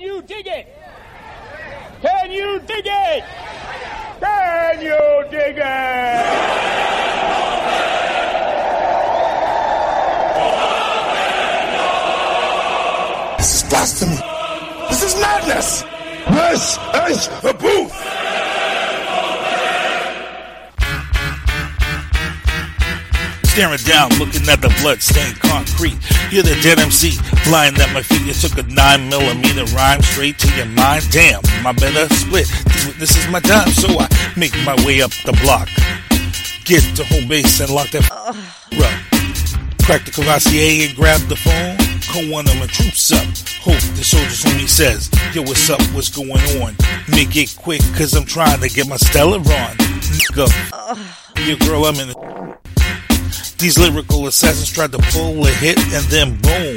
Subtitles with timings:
[0.00, 0.66] Can you dig it?
[2.00, 3.24] Can you dig it?
[4.18, 6.24] Can you dig it?
[13.36, 14.20] This is blasphemy.
[14.88, 15.84] This is madness.
[16.30, 16.78] This
[17.10, 17.99] is the booth.
[23.60, 25.98] Staring down, looking at the blood-stained concrete.
[26.32, 27.10] You're the dead MC,
[27.44, 28.22] flying at my feet.
[28.24, 31.04] You took a nine millimeter rhyme straight to your mind.
[31.10, 32.48] Damn, my better split.
[32.96, 35.68] This is my time, so I make my way up the block.
[36.64, 38.34] Get to home base and lock that up.
[39.84, 41.76] Crack the Courvoisier and grab the phone.
[42.08, 43.28] Call one of my troops up.
[43.60, 45.82] Hope the soldiers homie says, Yo, what's up?
[45.92, 46.74] What's going on?
[47.12, 49.76] Make it quick, cause I'm trying to get my Stella on.
[50.16, 50.48] Nigga,
[51.46, 52.39] your girl, I'm in the
[53.60, 56.76] these lyrical assassins tried to pull a hit, and then boom,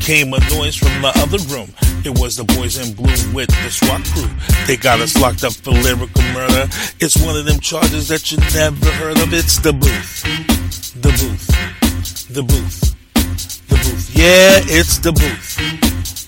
[0.00, 1.68] came a noise from the other room.
[2.04, 4.28] It was the boys in blue with the SWAT crew.
[4.66, 6.68] They got us locked up for lyrical murder.
[7.00, 9.32] It's one of them charges that you never heard of.
[9.32, 10.22] It's the booth.
[11.02, 12.28] The booth.
[12.32, 13.68] The booth.
[13.68, 14.10] The booth.
[14.16, 15.56] Yeah, it's the booth.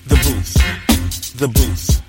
[0.07, 1.37] The booth.
[1.37, 2.04] The booth.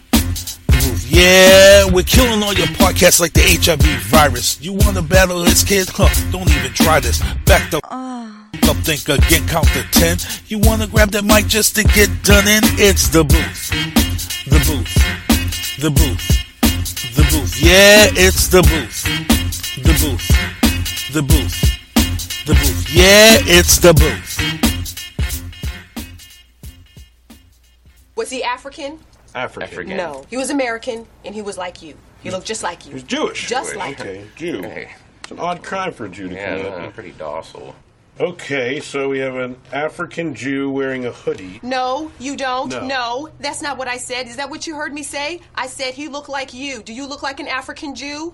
[0.97, 1.09] The.
[1.09, 4.61] Yeah, we're killing all your podcasts like the HIV virus.
[4.61, 5.89] You want to battle this kid?
[5.91, 7.21] Huh, don't even try this.
[7.45, 8.49] Back the ah.
[8.69, 10.19] up, think again, count to ten.
[10.47, 12.63] You want to grab that mic just to get done in?
[12.79, 13.71] It's the booth.
[14.47, 15.17] The booth.
[15.81, 16.37] The booth.
[17.17, 17.61] The booth.
[17.61, 19.05] Yeah, it's the booth.
[19.83, 21.13] The booth.
[21.13, 21.77] The booth.
[22.47, 22.95] The booth.
[22.95, 24.37] Yeah, it's the booth.
[28.17, 28.99] Was he African?
[29.37, 29.97] African.
[29.97, 30.25] No.
[30.29, 31.95] He was American, and he was like you.
[32.23, 32.91] He looked just like you.
[32.91, 33.49] He was Jewish.
[33.49, 34.27] Just like okay, you.
[34.37, 34.63] Jew.
[34.63, 34.91] Hey.
[35.23, 36.73] It's an odd crime for a Jew to Yeah, commit.
[36.73, 37.75] I'm pretty docile.
[38.19, 41.61] Okay, so we have an African Jew wearing a hoodie.
[41.63, 42.71] No, you don't.
[42.71, 42.87] No.
[42.87, 43.29] No.
[43.41, 44.27] that's not what I said.
[44.27, 45.43] Is that what you heard me say?
[45.55, 46.83] I said he looked like you.
[46.83, 48.33] Do you look like an African Jew?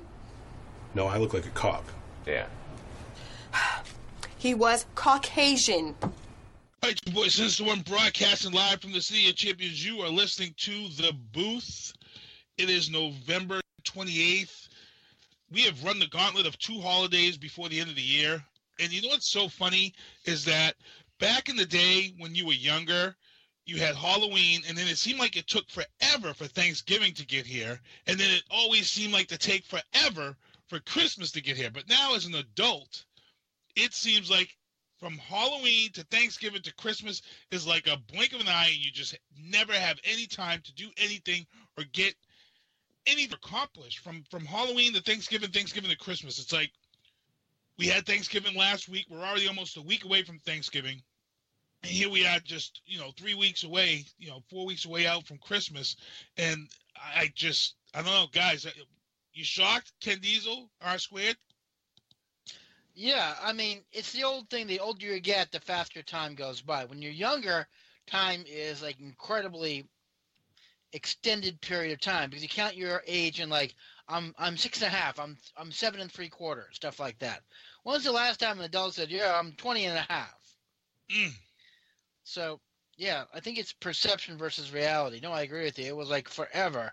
[0.94, 1.84] No, I look like a cop.
[2.26, 2.46] Yeah.
[4.38, 5.94] He was Caucasian.
[6.82, 10.00] All right, you boys, since the one broadcasting live from the city of Champions, you
[10.00, 11.92] are listening to The Booth.
[12.58, 14.68] It is November 28th.
[15.52, 18.44] We have run the gauntlet of two holidays before the end of the year.
[18.80, 19.94] And you know what's so funny
[20.24, 20.74] is that
[21.20, 23.14] back in the day when you were younger,
[23.64, 27.46] you had Halloween, and then it seemed like it took forever for Thanksgiving to get
[27.46, 27.80] here.
[28.08, 31.70] And then it always seemed like to take forever for Christmas to get here.
[31.70, 33.04] But now, as an adult,
[33.76, 34.56] it seems like
[35.02, 38.92] from Halloween to Thanksgiving to Christmas is like a blink of an eye, and you
[38.92, 41.44] just never have any time to do anything
[41.76, 42.14] or get
[43.08, 43.98] anything accomplished.
[43.98, 46.70] From from Halloween to Thanksgiving, Thanksgiving to Christmas, it's like
[47.78, 49.06] we had Thanksgiving last week.
[49.10, 51.02] We're already almost a week away from Thanksgiving,
[51.82, 55.08] and here we are, just you know, three weeks away, you know, four weeks away
[55.08, 55.96] out from Christmas,
[56.36, 58.68] and I just I don't know, guys.
[59.32, 61.36] You shocked, Ken Diesel, R squared?
[62.94, 64.66] Yeah, I mean, it's the old thing.
[64.66, 66.84] The older you get, the faster time goes by.
[66.84, 67.66] When you're younger,
[68.06, 69.86] time is like incredibly
[70.92, 73.74] extended period of time because you count your age and like
[74.08, 77.42] I'm I'm six and a half, I'm I'm seven and three quarters, stuff like that.
[77.82, 80.54] When's the last time an adult said, "Yeah, I'm 20 and a half"?
[81.10, 81.32] Mm.
[82.24, 82.60] So
[82.98, 85.20] yeah, I think it's perception versus reality.
[85.22, 85.86] No, I agree with you.
[85.86, 86.92] It was like forever.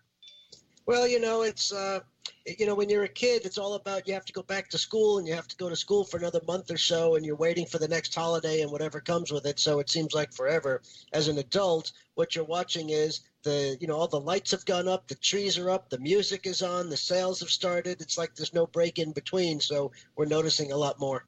[0.86, 2.00] Well, you know, it's uh,
[2.46, 4.78] you know, when you're a kid, it's all about you have to go back to
[4.78, 7.36] school and you have to go to school for another month or so, and you're
[7.36, 9.60] waiting for the next holiday and whatever comes with it.
[9.60, 10.82] So it seems like forever.
[11.14, 14.88] As an adult, what you're watching is the you know all the lights have gone
[14.88, 18.02] up, the trees are up, the music is on, the sales have started.
[18.02, 21.26] It's like there's no break in between, so we're noticing a lot more.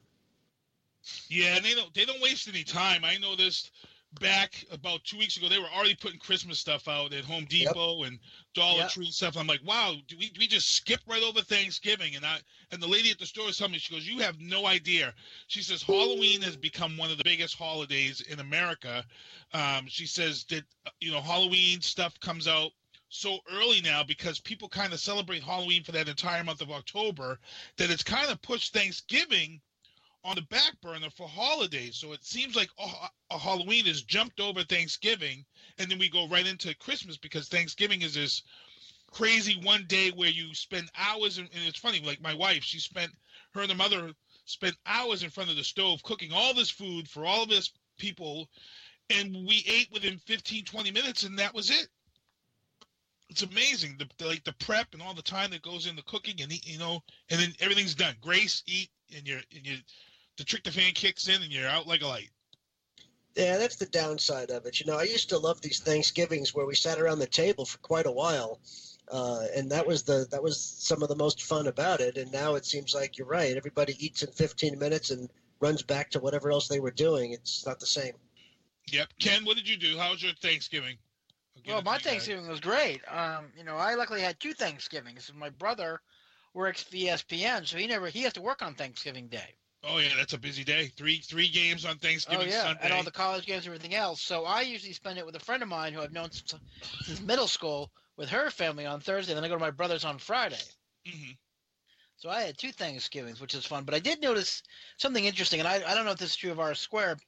[1.28, 3.04] Yeah, and they don't they don't waste any time.
[3.04, 3.72] I noticed
[4.20, 8.02] back about two weeks ago they were already putting Christmas stuff out at Home Depot
[8.04, 8.18] and
[8.54, 8.90] Dollar Yep.
[8.90, 9.36] Tree and stuff.
[9.36, 12.16] I'm like, wow, do we do we just skip right over Thanksgiving?
[12.16, 12.38] And I
[12.70, 15.14] and the lady at the store telling me, she goes, you have no idea.
[15.46, 19.04] She says Halloween has become one of the biggest holidays in America.
[19.52, 20.64] Um, she says that
[21.00, 22.72] you know Halloween stuff comes out
[23.08, 27.38] so early now because people kind of celebrate Halloween for that entire month of October
[27.76, 29.60] that it's kind of pushed Thanksgiving
[30.24, 31.96] on the back burner for holidays.
[31.96, 35.44] So it seems like a, Halloween is jumped over Thanksgiving,
[35.78, 38.42] and then we go right into Christmas because Thanksgiving is this
[39.10, 41.38] crazy one day where you spend hours.
[41.38, 43.12] And, and it's funny, like my wife, she spent
[43.52, 44.12] her and her mother
[44.44, 47.70] spent hours in front of the stove cooking all this food for all of this
[47.98, 48.48] people,
[49.10, 51.88] and we ate within 15, 20 minutes, and that was it.
[53.28, 56.40] It's amazing, the, the like the prep and all the time that goes into cooking,
[56.42, 58.14] and you know, and then everything's done.
[58.20, 59.76] Grace, eat, and you're and you
[60.42, 62.28] the trick the fan kicks in and you're out like a light.
[63.36, 64.80] Yeah, that's the downside of it.
[64.80, 67.78] You know, I used to love these Thanksgivings where we sat around the table for
[67.78, 68.58] quite a while,
[69.10, 72.16] uh, and that was the that was some of the most fun about it.
[72.16, 73.56] And now it seems like you're right.
[73.56, 75.30] Everybody eats in 15 minutes and
[75.60, 77.32] runs back to whatever else they were doing.
[77.32, 78.14] It's not the same.
[78.90, 79.10] Yep.
[79.20, 79.96] Ken, what did you do?
[79.96, 80.96] How was your Thanksgiving?
[81.68, 82.10] I'll Well, my to you guys.
[82.10, 83.00] Thanksgiving was great.
[83.08, 85.30] Um, you know, I luckily had two Thanksgivings.
[85.34, 86.00] My brother
[86.52, 89.54] works for ESPN, so he never he has to work on Thanksgiving Day.
[89.84, 90.86] Oh yeah, that's a busy day.
[90.96, 92.80] Three three games on Thanksgiving oh yeah, Sunday.
[92.84, 94.22] and all the college games and everything else.
[94.22, 96.54] So I usually spend it with a friend of mine who I've known since,
[97.00, 99.34] since middle school with her family on Thursday.
[99.34, 100.62] Then I go to my brother's on Friday.
[101.06, 101.36] Mhm.
[102.16, 103.82] So I had two Thanksgivings, which is fun.
[103.82, 104.62] But I did notice
[104.98, 107.18] something interesting, and I, I don't know if this is true of our square,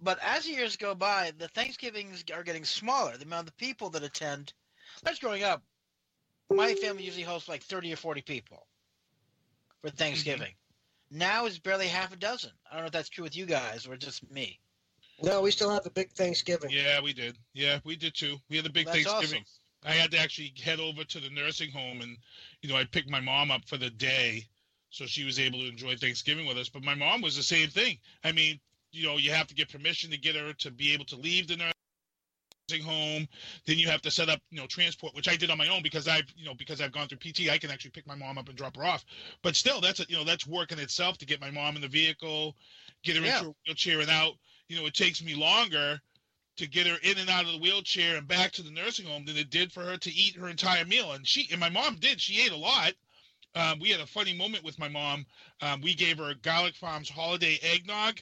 [0.00, 3.18] but as the years go by, the Thanksgivings are getting smaller.
[3.18, 4.54] The amount of people that attend.
[5.02, 5.62] That's growing up.
[6.50, 8.66] My family usually hosts like 30 or 40 people
[9.82, 10.54] for Thanksgiving.
[11.10, 12.50] Now it's barely half a dozen.
[12.70, 14.58] I don't know if that's true with you guys or just me.
[15.22, 16.70] No, we still have a big Thanksgiving.
[16.70, 17.36] Yeah, we did.
[17.52, 18.36] Yeah, we did too.
[18.50, 19.42] We had a big That's Thanksgiving.
[19.42, 19.44] awesome.
[19.86, 22.16] I had to actually head over to the nursing home and,
[22.62, 24.46] you know, I picked my mom up for the day
[24.90, 26.68] so she was able to enjoy Thanksgiving with us.
[26.68, 27.98] But my mom was the same thing.
[28.22, 28.58] I mean,
[28.92, 31.48] you know, you have to get permission to get her to be able to leave
[31.48, 31.73] the nursing
[32.72, 33.28] home.
[33.66, 35.82] Then you have to set up, you know, transport, which I did on my own
[35.82, 38.38] because I've, you know, because I've gone through PT, I can actually pick my mom
[38.38, 39.04] up and drop her off.
[39.42, 41.82] But still, that's a, you know, that's work in itself to get my mom in
[41.82, 42.56] the vehicle,
[43.02, 43.38] get her Yeah.
[43.38, 44.34] into a wheelchair and out.
[44.68, 46.00] You know, it takes me longer
[46.56, 49.24] to get her in and out of the wheelchair and back to the nursing home
[49.24, 51.12] than it did for her to eat her entire meal.
[51.12, 52.20] And she and my mom did.
[52.20, 52.92] She ate a lot.
[53.56, 55.26] Um, we had a funny moment with my mom.
[55.60, 58.20] Um, we gave her Garelick Farms holiday eggnog,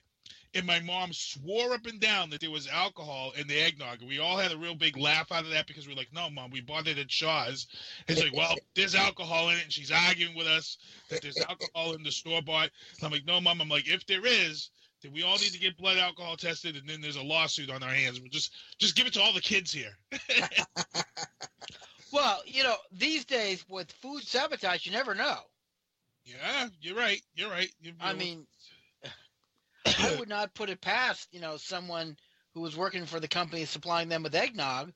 [0.54, 4.00] and my mom swore up and down that there was alcohol in the eggnog.
[4.00, 6.12] And we all had a real big laugh out of that because we are like,
[6.12, 7.66] "No, mom, we bought it at Shaw's."
[8.06, 10.78] And it's like, "Well, there's alcohol in it," and she's arguing with us
[11.08, 12.70] that there's alcohol in the store bought.
[12.96, 14.70] And I'm like, "No, mom." I'm like, "If there is."
[15.02, 17.82] Then we all need to get blood alcohol tested, and then there's a lawsuit on
[17.82, 18.20] our hands.
[18.20, 19.99] We'll just just give it to all the kids here.
[22.12, 25.38] Well, you know, these days with food sabotage, you never know.
[26.25, 27.20] Yeah, you're right.
[27.34, 27.72] You're right.
[27.81, 28.46] You- I you know, mean,
[29.87, 32.17] I would not put it past you know someone
[32.55, 34.93] who was working for the company supplying them with eggnog,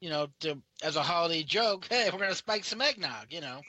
[0.00, 1.86] you know, to as a holiday joke.
[1.88, 3.60] Hey, we're gonna spike some eggnog, you know.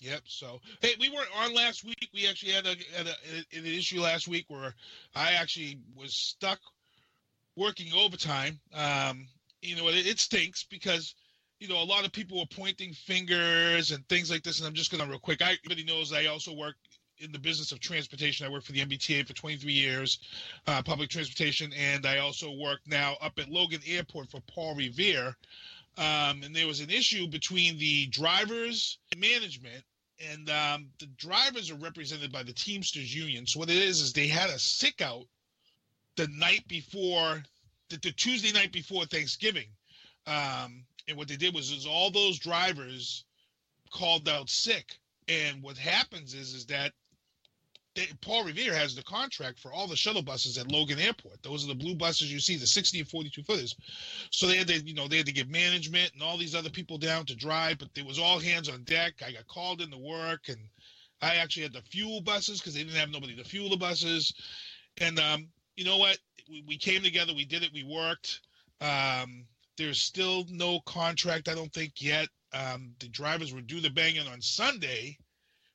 [0.00, 0.22] Yep.
[0.24, 2.08] So, hey, we weren't on last week.
[2.14, 4.74] We actually had a, had a, an issue last week where
[5.14, 6.58] I actually was stuck
[7.54, 8.58] working overtime.
[8.72, 9.26] Um,
[9.60, 11.14] you know, it, it stinks because
[11.58, 14.58] you know a lot of people were pointing fingers and things like this.
[14.58, 15.42] And I'm just gonna real quick.
[15.42, 16.76] I, everybody knows I also work
[17.20, 18.46] in the business of transportation.
[18.46, 20.18] I worked for the MBTA for 23 years,
[20.66, 25.36] uh, public transportation, and I also work now up at Logan Airport for Paul Revere.
[25.98, 29.84] Um, and there was an issue between the drivers and management
[30.20, 33.46] and um, the drivers are represented by the Teamsters Union.
[33.46, 35.24] So what it is is they had a sick out
[36.16, 37.42] the night before,
[37.88, 39.68] the, the Tuesday night before Thanksgiving,
[40.26, 43.24] um, and what they did was is all those drivers
[43.90, 44.98] called out sick.
[45.28, 46.92] And what happens is is that
[48.00, 51.42] they, Paul Revere has the contract for all the shuttle buses at Logan Airport.
[51.42, 53.76] Those are the blue buses you see, the 60 and 42 footers.
[54.30, 56.70] So they had to, you know, they had to get management and all these other
[56.70, 59.14] people down to drive, but it was all hands on deck.
[59.24, 60.58] I got called into work and
[61.20, 64.32] I actually had the fuel buses because they didn't have nobody to fuel the buses.
[64.98, 66.18] And um, you know what?
[66.48, 68.40] We, we came together, we did it, we worked.
[68.80, 69.44] Um,
[69.76, 72.28] there's still no contract, I don't think yet.
[72.52, 75.16] Um, the drivers were due to bang in on Sunday,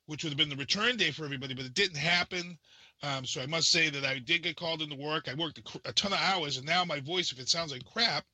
[0.06, 2.58] which would have been the return day for everybody, but it didn't happen.
[3.02, 5.28] Um, so I must say that I did get called into work.
[5.28, 7.84] I worked a, a ton of hours, and now my voice, if it sounds like
[7.84, 8.24] crap,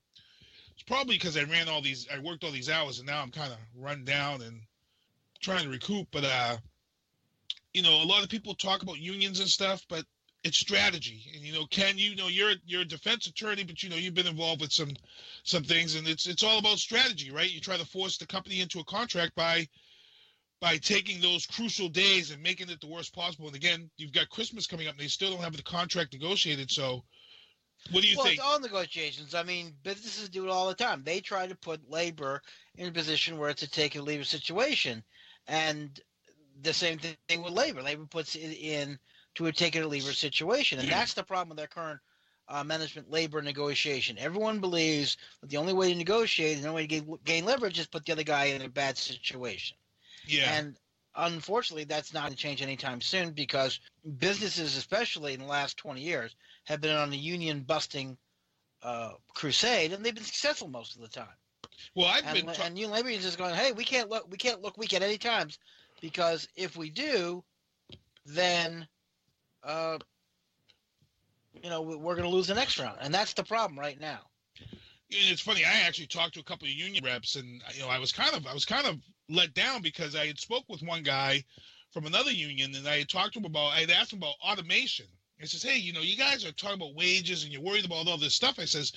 [0.75, 3.31] it's probably because I ran all these, I worked all these hours, and now I'm
[3.31, 4.61] kind of run down and
[5.41, 6.09] trying to recoup.
[6.12, 6.57] But uh,
[7.75, 10.05] you know, a lot of people talk about unions and stuff, but
[10.45, 11.31] it's strategy.
[11.35, 14.14] And you know, Ken, you know, you're you're a defense attorney, but you know, you've
[14.14, 14.91] been involved with some
[15.45, 17.50] some things, and it's it's all about strategy, right?
[17.50, 19.69] You try to force the company into a contract by
[20.62, 23.49] by taking those crucial days and making it the worst possible.
[23.49, 26.71] And again, you've got Christmas coming up, and they still don't have the contract negotiated.
[26.71, 27.02] So,
[27.90, 28.19] what do you think?
[28.19, 28.38] well, think?
[28.38, 29.35] it's all negotiations.
[29.35, 31.02] I mean, businesses do it all the time.
[31.02, 32.40] They try to put labor
[32.76, 35.02] in a position where it's a take and leave situation,
[35.49, 36.00] and
[36.62, 37.83] the same thing with labor.
[37.83, 39.00] Labor puts it in
[39.35, 41.99] to a take it or leave it situation, and that's the problem with our current
[42.47, 44.16] uh, management labor negotiation.
[44.16, 47.45] Everyone believes that the only way to negotiate and the only way to gain, gain
[47.47, 49.76] leverage is put the other guy in a bad situation.
[50.26, 50.76] Yeah, And
[51.14, 53.81] unfortunately, that's not going to change anytime soon because
[54.19, 58.17] businesses, especially in the last 20 years, have been on a union busting
[58.83, 61.37] uh, crusade, and they've been successful most of the time.
[61.95, 62.47] well, I've And, been.
[62.55, 64.95] ta- and union labor unions is going, hey, we can't look, we can't look weak
[64.95, 65.59] at any times
[66.00, 67.45] because if we do,
[68.25, 68.87] then
[69.62, 69.99] uh,
[71.62, 74.21] you know, we're going to lose the next round, and that's the problem right now.
[75.11, 75.64] And it's funny.
[75.64, 78.35] I actually talked to a couple of union reps, and you know, I was kind
[78.35, 78.97] of, I was kind of
[79.29, 81.45] let down because I had spoke with one guy
[81.93, 84.35] from another union, and I had talked to him about, I had asked him about
[84.43, 85.07] automation.
[85.41, 88.07] I says, hey, you know, you guys are talking about wages and you're worried about
[88.07, 88.61] all this stuff.
[88.61, 88.93] I says,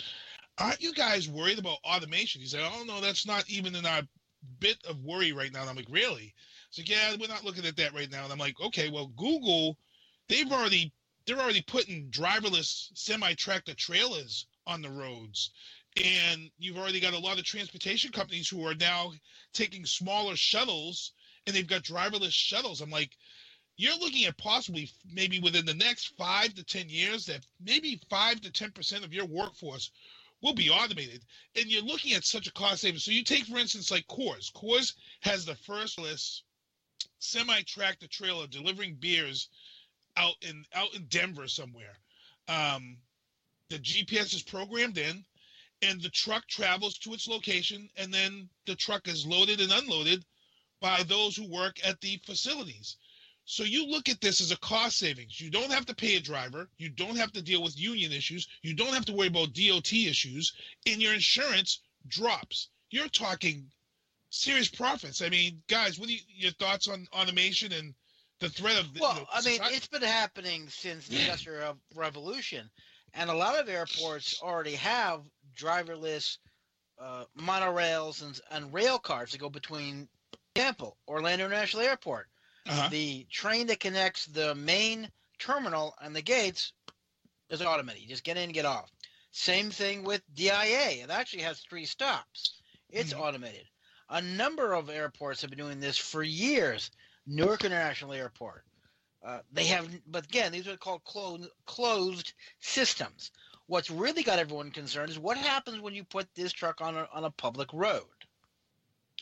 [0.59, 2.39] aren't you guys worried about automation?
[2.39, 4.01] He said, oh no, that's not even in our
[4.59, 5.61] bit of worry right now.
[5.61, 6.33] And I'm like, really?
[6.69, 8.23] So yeah, we're not looking at that right now.
[8.23, 9.77] And I'm like, okay, well, Google,
[10.29, 10.93] they've already
[11.25, 15.51] they're already putting driverless semi tractor trailers on the roads.
[16.03, 19.13] And you've already got a lot of transportation companies who are now
[19.53, 21.13] taking smaller shuttles
[21.47, 22.81] and they've got driverless shuttles.
[22.81, 23.11] I'm like,
[23.77, 28.41] you're looking at possibly maybe within the next five to 10 years that maybe five
[28.41, 29.91] to 10% of your workforce
[30.41, 31.23] will be automated.
[31.55, 33.03] And you're looking at such a cost savings.
[33.03, 34.51] So you take, for instance, like Coors.
[34.53, 36.43] Coors has the first list
[37.19, 39.49] semi tractor trailer delivering beers
[40.17, 41.97] out in out in Denver somewhere.
[42.47, 42.97] Um,
[43.69, 45.25] the GPS is programmed in,
[45.81, 50.25] and the truck travels to its location, and then the truck is loaded and unloaded
[50.81, 52.97] by those who work at the facilities.
[53.45, 55.39] So you look at this as a cost savings.
[55.39, 56.69] You don't have to pay a driver.
[56.77, 58.47] You don't have to deal with union issues.
[58.63, 60.53] You don't have to worry about DOT issues,
[60.87, 62.69] and your insurance drops.
[62.89, 63.71] You're talking
[64.31, 65.21] serious profits.
[65.21, 67.93] I mean, guys, what are you, your thoughts on automation and
[68.39, 68.87] the threat of?
[68.99, 69.75] Well, you know, I mean, society?
[69.75, 72.69] it's been happening since the Industrial Revolution,
[73.13, 75.21] and a lot of airports already have
[75.55, 76.37] driverless
[77.01, 82.27] uh, monorails and, and rail cars that go between, for example, Orlando International Airport.
[82.67, 82.89] Uh-huh.
[82.89, 85.09] The train that connects the main
[85.39, 86.73] terminal and the gates
[87.49, 88.01] is automated.
[88.01, 88.89] You just get in and get off.
[89.31, 91.03] Same thing with DIA.
[91.03, 92.61] It actually has three stops.
[92.89, 93.19] It's Mhm.
[93.19, 93.67] automated.
[94.09, 96.91] A number of airports have been doing this for years.
[97.27, 98.63] Newark International Airport.
[99.23, 103.31] Uh, they have, but again, these are called closed closed systems.
[103.67, 107.07] What's really got everyone concerned is what happens when you put this truck on a,
[107.11, 108.03] on a public road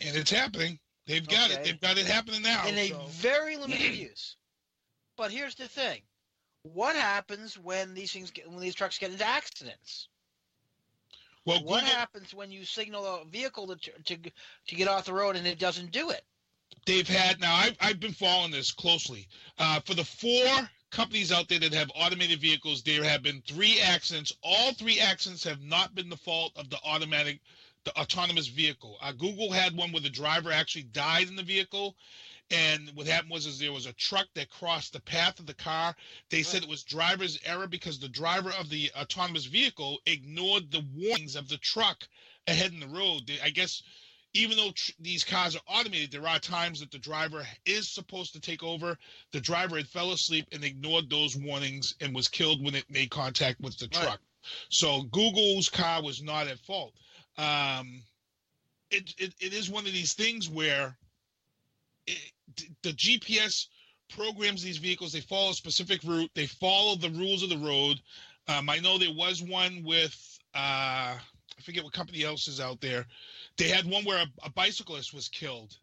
[0.01, 0.79] and it's happening.
[1.07, 1.63] They've got it.
[1.63, 2.65] They've got it happening now.
[2.67, 4.37] in a very limited use.
[5.17, 6.01] But here's the thing:
[6.63, 10.07] what happens when these things get, when these trucks get into accidents?
[11.45, 15.13] well, What Google- happens when you signal a vehicle to, to to get off the
[15.13, 16.23] road and it doesn't do it?
[16.85, 19.27] they've had now I've, I've been following this closely
[19.59, 23.81] uh, for the four companies out there that have automated vehicles there have been three
[23.81, 24.33] accidents.
[24.43, 27.41] All three accidents have not been the fault of the automatic
[27.85, 28.97] the autonomous vehicle.
[29.01, 31.95] Uh, google had one where the driver actually died in the vehicle
[32.51, 35.53] and what happened was is there was a truck that crossed the path of the
[35.55, 35.95] car.
[36.29, 40.85] They said it was driver's error because the driver of the autonomous vehicle ignored the
[40.95, 42.07] warnings of the truck
[42.47, 43.27] ahead in the road.
[43.27, 43.81] They- i guess
[44.33, 48.33] even though tr- these cars are automated, there are times that the driver is supposed
[48.33, 48.97] to take over.
[49.31, 53.09] The driver had fell asleep and ignored those warnings and was killed when it made
[53.11, 54.03] contact with the Right.
[54.03, 54.21] truck.
[54.69, 56.93] So Google's car was not at fault.
[57.37, 58.03] Um,
[58.91, 60.95] it, it it is one of these things where
[62.05, 62.31] it,
[62.83, 63.67] the GPS
[64.09, 65.13] programs these vehicles.
[65.13, 66.29] They follow a specific route.
[66.35, 67.99] They follow the rules of the road.
[68.47, 71.17] Um, I know there was one with uh,
[71.57, 73.05] I forget what company else is out there.
[73.57, 75.77] They had one where a, a bicyclist was killed,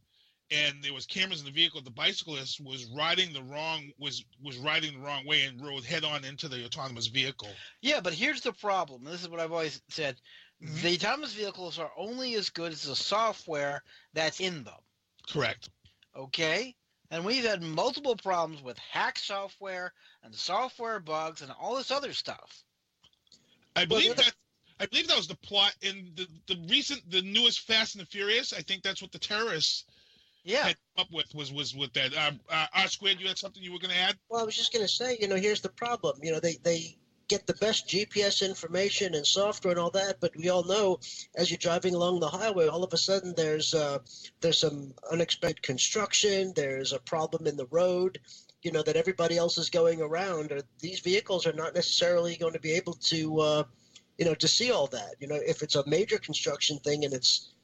[0.51, 1.81] and there was cameras in the vehicle.
[1.81, 6.05] The bicyclist was riding the wrong was was riding the wrong way and rode head
[6.05, 7.51] on into the autonomous vehicle.
[7.81, 9.05] Yeah, but here's the problem.
[9.05, 10.21] This is what I've always said:
[10.61, 10.83] Mhm.
[10.83, 14.81] the autonomous vehicles are only as good as the software that's in them.
[15.29, 15.69] Correct.
[16.17, 16.75] Okay,
[17.11, 22.13] and we've had multiple problems with hack software and software bugs and all this other
[22.13, 22.65] stuff.
[23.77, 24.35] I believe that.
[24.81, 28.07] I believe that was the plot in the, the recent, the newest Fast and the
[28.07, 28.53] Furious.
[28.55, 29.85] I think that's what the terrorists
[30.43, 32.15] Yeah, up with was was with that.
[32.15, 34.17] Uh, uh, R squared, you had something you were going to add?
[34.31, 36.19] Well, I was just going to say, you know, here's the problem.
[36.23, 36.97] You know, they, they
[37.29, 40.99] get the best GPS information and software and all that, but we all know
[41.37, 43.99] as you're driving along the highway, all of a sudden there's uh,
[44.41, 48.19] there's some unexpected construction, there's a problem in the road,
[48.63, 50.53] you know, that everybody else is going around.
[50.53, 53.65] Or these vehicles are not necessarily going to be able to, uh,
[54.21, 55.15] you know, to see all that.
[55.19, 57.55] You know, if it's a major construction thing and it's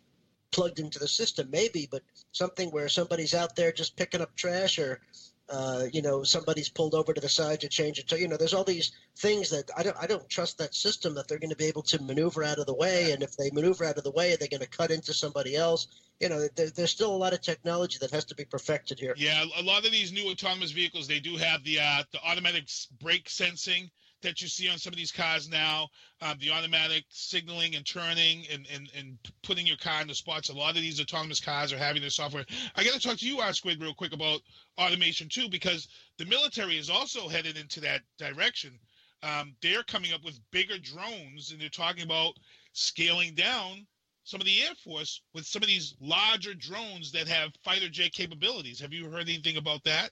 [0.51, 2.01] plugged into the system, maybe, but
[2.33, 5.01] something where somebody's out there just picking up trash or
[5.49, 8.11] uh, you know, somebody's pulled over to the side to change it.
[8.11, 11.15] So, you know, there's all these things that I don't, I don't trust that system
[11.15, 13.13] that they're going to be able to maneuver out of the way.
[13.13, 15.87] And if they maneuver out of the way, they're going to cut into somebody else.
[16.19, 19.15] You know, there, there's still a lot of technology that has to be perfected here.
[19.17, 22.65] Yeah, a lot of these new autonomous vehicles they do have the uh, the automatic
[22.99, 23.91] brake sensing
[24.27, 25.89] that you see on some of these cars now,
[26.21, 30.49] um, the automatic signaling and turning and, and, and putting your car in the spots.
[30.49, 32.45] A lot of these autonomous cars are having their software.
[32.75, 34.41] I got to talk to you, R Squid, real quick about
[34.79, 38.79] automation too, because the military is also headed into that direction.
[39.23, 42.35] um, they're coming up with bigger drones, and they're talking about
[42.73, 43.87] scaling down
[44.25, 48.13] some of the Air Force with some of these larger drones that have fighter jet
[48.13, 48.81] capabilities.
[48.81, 50.11] Have you heard anything about that?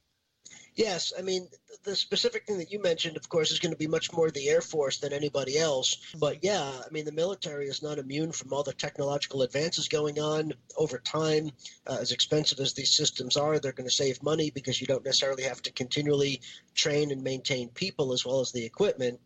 [0.76, 1.48] Yes, I mean
[1.84, 4.48] the specific thing that you mentioned, of course, is going to be much more the
[4.48, 5.98] Air Force than anybody else.
[6.18, 10.18] But yeah, I mean the military is not immune from all the technological advances going
[10.18, 11.50] on over time.
[11.86, 15.04] Uh, as expensive as these systems are, they're going to save money because you don't
[15.04, 16.40] necessarily have to continually
[16.74, 19.20] train and maintain people as well as the equipment.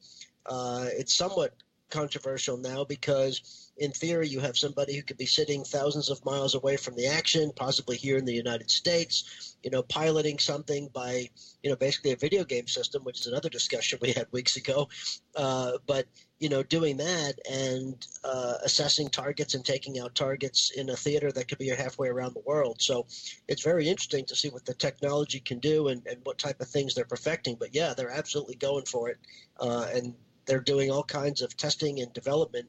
[0.45, 1.55] Uh, it's somewhat
[1.91, 6.55] controversial now because in theory, you have somebody who could be sitting thousands of miles
[6.55, 11.29] away from the action, possibly here in the United States, you know, piloting something by,
[11.63, 14.89] you know, basically a video game system, which is another discussion we had weeks ago.
[15.37, 16.07] Uh, but,
[16.41, 21.31] you know, doing that and uh, assessing targets and taking out targets in a theater
[21.33, 22.81] that could be halfway around the world.
[22.81, 23.07] So
[23.47, 26.69] it's very interesting to see what the technology can do and, and what type of
[26.69, 27.57] things they're perfecting.
[27.59, 29.19] But yeah, they're absolutely going for it.
[29.61, 30.15] Uh, and
[30.49, 32.67] they're doing all kinds of testing and development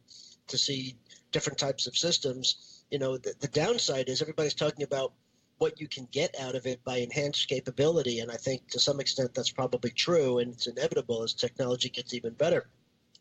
[0.47, 0.97] to see
[1.31, 2.83] different types of systems.
[2.91, 5.13] You know, the, the downside is everybody's talking about
[5.59, 8.99] what you can get out of it by enhanced capability, and I think to some
[8.99, 12.69] extent that's probably true, and it's inevitable as technology gets even better.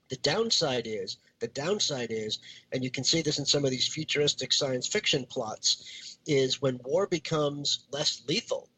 [0.08, 2.38] The downside is the downside is,
[2.72, 6.80] and you can see this in some of these futuristic science fiction plots, is when
[6.84, 8.68] war becomes less lethal,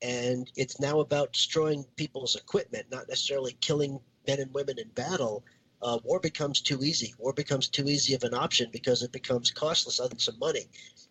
[0.00, 5.42] and it's now about destroying people's equipment, not necessarily killing men and women in battle
[5.82, 7.14] uh, war becomes too easy.
[7.18, 10.66] War becomes too easy of an option because it becomes costless other than some money,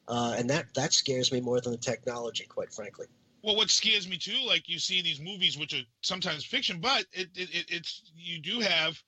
[0.08, 3.08] uh, and that that scares me more than the technology, quite frankly.
[3.44, 7.06] Well, what scares me too, like you see these movies, which are sometimes fiction, but
[7.14, 9.02] it, it, it it's you do have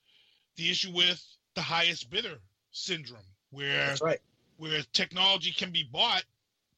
[0.56, 1.22] the issue with
[1.54, 2.38] the highest bidder
[2.70, 4.20] syndrome, where right.
[4.56, 6.24] where technology can be bought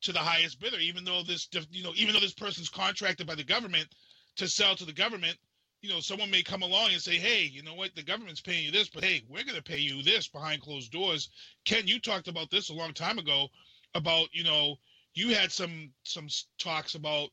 [0.00, 3.36] to the highest bidder, even though this you know even though this person's contracted by
[3.36, 3.86] the government
[4.34, 5.38] to sell to the government,
[5.82, 7.94] you know, someone may come along and say, "Hey, you know what?
[7.94, 10.92] The government's paying you this, but hey, we're going to pay you this behind closed
[10.92, 11.28] doors."
[11.64, 13.48] Ken, you talked about this a long time ago
[13.94, 14.76] about you know
[15.14, 17.30] you had some some talks about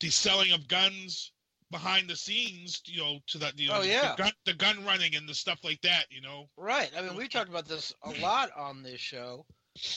[0.00, 1.32] the selling of guns
[1.70, 4.14] behind the scenes, you know, to that you know, oh, yeah.
[4.14, 6.48] the, gun, the gun running and the stuff like that, you know.
[6.56, 6.90] Right.
[6.96, 9.44] I mean, we talked about this a lot on this show,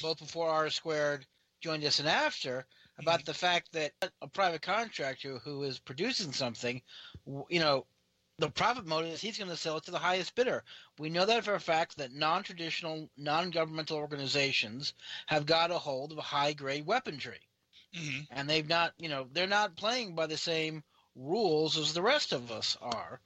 [0.02, 1.26] both before R squared
[1.62, 2.65] joined us and after
[3.02, 6.82] about the fact that a private contractor who is producing something
[7.50, 7.86] you know,
[8.38, 10.64] the profit motive is he's going to sell it to the highest bidder.
[10.98, 14.94] We know that for a fact that non-traditional, non-governmental organizations
[15.28, 17.42] have got a hold of high-grade weaponry,
[17.96, 18.22] mm-hmm.
[18.32, 20.84] and they've not, you know, they're not playing by the same
[21.16, 23.20] rules as the rest of us are.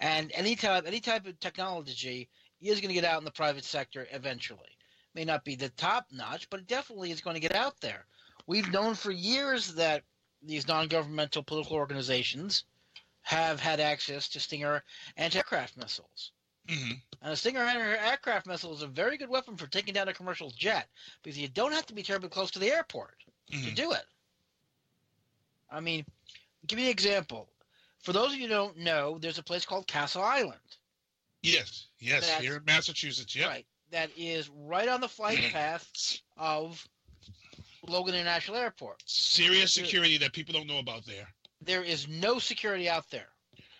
[0.00, 2.28] And any type, any type of technology
[2.60, 4.60] is going to get out in the private sector eventually.
[5.14, 8.06] May not be the top notch, but it definitely is going to get out there.
[8.46, 10.02] We've known for years that
[10.42, 12.64] these non-governmental political organizations
[13.22, 14.82] have had access to Stinger
[15.16, 16.32] anti-aircraft missiles.
[16.68, 16.92] Mm-hmm.
[17.22, 20.50] And a Stinger anti-aircraft missile is a very good weapon for taking down a commercial
[20.50, 20.88] jet
[21.22, 23.14] because you don't have to be terribly close to the airport
[23.52, 23.68] mm-hmm.
[23.68, 24.04] to do it.
[25.70, 26.04] I mean,
[26.66, 27.48] give me an example.
[28.00, 30.58] For those of you who don't know, there's a place called Castle Island.
[31.42, 33.48] Yes, yes, here in Massachusetts, yeah.
[33.48, 36.86] Right, that is right on the flight path of
[37.86, 39.02] Logan International Airport.
[39.06, 41.28] Serious security that people don't know about there.
[41.60, 43.28] There is no security out there.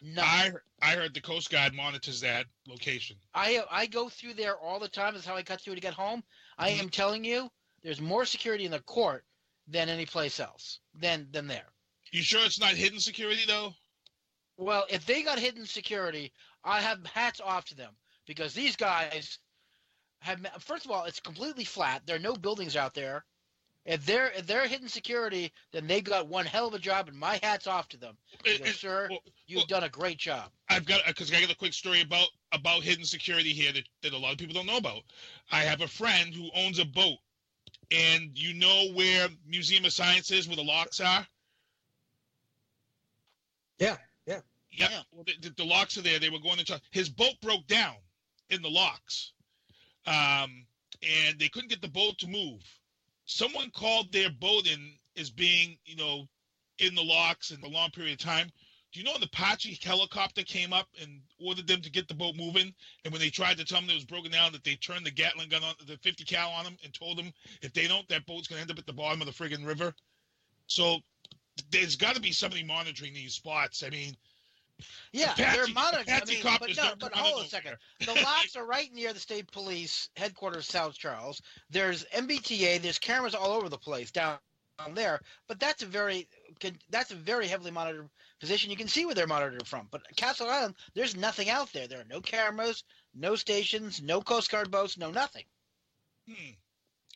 [0.03, 0.25] None.
[0.25, 3.17] I I heard the Coast Guard monitors that location.
[3.35, 5.15] I I go through there all the time.
[5.15, 6.25] That's how I cut through to get home.
[6.59, 6.81] I mm-hmm.
[6.81, 7.51] am telling you,
[7.83, 9.25] there's more security in the court
[9.69, 10.81] than any place else.
[10.95, 11.73] Than than there.
[12.11, 13.75] You sure it's not hidden security though?
[14.57, 16.33] Well, if they got hidden security,
[16.65, 17.95] I have hats off to them
[18.27, 19.39] because these guys
[20.21, 20.45] have.
[20.59, 22.03] First of all, it's completely flat.
[22.07, 23.25] There are no buildings out there.
[23.85, 27.19] If they're if they're hidden security, then they've got one hell of a job, and
[27.19, 28.17] my hat's off to them.
[28.31, 30.51] Because, it, it, sir, well, you've well, done a great job.
[30.69, 34.13] I've got because I got a quick story about about hidden security here that, that
[34.13, 35.03] a lot of people don't know about.
[35.51, 37.19] I have a friend who owns a boat,
[37.91, 41.27] and you know where Museum of Science is, where the locks are.
[43.81, 44.41] Yeah, yeah,
[44.71, 45.01] yeah.
[45.11, 46.21] Well, the, the, locks are there.
[46.21, 47.97] They were going to his boat broke down
[48.49, 49.33] in the locks,
[50.07, 50.67] um,
[51.03, 52.63] and they couldn't get the boat to move
[53.33, 56.29] someone called their boat in as being, you know,
[56.79, 58.51] in the locks in a long period of time.
[58.93, 62.37] Do you know the Apache helicopter came up and ordered them to get the boat
[62.37, 62.75] moving?
[63.05, 65.11] And when they tried to tell them it was broken down, that they turned the
[65.11, 68.27] Gatling gun on the 50 cal on them and told them if they don't, that
[68.27, 69.95] boat's going to end up at the bottom of the friggin' river.
[70.67, 70.99] So
[71.71, 73.83] there's got to be somebody monitoring these spots.
[73.83, 74.15] I mean,
[75.13, 76.09] yeah, Apache, they're monitoring.
[76.09, 77.77] I mean, but, no, but hold a second.
[78.01, 81.41] The locks are right near the state police headquarters, South Charles.
[81.71, 82.81] There's MBTA.
[82.81, 84.39] There's cameras all over the place down
[84.95, 86.29] there, but that's a very
[86.91, 88.09] that's a very heavily monitored
[88.41, 88.71] position.
[88.71, 89.89] You can see where they're monitored from.
[89.91, 91.89] But Castle Island, there's nothing out there.
[91.89, 95.45] There are no cameras, no stations, no Coast Guard boats, no nothing.
[96.29, 96.53] Hmm.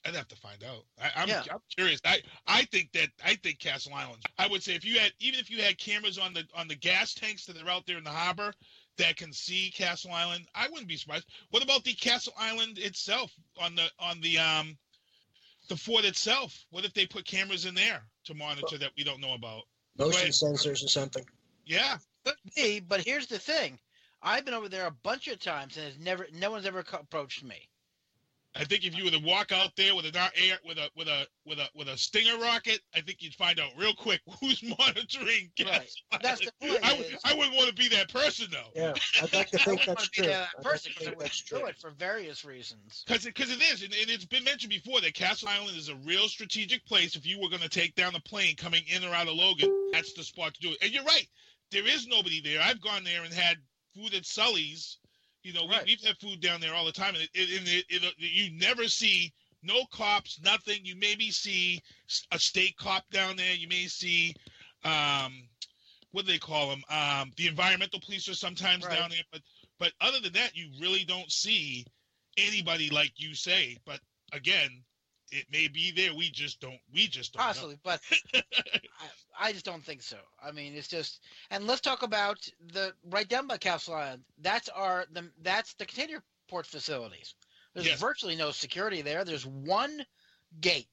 [0.06, 0.84] I'd have to find out.
[1.02, 1.42] I, am Yeah.
[1.50, 2.00] I'm curious.
[2.04, 4.22] I I think that I think Castle Island.
[4.38, 6.76] I would say if you had even if you had cameras on the on the
[6.76, 8.54] gas tanks that are out there in the harbor
[8.98, 11.26] that can see Castle Island, I wouldn't be surprised.
[11.50, 14.78] What about the Castle Island itself on the on the um
[15.68, 16.56] the fort itself?
[16.70, 19.64] What if they put cameras in there to monitor that we don't know about?
[19.98, 21.24] Motion sensors or something.
[21.64, 21.98] Yeah.
[22.24, 23.78] Could be, but here's the thing:
[24.22, 26.98] I've been over there a bunch of times, and it's never no one's ever co-
[26.98, 27.68] approached me.
[28.58, 31.08] I think if you were to walk out there with an air with a with
[31.08, 34.62] a with a with a Stinger rocket, I think you'd find out real quick who's
[34.62, 35.72] monitoring Castle
[36.12, 36.22] Right.
[36.22, 38.70] That's the point I, would- is- I wouldn't want to be that person though.
[38.74, 40.24] Yeah, I'd like to I think wouldn't that's want to true.
[40.24, 41.66] be that person to because I think wouldn't do true.
[41.66, 43.04] it for various reasons.
[43.06, 45.96] Because because it is, and, and it's been mentioned before that Castle Island is a
[45.96, 47.14] real strategic place.
[47.16, 49.90] If you were going to take down a plane coming in or out of Logan,
[49.92, 50.78] that's the spot to do it.
[50.82, 51.26] And you're right,
[51.70, 52.60] there is nobody there.
[52.62, 53.58] I've gone there and had
[53.94, 54.98] food at Sully's.
[55.46, 55.87] You know, Right.
[55.87, 58.50] we, we've had food down there all the time, and it, it, it, it, you
[58.59, 59.32] never see
[59.62, 60.85] no cops, nothing.
[60.85, 61.80] You maybe see
[62.32, 63.54] a state cop down there.
[63.54, 64.35] You may see,
[64.82, 65.48] um,
[66.11, 66.82] what do they call them?
[66.90, 68.98] Um, the environmental police are sometimes Right.
[68.98, 69.40] down there, but
[69.78, 71.87] but other than that, you really don't see
[72.37, 73.76] anybody like you say.
[73.87, 74.00] But
[74.32, 74.82] again,
[75.30, 76.12] it may be there.
[76.12, 76.80] We just don't.
[76.92, 77.42] We just don't.
[77.42, 77.46] know.
[77.46, 78.00] Possibly, but
[78.35, 79.06] I,
[79.38, 80.16] I just don't think so.
[80.42, 81.20] I mean, it's just,
[81.51, 82.38] and let's talk about
[82.72, 84.22] the right down by Castle Island.
[84.40, 87.35] That's our the that's the container port facilities.
[87.75, 88.01] There's Yes.
[88.01, 89.25] virtually no security there.
[89.25, 90.05] There's one
[90.61, 90.88] gate,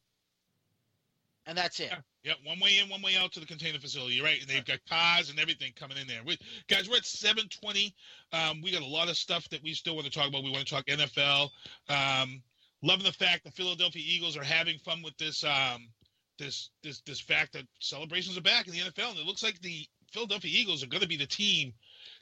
[1.46, 1.92] and that's it.
[1.92, 4.20] Yeah, yeah, one way in, one way out to the container facility.
[4.22, 6.22] Right, and they've got cars and everything coming in there.
[6.26, 7.94] We, guys, we're at 7:20.
[8.34, 10.44] Um, we got a lot of stuff that we still want to talk about.
[10.44, 11.50] We want to talk NFL.
[11.88, 12.44] Um,
[12.82, 15.88] loving the fact the Philadelphia Eagles are having fun with this um,
[16.38, 19.60] this this this fact that celebrations are back in the NFL, and it looks like
[19.62, 21.74] the Philadelphia Eagles are going to be the team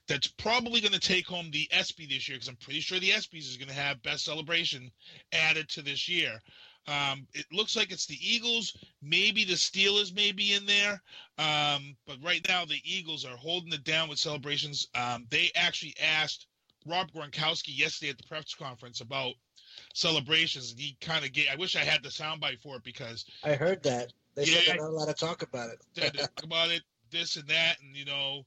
[0.08, 3.10] that's probably going to take home the ESPY this year because I'm pretty sure the
[3.10, 4.92] ESPYS is going to have best celebration
[5.34, 6.42] added to this year.
[6.88, 11.02] Um, it looks like it's the Eagles, maybe the Steelers may be in there,
[11.38, 14.88] um, but right now the Eagles are holding it down with celebrations.
[14.96, 16.48] Um, they actually asked
[16.88, 19.36] Rob Gronkowski yesterday at the press conference about
[19.94, 21.48] celebrations, and he kind of gave.
[21.52, 24.14] I wish I had the soundbite for it because I heard that.
[24.36, 24.74] They said Yeah.
[24.74, 26.18] they're not allowed to talk about it.
[26.18, 28.46] talk about it, this and that, and you know,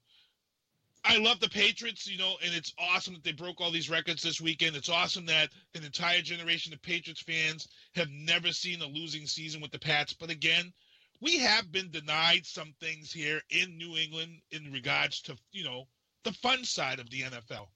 [1.06, 4.22] I love the Patriots, you know, and it's awesome that they broke all these records
[4.22, 4.74] this weekend.
[4.74, 9.60] It's awesome that an entire generation of Patriots fans have never seen a losing season
[9.60, 10.14] with the Pats.
[10.14, 10.72] But again,
[11.20, 15.86] we have been denied some things here in New England in regards to, you know,
[16.22, 17.68] the fun side of the NFL.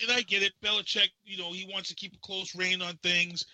[0.00, 0.52] And I get it.
[0.64, 3.44] Belichick, you know, he wants to keep a close rein on things.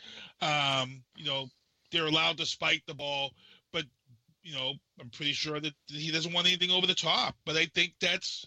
[0.40, 1.48] Um, you know,
[1.90, 3.32] they're allowed to spike the ball,
[3.72, 3.84] but
[4.42, 7.34] you know, I'm pretty sure that he doesn't want anything over the top.
[7.44, 8.46] But I think that's,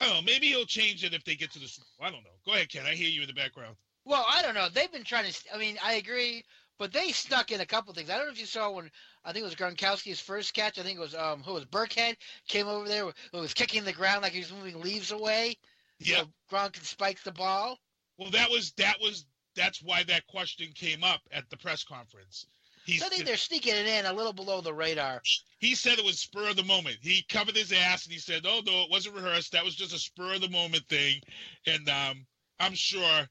[0.00, 0.22] I don't know.
[0.22, 1.70] Maybe he'll change it if they get to the.
[2.00, 2.30] I don't know.
[2.44, 2.84] Go ahead, Ken.
[2.86, 3.76] I hear you in the background.
[4.04, 4.68] Well, I don't know.
[4.72, 5.54] They've been trying to.
[5.54, 6.44] I mean, I agree,
[6.78, 8.10] but they snuck in a couple things.
[8.10, 8.90] I don't know if you saw when
[9.24, 10.78] I think it was Gronkowski's first catch.
[10.78, 12.16] I think it was um who was Burkhead
[12.48, 15.56] came over there, who was kicking the ground like he was moving leaves away.
[16.04, 16.20] Yeah.
[16.20, 17.78] So Gronk spike the ball.
[18.18, 22.46] Well, that was that was that's why that question came up at the press conference.
[22.84, 25.22] He So I think they're sneaking it in a little below the radar.
[25.58, 26.98] he said it was spur of the moment.
[27.00, 29.52] He covered his ass and he said, "Oh no, it wasn't rehearsed.
[29.52, 31.20] That was just a spur of the moment thing."
[31.66, 32.26] And um,
[32.60, 33.26] I'm sure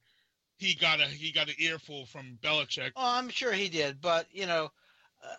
[0.57, 2.91] he got a he got an earful from Belichick.
[2.95, 4.71] Oh, I'm sure he did, but you know,
[5.23, 5.36] uh,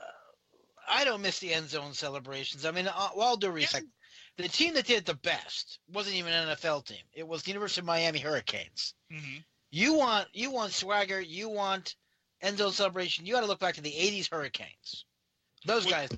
[0.88, 2.64] I don't miss the end zone celebrations.
[2.64, 3.86] I mean, uh, all due respect,
[4.36, 7.02] the team that did it the best wasn't even an NFL team.
[7.12, 8.94] It was the University of Miami Hurricanes.
[9.10, 9.38] hmm
[9.70, 11.20] You want you want swagger.
[11.20, 11.94] You want
[12.40, 13.26] end zone celebration.
[13.26, 15.04] You got to look back to the '80s Hurricanes.
[15.66, 16.08] Those Well, guys.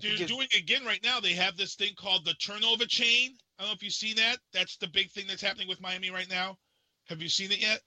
[0.00, 1.20] They're Because- doing it again right now.
[1.20, 3.38] They have this thing called the turnover chain.
[3.58, 4.38] I don't know if you've seen that.
[4.52, 6.58] That's the big thing that's happening with Miami right now.
[7.06, 7.80] Have you seen it yet?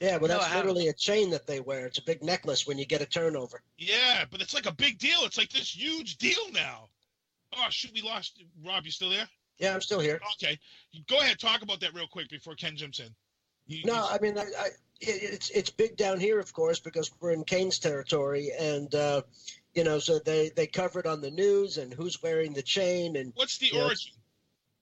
[0.00, 0.66] Yeah, well, that's haven't.
[0.68, 1.86] literally a chain that they wear.
[1.86, 3.62] It's a big necklace when you get a turnover.
[3.76, 5.20] Yeah, but it's like a big deal.
[5.24, 6.88] It's like this huge deal now.
[7.56, 8.84] Oh shoot, we lost Rob.
[8.84, 9.28] You still there?
[9.58, 10.20] Yeah, I'm still here.
[10.42, 10.58] Okay,
[11.08, 11.38] go ahead.
[11.38, 13.14] Talk about that real quick before Ken jumps in.
[13.66, 14.66] You- No, you- I mean, I, I,
[15.00, 19.22] it, it's it's big down here, of course, because we're in Canes' territory, and uh,
[19.74, 23.16] you know, so they they cover it on the news and who's wearing the chain,
[23.16, 24.12] and what's the origin?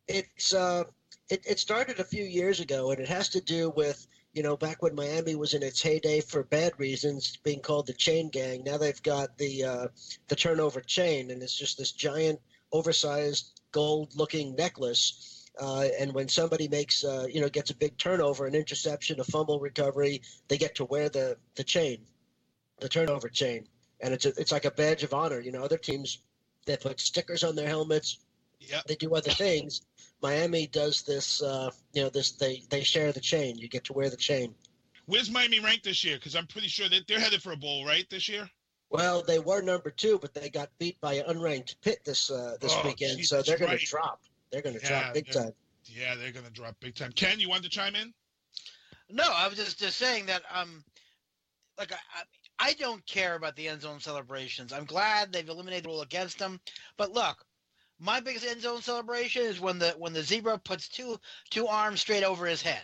[0.09, 0.85] it's uh,
[1.29, 4.57] it it started a few years ago, and it has to do with you know
[4.57, 8.63] back when Miami was in its heyday for bad reasons, being called the Chain Gang.
[8.65, 9.89] Now they've got the uh,
[10.29, 12.41] the turnover chain, and it's just this giant,
[12.73, 15.49] oversized gold-looking necklace.
[15.61, 19.25] Uh, and when somebody makes, uh, you know, gets a big turnover, an interception, a
[19.25, 21.99] fumble recovery, they get to wear the the chain,
[22.81, 23.67] the turnover chain.
[24.01, 25.41] and it's a, it's like a badge of honor.
[25.41, 26.19] You know, other teams
[26.67, 28.19] they put stickers on their helmets.
[28.61, 28.85] Yep.
[28.87, 29.83] They do other things.
[30.23, 31.43] Miami does this.
[31.43, 33.59] Uh, you know, this they they share the chain.
[33.59, 34.55] You get to wear the chain.
[35.07, 36.17] Where's Miami ranked this year?
[36.17, 38.09] Because I'm pretty sure that they're headed for a bowl, right?
[38.11, 38.49] This year.
[38.91, 42.57] Well, they were number two, but they got beat by an unranked Pitt this uh,
[42.61, 43.81] this Oh, weekend, geez, so they're going right.
[43.81, 44.21] to drop.
[44.51, 45.53] They're going to Yeah, drop big time.
[45.87, 47.13] Yeah, they're gonna drop big time.
[47.13, 48.13] Ken, you wanted to chime in?
[49.09, 50.85] No, I was just, just saying that um,
[51.79, 52.23] like I, I
[52.69, 54.73] I don't care about the end zone celebrations.
[54.73, 56.61] I'm glad they've eliminated the rule against them.
[56.97, 57.45] But look,
[57.99, 61.19] my biggest end zone celebration is when the when the zebra puts two
[61.51, 62.83] two arms straight over his head.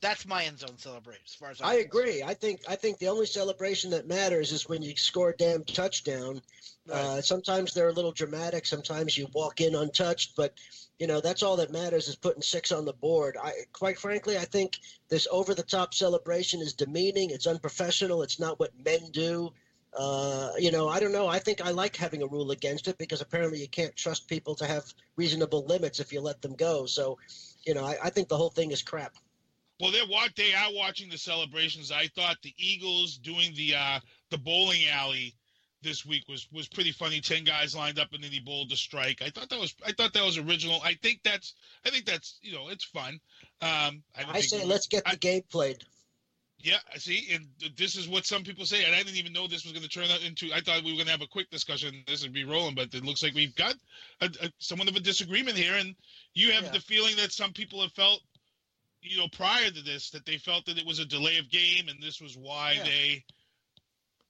[0.00, 2.22] That's my end zone celebration, as far as I'm I agree.
[2.22, 5.64] I think I think the only celebration that matters is when you score a damn
[5.64, 6.42] touchdown.
[6.92, 8.66] Uh, sometimes they're a little dramatic.
[8.66, 10.52] Sometimes you walk in untouched, but
[10.98, 13.38] you know that's all that matters is putting six on the board.
[13.42, 14.78] I quite frankly, I think
[15.08, 17.30] this over-the-top celebration is demeaning.
[17.30, 18.22] It's unprofessional.
[18.22, 19.50] It's not what men do.
[19.96, 21.28] Uh, you know, I don't know.
[21.28, 24.54] I think I like having a rule against it because apparently you can't trust people
[24.56, 24.84] to have
[25.16, 26.84] reasonable limits if you let them go.
[26.84, 27.16] So,
[27.64, 29.14] you know, I, I think the whole thing is crap.
[29.80, 31.90] Well, they're wa- they are watching the celebrations.
[31.90, 35.34] I thought the Eagles doing the uh, the bowling alley
[35.82, 37.20] this week was was pretty funny.
[37.20, 39.20] Ten guys lined up and then he bowled the strike.
[39.20, 40.80] I thought that was I thought that was original.
[40.84, 43.20] I think that's I think that's you know it's fun.
[43.60, 45.82] Um, I, I say we- let's get the I- game played.
[46.58, 49.46] Yeah, I see, and this is what some people say, and I didn't even know
[49.46, 50.50] this was going to turn out into.
[50.54, 52.02] I thought we were going to have a quick discussion.
[52.06, 53.74] This would be rolling, but it looks like we've got
[54.22, 55.94] a, a, somewhat of a disagreement here, and
[56.32, 56.70] you have Yeah.
[56.70, 58.22] the feeling that some people have felt,
[59.04, 61.88] you know, prior to this, that they felt that it was a delay of game,
[61.88, 62.84] and this was why Yeah.
[62.84, 63.24] they.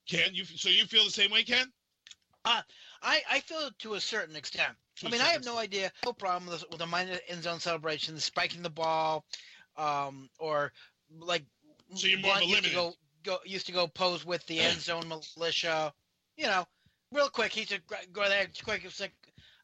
[0.06, 1.72] Ken, you so you feel the same way, Ken?
[2.44, 2.62] I,
[3.30, 4.76] I feel it to a certain extent.
[4.96, 7.18] To I a mean, I certain have no idea, no problem with, with the minor
[7.28, 9.24] end zone celebration, spiking the ball,
[9.76, 10.72] um, or
[11.20, 11.44] like
[11.94, 14.44] So you're more of a Blunt used to go, go used to go pose with
[14.46, 15.92] the end zone militia.
[16.37, 16.66] You know,
[17.12, 17.82] real quick, he should
[18.12, 18.84] go there, quick,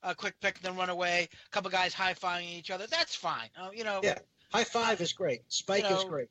[0.03, 1.29] a quick pick, then run away.
[1.47, 2.87] A couple guys high fiving each other.
[2.87, 3.51] That's fine.
[3.61, 4.19] Uh, you know, Yeah.
[4.53, 5.41] High five is great.
[5.49, 6.29] Spike is know, great.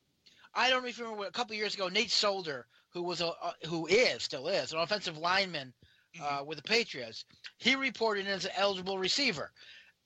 [0.54, 4.22] I don't remember a couple years ago, Nate Solder, who was a uh, who is
[4.22, 5.72] still is an offensive lineman
[6.16, 6.40] Mm-hmm.
[6.40, 7.24] uh, with the Patriots.
[7.58, 9.52] He reported as an eligible receiver.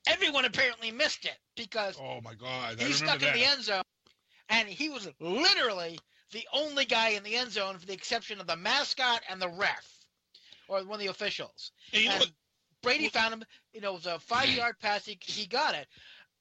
[0.06, 3.34] Everyone apparently missed it because Oh my God, I he stuck that.
[3.34, 3.82] in the end zone,
[4.50, 5.98] and he was literally
[6.32, 9.48] the only guy in the end zone, for the exception of the mascot and the
[9.48, 9.88] ref,
[10.68, 11.72] or one of the officials.
[11.94, 12.30] And you know And what?
[12.82, 13.44] Brady found him.
[13.72, 15.06] You know, it was a five-yard pass.
[15.06, 15.86] He, he got it,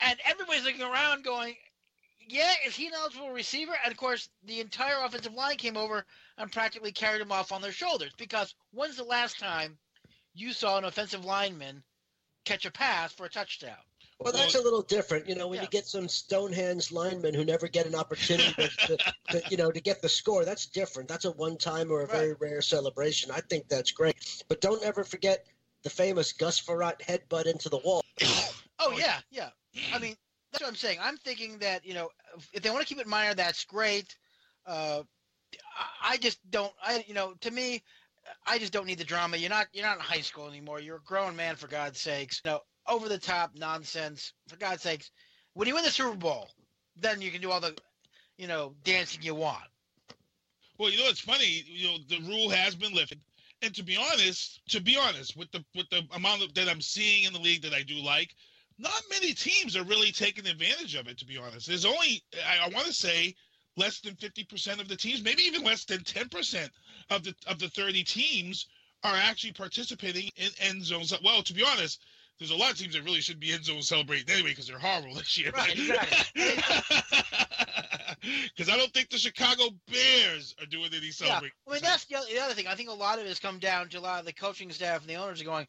[0.04, 1.56] and everybody's looking around, going,
[2.20, 6.06] "Yeah, is he an eligible receiver?" And of course, the entire offensive line came over
[6.38, 8.14] and practically carried him off on their shoulders.
[8.18, 9.78] Because when's the last time
[10.34, 11.84] you saw an offensive lineman
[12.46, 13.78] catch a pass for a touchdown?
[14.20, 15.48] Well, that's a little different, you know.
[15.48, 15.64] When Yeah.
[15.64, 18.98] you get some Stonehenge linemen who never get an opportunity to, to,
[19.32, 21.10] to, you know, to get the score, that's different.
[21.10, 23.32] That's a one-time or a very rare celebration.
[23.32, 24.44] I think that's great.
[24.48, 25.46] But don't ever forget
[25.82, 28.02] the famous Gus Frerotte headbutt into the wall.
[28.80, 29.52] Oh yeah, yeah.
[29.94, 30.16] I mean,
[30.52, 31.00] that's what I'm saying.
[31.02, 32.10] I'm thinking that you know,
[32.54, 34.16] if they want to keep it minor, that's great.
[34.66, 35.04] Uh,
[36.02, 36.72] I- just don't.
[36.82, 37.84] I you know, to me,
[38.46, 39.38] I just don't need the drama.
[39.38, 40.80] You're not you're not in high school anymore.
[40.80, 42.42] You're a grown man for God's sakes.
[42.46, 45.12] You know, over the top nonsense for God's sakes.
[45.54, 46.50] When you win the Super Bowl,
[46.96, 47.76] then you can do all the,
[48.38, 49.64] you know, dancing you want.
[50.78, 51.64] Well, you know it's funny.
[51.68, 53.20] You know the rule has been lifted,
[53.62, 56.82] and to be honest, to be honest, with the with the amount of, that I'm
[56.82, 58.36] seeing in the league that I do like,
[58.78, 61.18] not many teams are really taking advantage of it.
[61.20, 63.36] To be honest, there's only I, I want to say
[63.78, 66.72] less than fifty percent of the teams, maybe even less than ten percent
[67.10, 68.68] of the of the thirty teams
[69.04, 71.14] are actually participating in end zones.
[71.24, 72.04] Well, to be honest.
[72.40, 74.80] There's a lot of teams that really should be end zone celebrating anyway because they're
[74.80, 75.52] horrible this year.
[75.56, 76.42] Right, exactly.
[78.24, 81.58] Because I don't think the Chicago Bears are doing any Yeah, celebrating.
[81.68, 82.68] I mean that's the other, the other thing.
[82.68, 84.72] I think a lot of it has come down to a lot of the coaching
[84.72, 85.68] staff and the owners are going,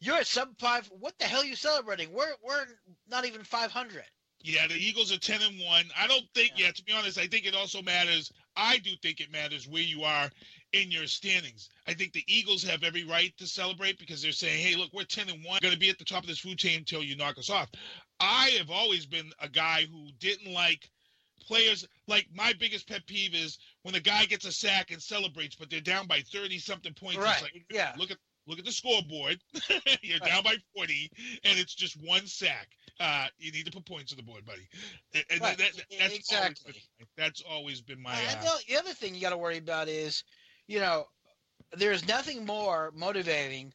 [0.00, 0.86] "You're at sub five.
[0.88, 2.12] What the hell are you celebrating?
[2.12, 2.66] We're we're
[3.08, 4.04] not even 500."
[4.40, 5.84] Yeah, the Eagles are ten and one.
[5.96, 6.52] I don't think.
[6.56, 6.70] Yeah.
[6.70, 8.32] to be honest, I think it also matters.
[8.56, 10.30] I do think it matters where you are
[10.72, 11.70] in your standings.
[11.86, 15.04] I think the Eagles have every right to celebrate because they're saying, "Hey, look, we're
[15.04, 15.58] ten and one.
[15.60, 17.68] Going to be at the top of this food chain until you knock us off."
[18.20, 20.88] I have always been a guy who didn't like
[21.40, 21.86] players.
[22.06, 25.68] Like my biggest pet peeve is when a guy gets a sack and celebrates, but
[25.68, 27.18] they're down by thirty something points.
[27.18, 27.92] Right, like, yeah.
[27.96, 29.38] Look at look at the scoreboard.
[30.02, 31.10] You're down by forty,
[31.44, 32.68] and it's just one sack.
[32.98, 34.66] Uh, you need to put points on the board, buddy.
[35.14, 36.72] And and Right, that, that, that's exactly.
[36.72, 38.14] Always been, that's always been my.
[38.14, 40.24] And Uh, the, the other thing you got to worry about is,
[40.66, 41.06] you know,
[41.76, 43.72] there's nothing more motivating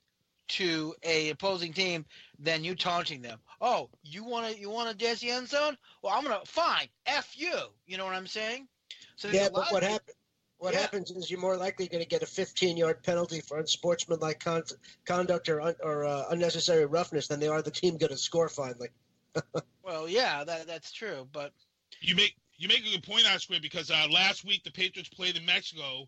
[0.50, 2.06] to a opposing team
[2.40, 3.40] than you taunting them.
[3.62, 5.78] Oh, you want to you want to dance the end zone?
[6.02, 6.88] Well, I'm gonna fine.
[7.06, 7.56] F you.
[7.86, 8.68] You know what I'm saying?
[9.16, 10.16] So Yeah, but what happened?
[10.63, 10.80] What Yeah.
[10.80, 14.63] happens is you're more likely going to get a 15 yard penalty for unsportsmanlike con-
[15.06, 18.47] conduct or, un- or uh, unnecessary roughness than they are the team going to score
[18.49, 18.88] finally.
[19.84, 21.52] Well, yeah, that that's true, but
[21.99, 25.10] You make you make a good point, I square, because uh, last week the Patriots
[25.10, 26.08] played in Mexico,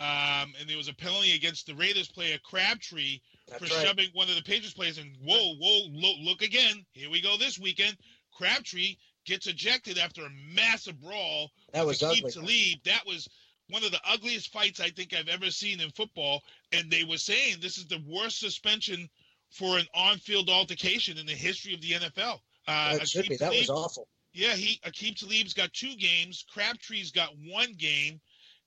[0.00, 3.86] um, and there was a penalty against the Raiders player Crabtree That's for right.
[3.86, 4.98] shoving one of the Patriots players.
[4.98, 6.84] And whoa, whoa, look, look again.
[6.92, 7.96] Here we go this weekend.
[8.36, 11.50] Crabtree gets ejected after a massive brawl.
[11.72, 12.80] That was with Aqib ugly.
[12.84, 12.84] Talib.
[12.84, 13.26] That was
[13.70, 16.42] one of the ugliest fights I think I've ever seen in football.
[16.72, 19.08] And they were saying this is the worst suspension
[19.50, 22.40] for an on-field altercation in the history of the NFL.
[22.66, 23.36] Uh, That should be.
[23.36, 24.08] That was awful.
[24.32, 26.44] yeah, he Aqib Talib's got two games.
[26.52, 28.20] Crabtree's got one game,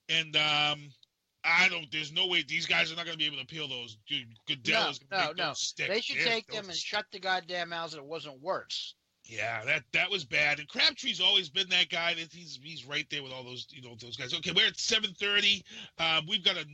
[0.09, 0.89] and um,
[1.43, 1.87] I don't.
[1.91, 3.97] There's no way these guys are not going to be able to appeal those.
[4.07, 5.47] Dude, Goodell no, is going to no, make no.
[5.47, 5.89] those stick.
[5.89, 7.95] They should They're- take them those- and shut the goddamn mouths.
[7.95, 8.95] It wasn't worse.
[9.27, 10.59] Yeah, that that was bad.
[10.59, 12.13] And Crabtree's always been that guy.
[12.13, 14.33] That he's he's right there with all those you know those guys.
[14.33, 15.63] Okay, we're at seven thirty.
[15.99, 16.65] Um, we've got a,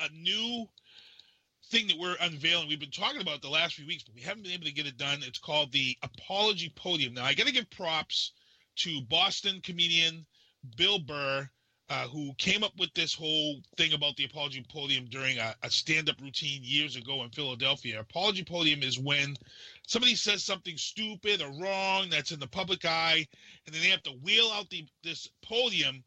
[0.00, 0.66] a new
[1.70, 2.68] thing that we're unveiling.
[2.68, 4.86] We've been talking about the last few weeks, but we haven't been able to get
[4.86, 5.18] it done.
[5.22, 7.14] It's called the Apology Podium.
[7.14, 8.32] Now I got to give props
[8.76, 10.24] to Boston comedian
[10.76, 11.48] Bill Burr.
[11.88, 15.70] Uh, who came up with this whole thing about the apology podium during a, a
[15.70, 18.00] stand-up routine years ago in Philadelphia?
[18.00, 19.36] Apology podium is when
[19.86, 23.24] somebody says something stupid or wrong that's in the public eye,
[23.64, 26.02] and then they have to wheel out the this podium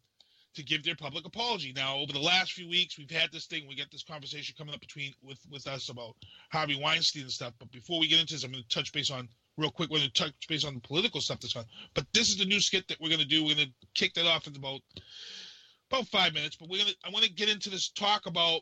[0.53, 1.71] to give their public apology.
[1.73, 3.65] Now, over the last few weeks, we've had this thing.
[3.65, 6.17] We get this conversation coming up between with with us about
[6.51, 7.53] Harvey Weinstein and stuff.
[7.57, 9.89] But before we get into this, I'm going to touch base on real quick.
[9.89, 11.63] We're going to touch base on the political stuff that's on.
[11.93, 13.45] But this is the new skit that we're going to do.
[13.45, 14.81] We're going to kick that off in about
[15.91, 16.55] about five minutes.
[16.55, 18.61] But we're going to I want to get into this talk about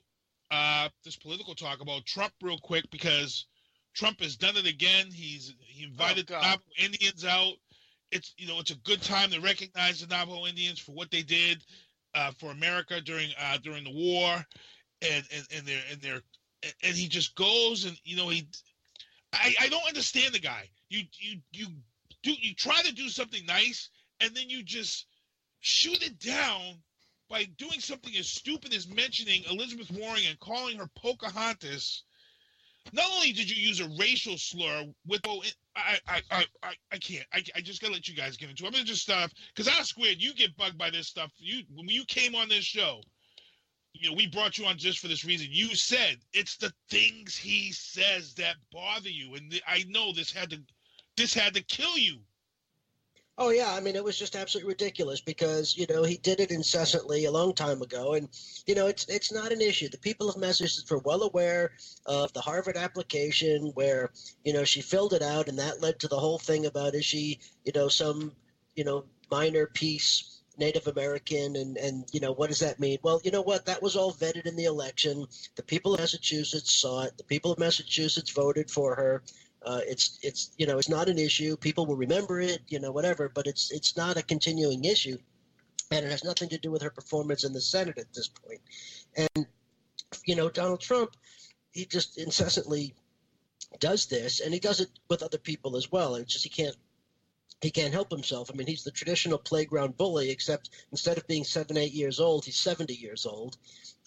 [0.52, 3.46] uh this political talk about Trump real quick because
[3.94, 5.08] Trump has done it again.
[5.12, 7.54] He's he invited the Navajo Indians out.
[8.12, 11.24] It's you know it's a good time to recognize the Navajo Indians for what they
[11.24, 11.64] did
[12.16, 14.46] uh, for America during uh, during the war,
[15.02, 16.22] and and and their and their
[16.84, 18.48] and he just goes and you know he
[19.34, 20.70] I, I don't understand the guy.
[20.90, 21.68] You you you
[22.24, 23.90] do you try to do something nice
[24.22, 25.08] and then you just
[25.60, 26.82] shoot it down
[27.30, 32.04] by doing something as stupid as mentioning Elizabeth Warren and calling her Pocahontas.
[32.94, 35.44] Not only did you use a racial slur with oh,
[35.76, 38.64] I I I I, I can't I, I just gotta let you guys get into
[38.64, 38.68] it.
[38.68, 41.32] I'm gonna just stop because R squared you get bugged by this stuff.
[41.38, 43.02] You when you came on this show,
[43.94, 45.48] you know we brought you on just for this reason.
[45.50, 50.52] You said it's the things he says that bother you, and I know this had
[50.52, 50.62] to
[51.18, 52.20] this had to kill you.
[53.40, 56.50] Oh yeah, I mean it was just absolutely ridiculous because you know he did it
[56.50, 58.28] incessantly a long time ago, and
[58.66, 59.90] you know it's it's not an issue.
[59.90, 61.72] The people of Massachusetts were well aware
[62.08, 64.12] of the Harvard application where
[64.44, 67.06] you know she filled it out, and that led to the whole thing about is
[67.06, 68.32] she you know some
[68.76, 72.98] you know minor piece Native American, and and you know what does that mean?
[73.04, 75.28] Well, you know what that was all vetted in the election.
[75.56, 77.18] The people of Massachusetts saw it.
[77.18, 79.24] The people of Massachusetts voted for her.
[79.68, 81.58] Uh, it's it's you know it's not an issue.
[81.58, 83.28] People will remember it, you know, whatever.
[83.28, 85.18] But it's it's not a continuing issue,
[85.92, 88.62] and it has nothing to do with her performance in the Senate at this point.
[89.18, 89.46] And
[90.26, 91.18] you know, Donald Trump,
[91.72, 92.94] he just incessantly
[93.80, 96.16] does this, and he does it with other people as well.
[96.16, 96.78] It's just he can't
[97.62, 98.50] he can't help himself.
[98.50, 102.46] I mean, he's the traditional playground bully, except instead of being seven eight years old,
[102.46, 103.58] he's seventy years old.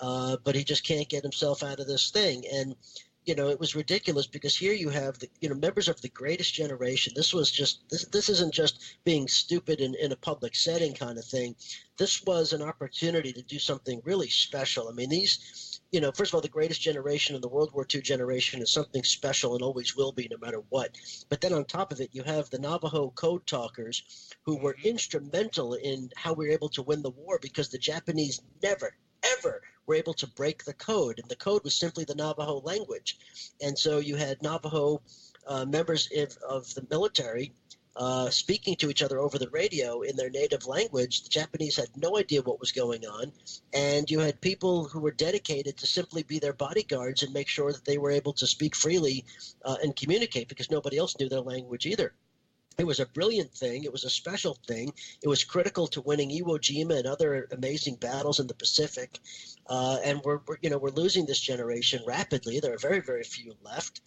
[0.00, 2.74] Uh, but he just can't get himself out of this thing, and
[3.24, 6.08] you know, it was ridiculous because here you have the you know members of the
[6.08, 7.12] greatest generation.
[7.14, 11.18] This was just this this isn't just being stupid in, in a public setting kind
[11.18, 11.54] of thing.
[11.98, 14.88] This was an opportunity to do something really special.
[14.88, 17.86] I mean, these you know, first of all, the greatest generation and the World War
[17.92, 20.96] II generation is something special and always will be no matter what.
[21.28, 24.88] But then on top of it, you have the Navajo code talkers who were mm-hmm.
[24.88, 28.94] instrumental in how we were able to win the war because the Japanese never,
[29.38, 31.18] ever were able to break the code.
[31.18, 33.18] And the code was simply the Navajo language.
[33.60, 35.02] And so you had Navajo
[35.48, 37.52] uh, members of, of the military
[37.96, 41.24] uh, speaking to each other over the radio in their native language.
[41.24, 43.32] The Japanese had no idea what was going on.
[43.74, 47.72] And you had people who were dedicated to simply be their bodyguards and make sure
[47.72, 49.24] that they were able to speak freely
[49.64, 52.14] uh, and communicate because nobody else knew their language either.
[52.78, 53.84] It was a brilliant thing.
[53.84, 54.92] It was a special thing.
[55.22, 59.18] It was critical to winning Iwo Jima and other amazing battles in the Pacific.
[59.66, 62.58] Uh, and we're, we're, you know, we're losing this generation rapidly.
[62.58, 64.00] There are very, very few left.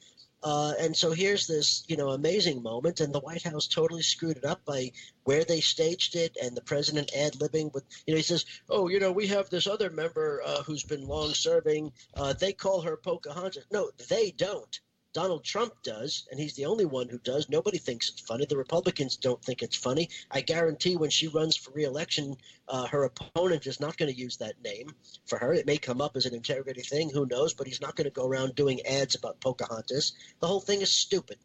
[0.43, 4.37] Uh, and so here's this, you know, amazing moment, and the White House totally screwed
[4.37, 4.91] it up by
[5.23, 8.89] where they staged it, and the president ad libbing with, you know, he says, "Oh,
[8.89, 11.93] you know, we have this other member uh, who's been long serving.
[12.13, 13.65] Uh, they call her Pocahontas.
[13.71, 14.79] No, they don't.
[15.13, 17.47] Donald Trump does, and he's the only one who does.
[17.47, 18.45] Nobody thinks it's funny.
[18.45, 20.09] The Republicans don't think it's funny.
[20.31, 22.35] I guarantee when she runs for reelection,
[22.67, 24.93] uh, her opponent is not going to use that name
[25.27, 25.53] for her.
[25.53, 27.53] It may come up as an integrity thing, who knows?
[27.53, 30.13] But he's not going to go around doing ads about Pocahontas.
[30.39, 31.37] The whole thing is stupid.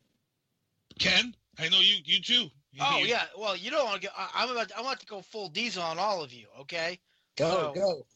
[0.98, 1.96] Ken, I know you.
[2.04, 2.50] You too.
[2.72, 4.12] You, Oh you- yeah, well you don't want to go.
[4.16, 4.72] I, I'm about.
[4.76, 6.46] I want to go full diesel on all of you.
[6.60, 6.98] Okay.
[7.36, 8.06] Go, So- go.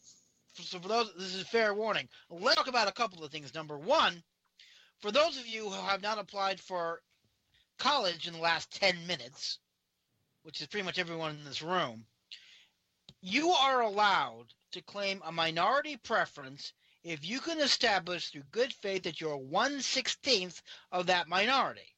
[0.55, 2.07] So for those, this is a fair warning.
[2.29, 3.55] Let's talk about a couple of things.
[3.55, 4.21] Number one,
[5.03, 7.01] for those of you who have not applied for
[7.77, 9.59] college in the last ten minutes,
[10.43, 12.05] which is pretty much everyone in this room,
[13.19, 16.71] you are allowed to claim a minority preference
[17.03, 21.93] if you can establish through good faith that you're one sixteenth of that minority.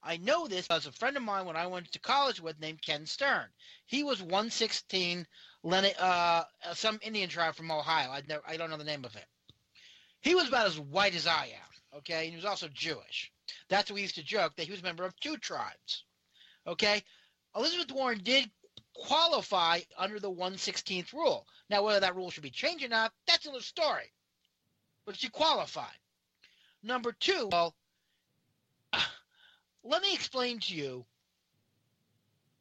[0.00, 2.80] I know this as a friend of mine when I went to college with named
[2.80, 3.46] Ken Stern.
[3.86, 5.26] He was 116
[5.64, 8.12] Lenny, uh, some Indian tribe from Ohio.
[8.12, 9.26] I never, I don't know the name of it.
[10.20, 11.69] He was about as white as I am.
[11.96, 13.32] Okay, and he was also Jewish.
[13.68, 16.04] That's what we used to joke that he was a member of two tribes.
[16.66, 17.02] Okay,
[17.54, 18.50] Elizabeth Warren did
[18.94, 21.46] qualify under the 116th rule.
[21.68, 24.12] Now, whether that rule should be changed or not, that's another story.
[25.04, 25.96] But she qualified.
[26.82, 27.74] Number two, well,
[29.84, 31.04] let me explain to you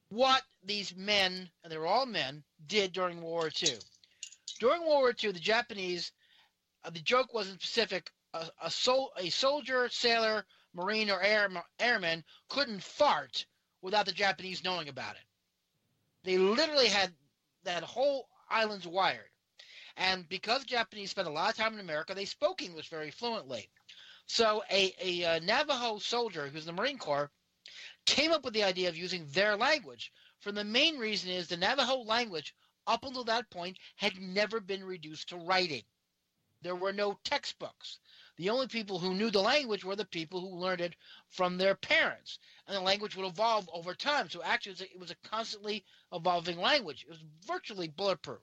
[0.10, 3.78] what these men, and they were all men, did during World War II.
[4.60, 6.12] During World War II, the Japanese,
[6.84, 8.12] uh, the joke wasn't specific.
[8.34, 11.50] A, a, sol- a soldier, sailor, marine, or air,
[11.80, 13.46] airman couldn't fart
[13.82, 15.26] without the Japanese knowing about it.
[16.24, 17.14] They literally had
[17.64, 19.30] that whole island's wired.
[19.98, 23.70] And because Japanese spent a lot of time in America, they spoke English very fluently.
[24.28, 27.32] So a, a, uh Navajo soldier who's in the Marine Corps
[28.06, 30.12] came up with the idea of using their language.
[30.40, 32.56] For the main reason is the Navajo language,
[32.88, 35.84] up until that point, had never been reduced to writing.
[36.62, 38.00] There were no textbooks.
[38.40, 40.96] The only people who knew the language were the people who learned it
[41.28, 42.40] from their parents.
[42.66, 44.30] And the language would evolve over time.
[44.30, 45.84] So actually, it was a, it was a constantly
[46.14, 47.04] evolving language.
[47.04, 48.40] It was virtually bulletproof.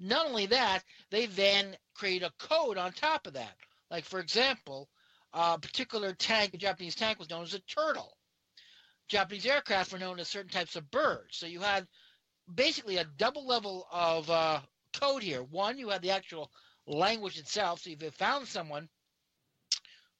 [0.00, 3.54] Not only that, they then create a code on top of that.
[3.90, 4.88] Like, for example,
[5.34, 8.16] a particular tank, a Japanese tank, was known as a turtle.
[9.08, 11.36] Japanese aircraft were known as certain types of birds.
[11.36, 11.86] So you had
[12.54, 14.60] basically a double level of uh,
[14.98, 15.42] code here.
[15.42, 16.50] One, you had the actual
[16.86, 17.80] language itself.
[17.80, 18.88] So if you found someone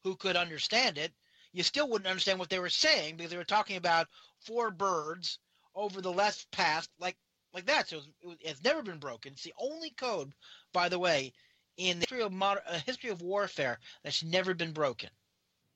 [0.05, 1.13] who could understand it,
[1.53, 4.09] you still wouldn't understand what they were saying because they were talking about
[4.41, 5.39] four birds
[5.75, 7.17] over the left path, like
[7.53, 7.89] like that.
[7.89, 9.33] So it, was, it, was, it's never been broken.
[9.33, 10.33] It's the only code,
[10.73, 11.33] by the way,
[11.77, 15.11] in the history of modern, uh, history of warfare that's never been broken.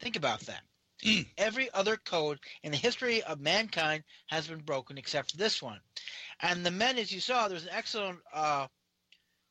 [0.01, 0.63] Think about that.
[1.39, 5.79] Every other code in the history of mankind has been broken except for this one.
[6.41, 8.67] And the men, as you saw, there's an excellent uh,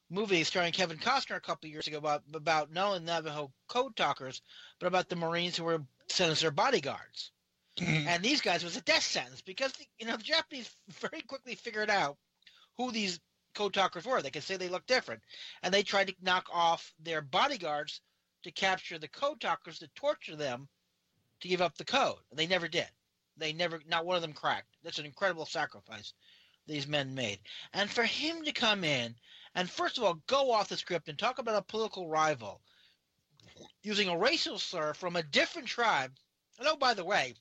[0.10, 4.42] movie starring Kevin Costner a couple years ago about about not only Navajo code talkers,
[4.80, 7.32] but about the Marines who were sent as their bodyguards.
[7.78, 8.08] Mm-hmm.
[8.08, 11.90] And these guys was a death sentence because you know the Japanese very quickly figured
[11.90, 12.18] out
[12.78, 13.20] who these
[13.54, 14.22] code talkers were.
[14.22, 15.22] They could say they look different,
[15.64, 18.02] and they tried to knock off their bodyguards
[18.44, 20.68] to capture the code talkers to torture them
[21.42, 22.20] to give up the code.
[22.30, 22.88] And they never did.
[23.38, 24.68] They never, not one of them cracked.
[24.84, 26.14] That's an incredible sacrifice
[26.66, 27.40] these men made.
[27.74, 29.16] And for him to come in
[29.58, 32.62] and first of all go off the script and talk about a political rival
[33.82, 36.12] using a racial slur from a different tribe.
[36.60, 37.34] And oh, by the way,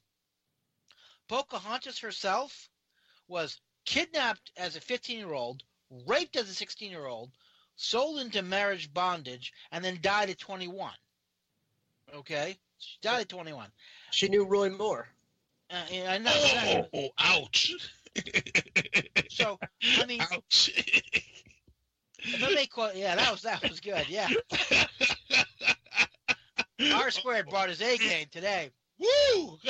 [1.29, 2.71] Pocahontas herself
[3.29, 5.63] was kidnapped as a 15 year old,
[6.07, 7.31] raped as a 16 year old,
[7.77, 10.93] sold into marriage bondage, and then died at 21.
[12.15, 12.57] Okay?
[12.79, 13.69] She died at 21.
[14.11, 15.09] She knew Roy Moore.
[15.69, 16.31] Uh, yeah, I know.
[16.33, 16.89] Oh, exactly.
[16.95, 17.73] oh, ouch.
[19.29, 19.59] So,
[19.99, 20.71] I mean, ouch.
[22.25, 24.09] I may quote, yeah, that was that was good.
[24.09, 24.29] Yeah,
[26.95, 28.71] R squared brought his A game today.
[28.99, 29.59] Woo!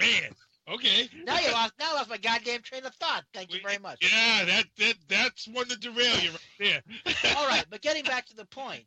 [0.00, 0.34] Man.
[0.66, 1.10] Okay.
[1.24, 1.74] Now you lost.
[1.78, 3.24] Now I lost my goddamn train of thought.
[3.34, 3.98] Thank you very much.
[4.00, 6.82] Yeah, that that that's one to derail you right there.
[7.36, 8.84] All right, but getting back to the point,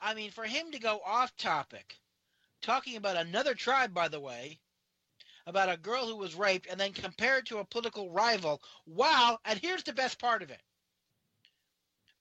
[0.00, 1.96] I mean, for him to go off topic,
[2.62, 4.60] talking about another tribe, by the way,
[5.46, 8.60] about a girl who was raped, and then compared to a political rival.
[8.86, 9.38] Wow!
[9.44, 10.60] And here's the best part of it: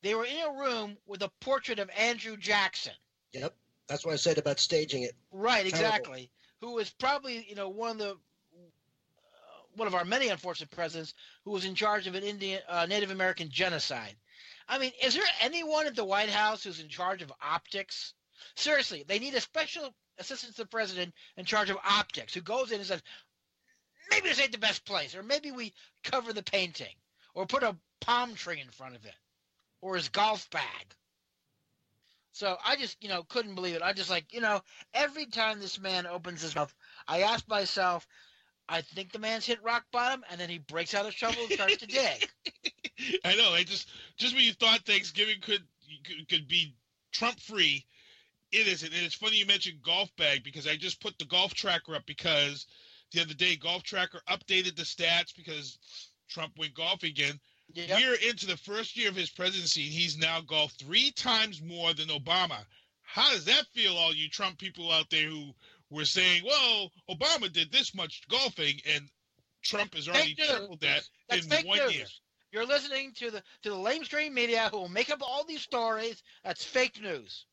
[0.01, 2.93] they were in a room with a portrait of Andrew Jackson.
[3.33, 3.55] Yep.
[3.87, 5.15] That's what I said about staging it.
[5.31, 5.69] Right, Terrible.
[5.69, 6.31] exactly.
[6.61, 8.15] Who was probably, you know, one of the uh,
[9.75, 11.13] one of our many unfortunate presidents
[11.43, 14.15] who was in charge of an Indian uh, Native American genocide.
[14.67, 18.13] I mean, is there anyone at the White House who's in charge of optics?
[18.55, 22.71] Seriously, they need a special assistant to the president in charge of optics who goes
[22.71, 23.03] in and says,
[24.11, 25.73] maybe this ain't the best place, or maybe we
[26.03, 26.95] cover the painting,
[27.33, 29.15] or put a palm tree in front of it,
[29.81, 30.95] or his golf bag.
[32.31, 33.81] So I just, you know, couldn't believe it.
[33.81, 34.61] I just like, you know,
[34.93, 36.73] every time this man opens his mouth,
[37.07, 38.05] I ask myself,
[38.67, 41.53] I think the man's hit rock bottom, and then he breaks out a shovel and
[41.53, 42.29] starts to dig.
[43.23, 43.53] I know.
[43.53, 45.63] I just just when you thought Thanksgiving could
[46.03, 46.75] could, could be
[47.11, 47.85] Trump free,
[48.51, 48.93] it isn't.
[48.93, 52.05] And it's funny you mentioned golf bag because I just put the golf tracker up
[52.05, 52.65] because
[53.11, 55.77] the other day golf tracker updated the stats because
[56.29, 57.39] Trump went golfing again.
[57.73, 57.99] Yep.
[57.99, 61.93] We're into the first year of his presidency, and he's now golfed three times more
[61.93, 62.57] than Obama.
[63.01, 65.53] How does that feel, all you Trump people out there who
[65.89, 69.09] were saying, "Well, Obama did this much golfing," and
[69.63, 70.47] Trump has already Fake news.
[70.47, 71.95] tripled that That's in one news.
[71.95, 72.05] year?
[72.51, 76.21] You're listening to the to the lamestream media who will make up all these stories.
[76.43, 77.45] That's fake news.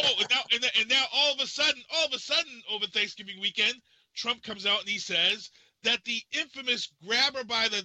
[0.00, 2.86] Oh, and now, and, and now all of a sudden, all of a sudden, over
[2.86, 3.74] Thanksgiving weekend,
[4.14, 5.50] Trump comes out and he says
[5.82, 7.84] that the infamous grabber by the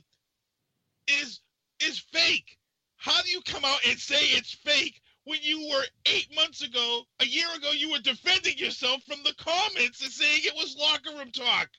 [1.07, 1.41] is
[1.79, 2.57] is fake.
[2.97, 7.03] How do you come out and say it's fake when you were eight months ago,
[7.19, 11.17] a year ago, you were defending yourself from the comments and saying it was locker
[11.17, 11.69] room talk?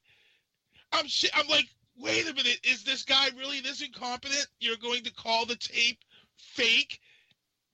[0.93, 1.67] I'm shi I'm like,
[1.97, 4.47] wait a minute, is this guy really this incompetent?
[4.61, 5.99] You're going to call the tape
[6.37, 7.01] fake?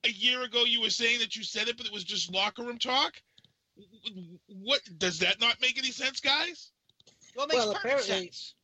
[0.03, 2.63] A year ago, you were saying that you said it, but it was just locker
[2.63, 3.13] room talk.
[4.47, 6.71] What does that not make any sense, guys?
[7.35, 8.55] Well, it makes Well, perfect apparently- sense.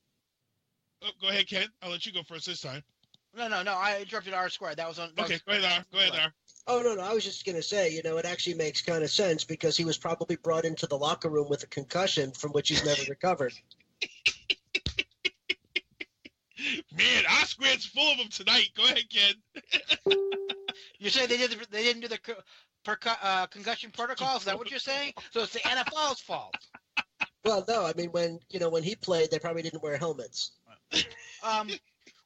[1.03, 1.67] Oh, go ahead, Ken.
[1.83, 2.83] I'll let you go first this time.
[3.35, 3.73] No, no, no.
[3.75, 4.77] I interrupted R squared.
[4.77, 5.13] That was on.
[5.15, 5.85] that Okay, was- go ahead, Ar.
[5.91, 6.33] Go ahead, Ar.
[6.65, 7.01] Oh no, no.
[7.03, 9.77] I was just going to say, you know, it actually makes kind of sense because
[9.77, 13.03] he was probably brought into the locker room with a concussion from which he's never
[13.07, 13.53] recovered.
[16.91, 18.69] Man, R squared's full of them tonight.
[18.75, 19.35] Go ahead, Ken.
[20.99, 22.19] You say they did the, they didn't do the
[22.85, 24.37] percu- uh, concussion protocol?
[24.37, 25.13] Is that what you're saying?
[25.31, 26.55] So it's the NFL's fault.
[27.45, 30.51] Well, no, I mean when you know when he played, they probably didn't wear helmets.
[31.43, 31.69] Um,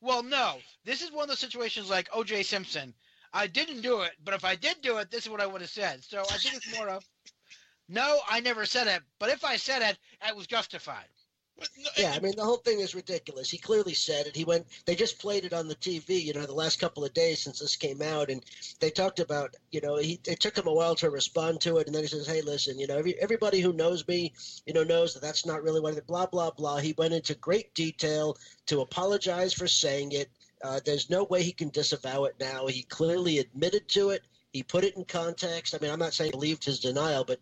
[0.02, 0.58] well, no.
[0.84, 2.44] This is one of those situations like O.J.
[2.44, 2.94] Simpson.
[3.34, 5.62] I didn't do it, but if I did do it, this is what I would
[5.62, 6.04] have said.
[6.04, 7.06] So I think it's more of,
[7.88, 9.02] no, I never said it.
[9.20, 9.98] But if I said it,
[10.28, 11.06] it was justified.
[11.78, 13.50] No, Yeah, I mean the whole thing is ridiculous.
[13.50, 14.36] He clearly said it.
[14.36, 14.68] He went.
[14.86, 16.24] They just played it on the TV.
[16.24, 18.44] You know, the last couple of days since this came out, and
[18.80, 19.56] they talked about.
[19.72, 22.08] You know, he it took him a while to respond to it, and then he
[22.08, 24.34] says, "Hey, listen, you know, every, everybody who knows me,
[24.66, 26.08] you know, knows that that's not really what it.
[26.08, 28.38] Blah blah blah." He went into great detail
[28.68, 30.30] to apologize for saying it.
[30.64, 32.68] Uh, there's no way he can disavow it now.
[32.68, 34.22] He clearly admitted to it.
[34.54, 35.74] He put it in context.
[35.74, 37.40] I mean, I'm not saying he believed his denial, but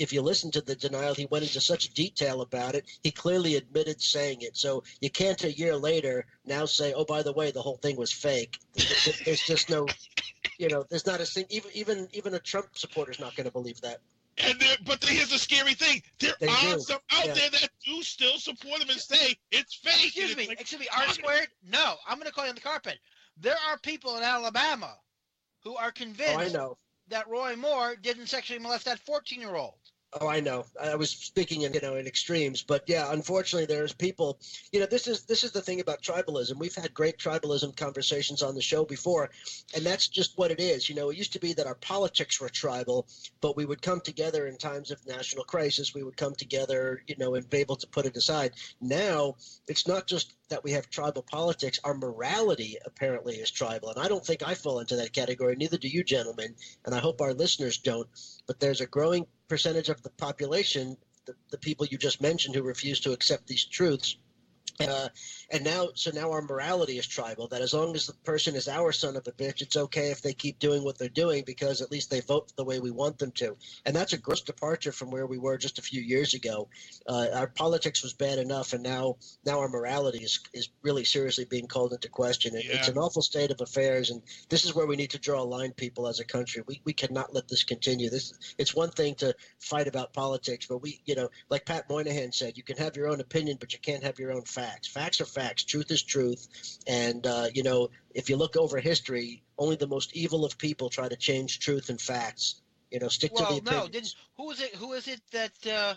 [0.00, 2.86] if you listen to the denial, he went into such detail about it.
[3.02, 4.56] He clearly admitted saying it.
[4.56, 7.96] So you can't a year later now say, "Oh, by the way, the whole thing
[7.96, 8.58] was fake."
[9.26, 9.86] There's just no,
[10.58, 11.44] you know, there's not a thing.
[11.50, 14.00] Even even even a Trump supporter is not going to believe that.
[14.38, 16.78] and there, but here's the scary thing: there They are do.
[16.78, 17.34] some out Yeah.
[17.34, 20.06] there that do still support him and say it's fake.
[20.06, 21.48] Excuse and me, like, excuse me, R squared?
[21.62, 22.98] No, I'm going to call you on the carpet.
[23.36, 24.98] There are people in Alabama
[25.62, 26.78] who are Oh, I convinced know.
[27.08, 29.89] that Roy Moore didn't sexually molest that 14 year old.
[30.12, 30.64] Oh, I know.
[30.80, 34.40] I was speaking in you know in extremes, but yeah, unfortunately, there's people.
[34.72, 36.58] You know, this is this is the thing about tribalism.
[36.58, 39.30] We've had great tribalism conversations on the show before,
[39.72, 40.88] and that's just what it is.
[40.88, 43.06] You know, it used to be that our politics were tribal,
[43.40, 45.94] but we would come together in times of national crisis.
[45.94, 48.54] We would come together, you know, and be able to put it aside.
[48.80, 49.36] Now,
[49.68, 51.80] it's not just that we have tribal politics.
[51.82, 55.56] Our morality apparently is tribal, and I don't think I fall into that category.
[55.56, 58.08] Neither do you, gentlemen, and I hope our listeners don't.
[58.46, 62.62] But there's a growing percentage of the population, the, the people you just mentioned, who
[62.62, 64.16] refuse to accept these truths.
[64.80, 65.08] Uh,
[65.50, 67.48] and now, so now our morality is tribal.
[67.48, 70.22] That as long as the person is our son of a bitch, it's okay if
[70.22, 73.18] they keep doing what they're doing because at least they vote the way we want
[73.18, 73.56] them to.
[73.84, 76.68] And that's a gross departure from where we were just a few years ago.
[77.08, 81.44] Uh, our politics was bad enough, and now now our morality is is really seriously
[81.44, 82.54] being called into question.
[82.54, 85.42] It, It's an awful state of affairs, and this is where we need to draw
[85.42, 86.62] a line, people, as a country.
[86.66, 88.08] We we cannot let this continue.
[88.08, 92.30] This it's one thing to fight about politics, but we, you know, like Pat Moynihan
[92.32, 94.86] said, you can have your own opinion, but you can't have your own facts.
[94.88, 95.39] Facts are facts.
[95.66, 96.48] Truth is truth.
[96.86, 100.88] And uh, you know, if you look over history, only the most evil of people
[100.88, 102.62] try to change truth and facts.
[102.90, 103.82] You know, stick to Well, the opinion.
[103.84, 104.74] no, didn't who it?
[104.76, 105.94] Who is it that uh,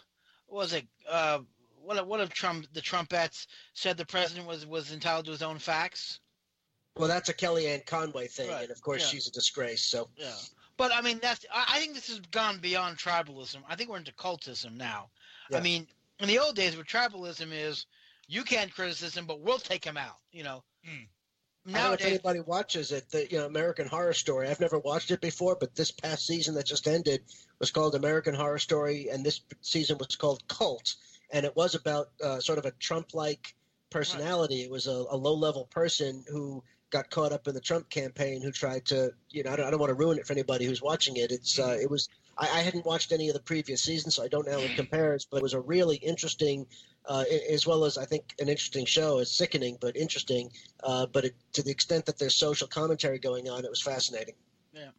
[0.48, 0.86] was it?
[1.10, 1.40] Uh,
[1.84, 5.42] one of one of Trump the Trumpettes said the president was was entitled to his
[5.42, 6.20] own facts.
[6.96, 9.08] well, that's a Kellyanne Conway thing, Right, and of course yeah.
[9.08, 9.84] she's a disgrace.
[9.84, 10.32] So Yeah,
[10.78, 13.58] but I mean that's I, I think this has gone beyond tribalism.
[13.68, 15.10] I think we're into cultism now.
[15.54, 15.88] I mean,
[16.20, 17.86] in the old days, where tribalism is,
[18.28, 20.18] you can't criticize but we'll take him out.
[20.32, 20.64] You know.
[20.86, 21.04] Hmm.
[21.70, 23.10] I don't know if anybody watches it.
[23.10, 24.50] The you know American Horror Story.
[24.50, 27.24] I've never watched it before, but this past season that just ended
[27.60, 30.96] was called American Horror Story, and this season was called Cult,
[31.32, 33.56] and it was about uh, sort of a Trump-like
[33.90, 34.64] personality.
[34.64, 38.52] It was a, a low-level person who got caught up in the Trump campaign who
[38.52, 40.82] tried to, you know, I don't, I don't want to ruin it for anybody who's
[40.82, 41.32] watching it.
[41.32, 44.28] It's uh, it was I, I hadn't watched any of the previous seasons, so I
[44.28, 46.68] don't know how it compares, but it was a really interesting,
[47.06, 49.20] uh, as well as I think an interesting show.
[49.20, 50.52] It's sickening, but interesting.
[50.84, 54.36] Uh, but it, to the extent that there's social commentary going on, it was fascinating.
[54.74, 54.90] Yeah.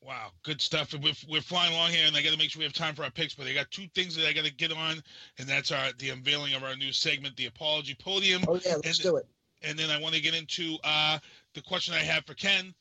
[0.00, 0.94] Wow, good stuff.
[1.00, 3.04] We're, we're flying along here, and I got to make sure we have time for
[3.04, 3.34] our picks.
[3.34, 5.02] But I got two things that I got to get on,
[5.38, 8.42] and that's our the unveiling of our new segment, the Apology Podium.
[8.48, 9.26] Oh yeah, let's and, do it.
[9.62, 11.18] And then I want to get into uh,
[11.54, 12.74] the question I have for Ken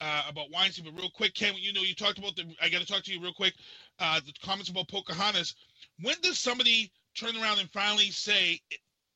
[0.00, 0.84] uh, about Weinstein.
[0.84, 2.44] But real quick, Ken, you know, you talked about the.
[2.62, 3.54] I got to talk to you real quick.
[3.98, 5.56] Uh, the comments about Pocahontas.
[6.00, 8.60] When does somebody turn around and finally say?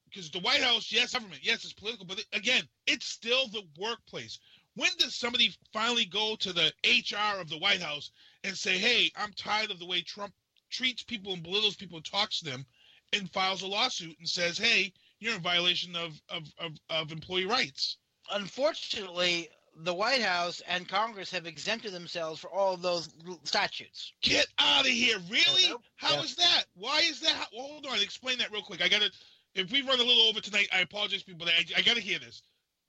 [0.09, 4.39] Because the White House, yes, government, yes, it's political, but again, it's still the workplace.
[4.75, 8.11] When does somebody finally go to the HR of the White House
[8.43, 10.35] and say, "Hey, I'm tired of the way Trump
[10.71, 12.67] treats people and belittles people and talks to them,"
[13.13, 17.47] and files a lawsuit and says, "Hey, you're in violation of of, of, of employee
[17.47, 17.99] rights"?
[18.31, 23.09] Unfortunately, the White House and Congress have exempted themselves for all of those
[23.45, 24.12] statutes.
[24.23, 25.18] Get out of here!
[25.31, 25.64] Really?
[25.64, 25.75] Yeah.
[25.97, 26.23] How Yeah.
[26.23, 26.64] is that?
[26.75, 27.49] Why is that?
[27.53, 28.83] Well, hold on, explain that real quick.
[28.83, 29.11] I gotta.
[29.55, 31.45] If we run a little over tonight, I apologize, people.
[31.47, 32.43] But I, I gotta hear this.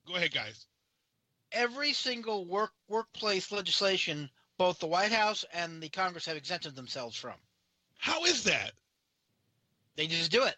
[0.06, 0.66] Go ahead, guys.
[1.52, 7.16] Every single work workplace legislation, both the White House and the Congress have exempted themselves
[7.16, 7.34] from.
[7.98, 8.72] How is that?
[9.96, 10.56] They just do it,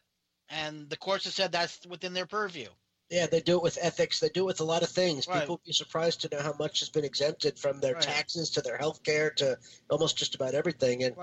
[0.49, 2.69] and the courts have said that's within their purview.
[3.11, 4.19] Yeah, they do it with ethics.
[4.19, 5.29] They do it with a lot of things.
[5.29, 5.41] Right.
[5.41, 8.03] People would be surprised to know how much has been exempted from their Right.
[8.03, 9.57] taxes to their health care to
[9.91, 11.05] almost just about everything.
[11.05, 11.17] And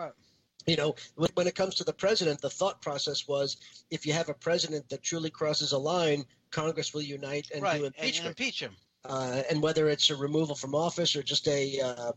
[0.66, 0.96] you know,
[1.34, 3.58] when it comes to the president, the thought process was
[3.90, 7.80] if you have a president that truly crosses a line, Congress will unite and right,
[7.80, 8.40] do and, and impeachment.
[8.40, 8.74] impeach him.
[9.04, 12.14] uh, and whether it's a removal from office or just a, uh,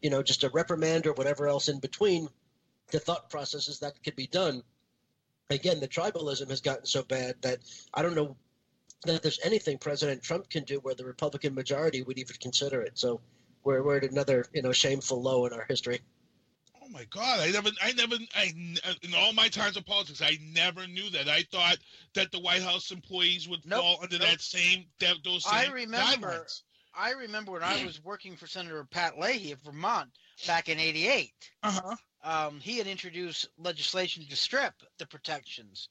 [0.00, 2.28] you know, just a reprimand or whatever else in between,
[2.92, 4.62] the thought process is that could be done.
[5.50, 7.58] Again, the tribalism has gotten so bad that
[7.92, 8.36] I don't know
[9.04, 12.98] that there's anything President Trump can do where the Republican majority would even consider it.
[12.98, 13.20] So
[13.64, 16.00] we're, we're at another, you know, shameful low in our history.
[16.82, 17.40] Oh my God!
[17.40, 18.52] I never, I never, I
[19.02, 21.28] in all my times of politics, I never knew that.
[21.28, 21.76] I thought
[22.14, 24.26] that the White House employees would Nope, fall under nope.
[24.28, 26.62] that same, that those same I remember- guidelines.
[27.00, 30.08] I remember when I was working for Senator Pat Leahy of Vermont
[30.46, 31.30] back in '88.
[31.62, 31.96] Uh huh.
[32.24, 35.90] Um, he had introduced legislation to strip the protections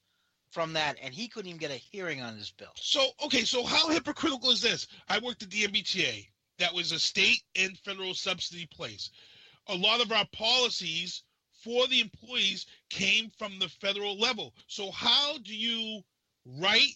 [0.58, 2.72] from that, and he couldn't even get a hearing on his bill.
[2.74, 4.88] So okay, so how hypocritical is this?
[5.08, 6.28] I worked at the MBTA.
[6.58, 9.12] That was a state and federal subsidy place.
[9.68, 11.22] A lot of our policies
[11.64, 14.56] for the employees came from the federal level.
[14.66, 16.02] So how do you
[16.44, 16.96] write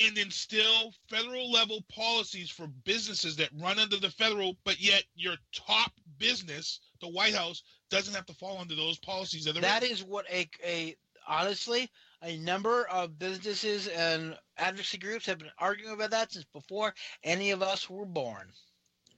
[0.00, 5.36] and instill federal level policies for businesses that run under the federal, but yet your
[5.52, 10.02] top business, the White House, doesn't have to fall under those policies that are is
[10.02, 10.96] what a, a
[11.28, 11.90] honestly
[12.22, 17.50] a number of businesses and advocacy groups have been arguing about that since before any
[17.50, 18.52] of us were born.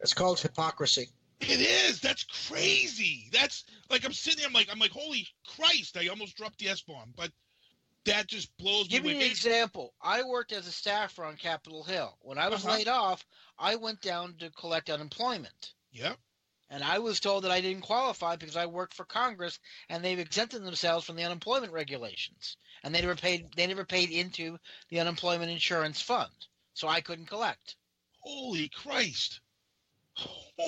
[0.01, 1.11] It's called hypocrisy.
[1.40, 2.01] It is.
[2.01, 3.28] That's crazy.
[3.32, 4.46] That's like I'm sitting there.
[4.46, 5.96] I'm like I'm like holy Christ!
[5.96, 7.32] I almost dropped the S bomb, but
[8.05, 9.16] that just blows Give me you away.
[9.16, 9.94] an example.
[10.01, 12.18] I worked as a staffer on Capitol Hill.
[12.20, 12.66] When I was Uh-huh.
[12.66, 13.26] laid off,
[13.59, 15.74] I went down to collect unemployment.
[15.92, 16.18] Yep.
[16.70, 19.58] And I was told that I didn't qualify because I worked for Congress
[19.88, 22.56] and they've exempted themselves from the unemployment regulations.
[22.84, 24.56] And they never paid they never paid into
[24.88, 26.30] the unemployment insurance fund.
[26.74, 27.76] So I couldn't collect.
[28.20, 29.40] Holy Christ!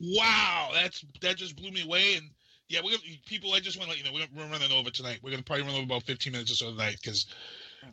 [0.00, 2.14] wow, that's that just blew me away.
[2.14, 2.30] And
[2.68, 2.96] yeah, gonna
[3.26, 3.52] people.
[3.52, 5.20] I just want to let you know we're, we're running over tonight.
[5.22, 7.26] We're gonna probably run over about 15 minutes or so tonight because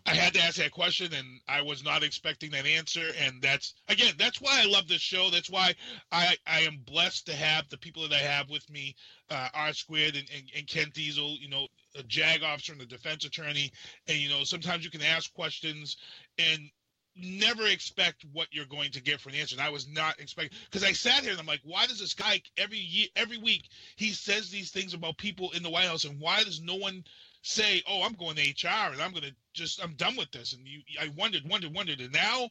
[0.05, 3.05] I had to ask that question and I was not expecting that answer.
[3.19, 5.29] And that's again, that's why I love this show.
[5.29, 5.73] That's why
[6.11, 8.95] I I am blessed to have the people that I have with me,
[9.29, 11.37] uh, R squared and, and, and Ken Diesel.
[11.39, 11.67] You know,
[11.97, 13.71] a JAG officer and a defense attorney.
[14.07, 15.97] And you know, sometimes you can ask questions
[16.37, 16.69] and
[17.15, 19.55] never expect what you're going to get for an answer.
[19.55, 22.13] And I was not expecting because I sat here and I'm like, why does this
[22.13, 26.05] guy every year, every week, he says these things about people in the White House,
[26.05, 27.03] and why does no one
[27.41, 30.53] say, "Oh, I'm going to HR and I'm going to just I'm done with this"?
[30.53, 32.49] And you, I wondered, wondered, wondered, and now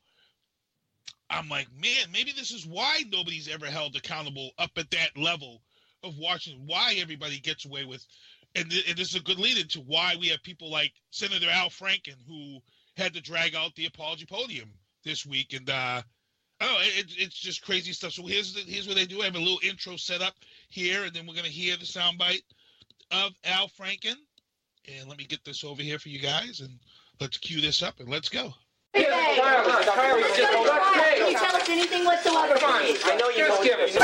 [1.31, 5.63] I'm like, man, maybe this is why nobody's ever held accountable up at that level
[6.03, 6.65] of Washington.
[6.67, 8.05] Why everybody gets away with,
[8.57, 11.49] and, th- and this is a good lead into why we have people like Senator
[11.49, 12.59] Al Franken who
[12.97, 14.73] had to drag out the apology podium
[15.05, 16.03] this week, and uh,
[16.61, 18.13] oh, it, it's just crazy stuff.
[18.13, 19.23] So here's the, here's what they do.
[19.23, 20.35] I have a little intro set up
[20.69, 22.43] here, and then we're gonna hear the soundbite
[23.13, 24.17] of Al Franken.
[24.89, 26.71] And let me get this over here for you guys, and
[27.21, 28.55] let's cue this up, and let's go.
[28.95, 29.09] Can you
[31.37, 32.55] tell us anything whatsoever?
[32.61, 33.79] I know you Just don't.
[33.79, 34.01] give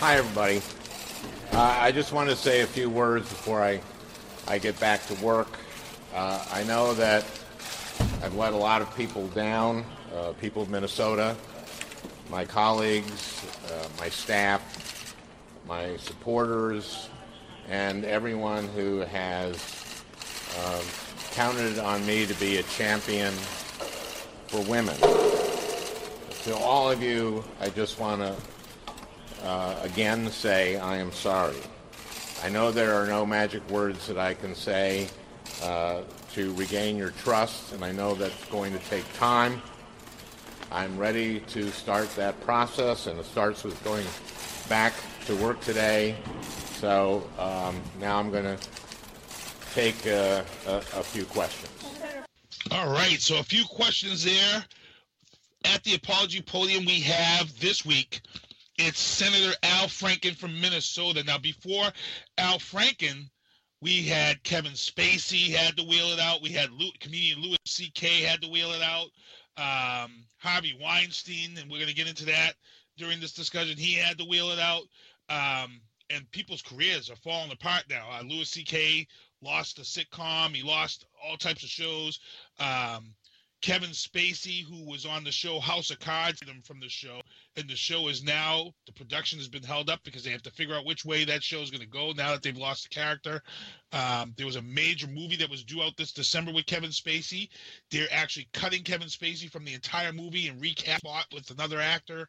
[0.00, 0.60] Hi, everybody.
[1.52, 3.80] Uh, I just want to say a few words before I,
[4.46, 5.58] I get back to work.
[6.14, 7.24] Uh, I know that
[8.22, 9.84] I've let a lot of people down,
[10.14, 11.36] uh, people of Minnesota,
[12.30, 15.14] my colleagues, uh, my staff,
[15.66, 17.08] my supporters,
[17.68, 20.02] and everyone who has
[20.58, 20.82] uh,
[21.32, 23.32] counted on me to be a champion
[24.46, 24.96] for women.
[26.44, 28.36] To all of you, I just want to
[29.44, 31.56] uh, again say I am sorry.
[32.42, 35.08] I know there are no magic words that I can say
[35.62, 36.02] uh,
[36.34, 39.62] to regain your trust, and I know that's going to take time.
[40.74, 44.04] I'm ready to start that process, and it starts with going
[44.68, 44.92] back
[45.26, 46.16] to work today.
[46.80, 48.58] So um, now I'm going to
[49.72, 51.70] take uh, a, a few questions.
[52.72, 54.64] All right, so a few questions there.
[55.64, 58.20] At the apology podium, we have this week
[58.76, 61.22] it's Senator Al Franken from Minnesota.
[61.22, 61.86] Now, before
[62.38, 63.30] Al Franken,
[63.80, 66.42] we had Kevin Spacey had to wheel it out.
[66.42, 68.22] We had comedian Louis C.K.
[68.22, 69.10] had to wheel it out.
[69.56, 72.52] Um, Harvey Weinstein, and we're going to get into that
[72.98, 73.78] during this discussion.
[73.78, 74.82] He had to wheel it out.
[75.30, 75.80] Um,
[76.10, 78.06] and people's careers are falling apart now.
[78.12, 79.06] Uh, Louis C.K.
[79.40, 80.54] lost a sitcom.
[80.54, 82.20] He lost all types of shows.
[82.60, 83.14] Um,
[83.62, 87.22] Kevin Spacey, who was on the show House of Cards, from the show,
[87.56, 90.50] and the show is now the production has been held up because they have to
[90.50, 92.88] figure out which way that show is going to go now that they've lost the
[92.88, 93.42] character.
[93.92, 97.48] Um, there was a major movie that was due out this December with Kevin Spacey.
[97.90, 102.28] They're actually cutting Kevin Spacey from the entire movie and recast it with another actor.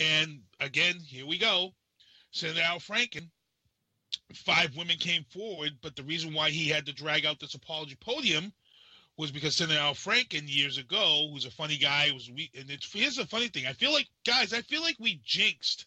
[0.00, 1.70] And again, here we go.
[2.32, 3.28] Senator Al Franken.
[4.34, 7.96] Five women came forward, but the reason why he had to drag out this apology
[8.00, 8.52] podium
[9.18, 12.90] was because Senator Al Franken years ago, who's a funny guy, was we and it's
[12.90, 13.66] here's the funny thing.
[13.66, 15.86] I feel like guys, I feel like we jinxed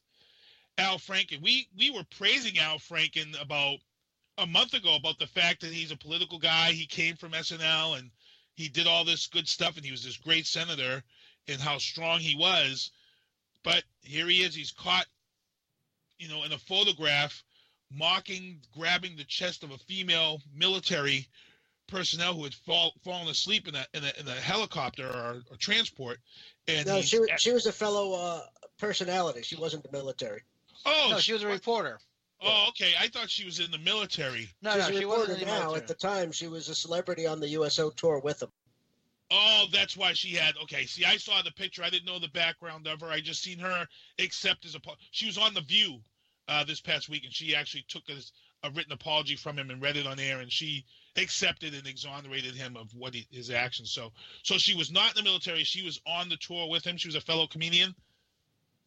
[0.77, 1.41] Al Franken.
[1.41, 3.79] We we were praising Al Franken about
[4.37, 6.73] a month ago about the fact that he's a political guy.
[6.73, 8.11] He came from SNL and
[8.55, 11.01] he did all this good stuff and he was this great senator
[11.47, 12.91] and how strong he was.
[13.63, 15.05] But here he is, he's caught,
[16.17, 17.43] you know, in a photograph
[17.91, 21.27] mocking, grabbing the chest of a female military
[21.91, 25.57] personnel who had fall, fallen asleep in a, in a, in a helicopter or, or
[25.57, 26.17] transport.
[26.67, 28.41] And no, she was, she was a fellow uh,
[28.79, 29.41] personality.
[29.43, 30.41] She wasn't the military.
[30.85, 31.99] Oh, no, she was a reporter.
[32.43, 32.93] Oh, okay.
[32.99, 34.49] I thought she was in the military.
[34.61, 35.59] No, She's no, she wasn't now.
[35.59, 35.75] Military.
[35.75, 38.49] At the time, she was a celebrity on the USO tour with him.
[39.29, 40.55] Oh, that's why she had.
[40.63, 41.83] Okay, see, I saw the picture.
[41.83, 43.07] I didn't know the background of her.
[43.07, 43.87] I just seen her
[44.19, 44.79] accept as a.
[45.11, 45.99] She was on the View
[46.49, 49.81] uh, this past week, and she actually took a, a written apology from him and
[49.81, 50.85] read it on air, and she
[51.17, 53.91] accepted and exonerated him of what he, his actions.
[53.91, 54.11] So,
[54.43, 55.63] so she was not in the military.
[55.63, 56.97] She was on the tour with him.
[56.97, 57.93] She was a fellow comedian.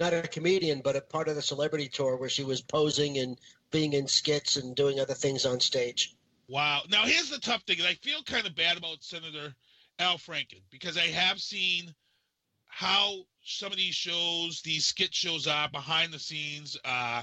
[0.00, 3.38] Not a comedian, but a part of the celebrity tour where she was posing and
[3.70, 6.16] being in skits and doing other things on stage.
[6.48, 6.82] Wow.
[6.90, 7.78] Now here's the tough thing.
[7.82, 9.54] I feel kind of bad about Senator
[9.98, 11.94] Al Franken because I have seen
[12.66, 16.76] how some of these shows, these skit shows are behind the scenes.
[16.84, 17.22] Uh,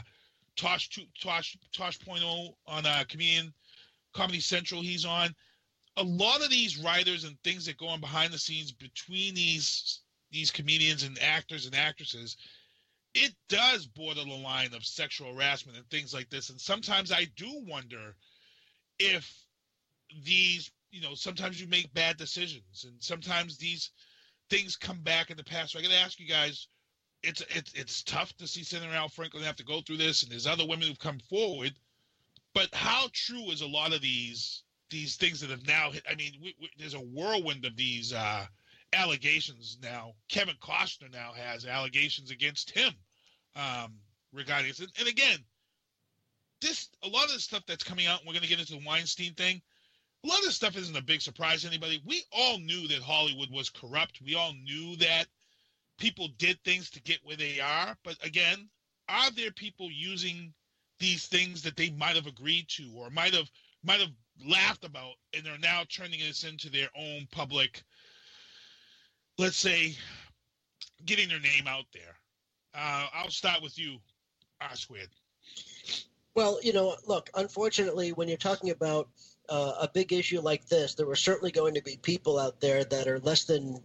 [0.55, 0.89] Tosh
[1.21, 3.53] Tosh Tosh Point oh on a uh, comedian
[4.13, 5.33] Comedy Central he's on.
[5.97, 10.01] A lot of these writers and things that go on behind the scenes between these
[10.31, 12.37] these comedians and actors and actresses,
[13.13, 16.49] it does border the line of sexual harassment and things like this.
[16.49, 18.15] And sometimes I do wonder
[18.97, 19.29] if
[20.23, 23.91] these, you know, sometimes you make bad decisions and sometimes these
[24.49, 25.73] things come back in the past.
[25.73, 26.67] So I got to ask you guys,
[27.23, 30.31] it's it's it's tough to see Senator Al Franken have to go through this, and
[30.31, 31.73] there's other women who've come forward
[32.53, 36.03] but how true is a lot of these these things that have now hit?
[36.09, 38.45] I mean, we, we, there's a whirlwind of these uh,
[38.93, 40.13] allegations now.
[40.29, 42.93] Kevin Costner now has allegations against him
[43.55, 43.93] um,
[44.33, 44.79] regarding this.
[44.79, 45.39] And, and again,
[46.61, 48.21] this a lot of the stuff that's coming out.
[48.25, 49.61] We're going to get into the Weinstein thing.
[50.23, 52.01] A lot of this stuff isn't a big surprise to anybody.
[52.05, 54.21] We all knew that Hollywood was corrupt.
[54.23, 55.25] We all knew that
[55.97, 57.97] people did things to get where they are.
[58.03, 58.69] But again,
[59.09, 60.53] are there people using
[61.01, 63.49] these things that they might have agreed to or might have
[63.83, 64.11] might have
[64.47, 67.83] laughed about and they're now turning this into their own public
[69.37, 69.95] let's say
[71.05, 72.15] getting their name out there.
[72.73, 73.97] Uh, i'll start with you
[74.61, 75.09] r squared
[76.35, 79.09] well you know look unfortunately when you're talking about
[79.49, 82.85] uh, a big issue like this there were certainly going to be people out there
[82.85, 83.81] that are less than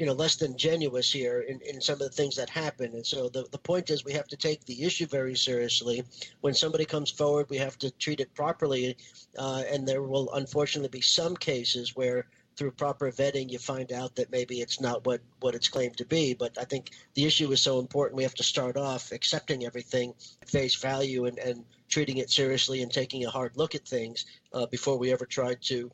[0.00, 2.94] you know less than genuous here in, in some of the things that happen.
[2.94, 6.02] And so the, the point is we have to take the issue very seriously.
[6.40, 8.96] When somebody comes forward we have to treat it properly
[9.38, 12.26] uh, and there will unfortunately be some cases where
[12.56, 16.06] through proper vetting you find out that maybe it's not what what it's claimed to
[16.06, 16.32] be.
[16.32, 20.14] But i think the issue is so important we have to start off accepting everything
[20.40, 24.24] at face value and and treating it seriously and taking a hard look at things
[24.54, 25.90] uh, before we ever try to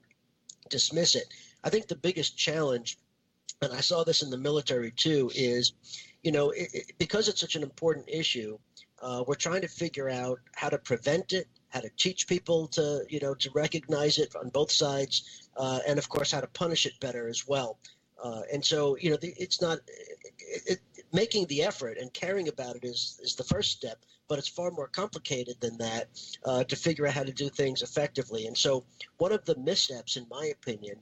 [0.69, 1.27] dismiss it.
[1.65, 2.99] I think the biggest challenge,
[3.63, 5.73] and I saw this in the military too, is
[6.23, 8.59] you know it, it, because it's such an important issue,
[9.03, 13.05] uh, we're trying to figure out how to prevent it, how to teach people to
[13.09, 16.87] you know to recognize it on both sides, uh, and of course how to punish
[16.87, 17.79] it better as well.
[18.23, 19.79] Uh, and so you know the, it's not
[20.67, 20.81] it,
[21.13, 23.99] making the effort and caring about it is is the first step,
[24.29, 26.09] but it's far more complicated than that
[26.45, 28.47] uh, to figure out how to do things effectively.
[28.47, 28.85] And so
[29.17, 30.97] one of the missteps, in my opinion,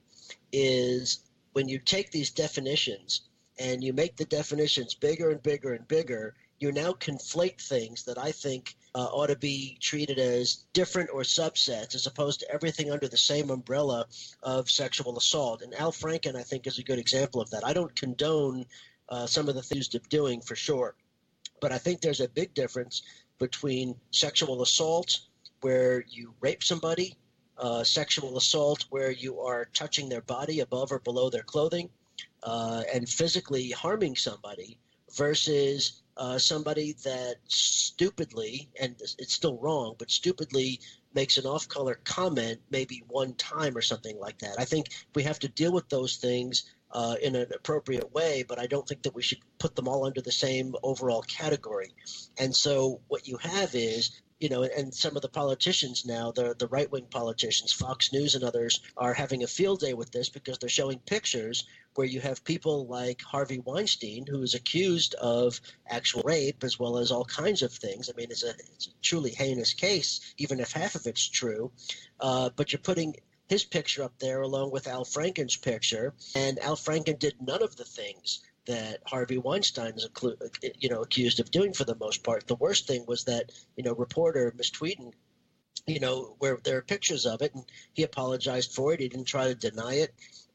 [0.53, 1.24] is
[1.55, 3.23] when you take these definitions
[3.59, 8.19] and you make the definitions bigger and bigger and bigger, you now conflate things that
[8.19, 12.91] I think uh, ought to be treated as different or subsets as opposed to everything
[12.91, 14.07] under the same umbrella
[14.43, 15.63] of sexual assault.
[15.63, 17.65] And Al Franken, I think, is a good example of that.
[17.65, 18.67] I don't condone
[19.09, 20.97] uh, some of the things they're doing for sure,
[21.61, 23.03] but I think there's a big difference
[23.39, 25.21] between sexual assault,
[25.61, 27.17] where you rape somebody,
[27.59, 31.89] uh, sexual assault, where you are touching their body above or below their clothing,
[32.43, 34.79] uh, and physically harming somebody,
[35.17, 40.81] versus uh, somebody that stupidly, and it's still wrong, but stupidly
[41.15, 44.57] makes an off color comment maybe one time or something like that.
[44.59, 48.59] I think we have to deal with those things uh, in an appropriate way, but
[48.59, 51.93] I don't think that we should put them all under the same overall category.
[52.39, 56.55] And so what you have is you know, and some of the politicians now, the
[56.59, 60.29] the right wing politicians, Fox News and others, are having a field day with this
[60.29, 61.65] because they're showing pictures
[61.95, 66.99] where you have people like Harvey Weinstein, who is accused of actual rape as well
[66.99, 68.11] as all kinds of things.
[68.11, 71.73] I mean, it's a, it's a truly heinous case, even if half of it's true.
[72.21, 73.17] Uh, but you're putting
[73.49, 77.77] his picture up there along with Al Franken's picture, and Al Franken did none of
[77.77, 80.09] the things that Harvey Weinstein is,
[80.79, 82.47] you know, accused of doing for the most part.
[82.47, 85.13] The worst thing was that you know reporter Miss Tweeden
[85.87, 89.01] you know, where there are pictures of it, and he apologized for it.
[89.01, 90.15] He didn't try to deny it.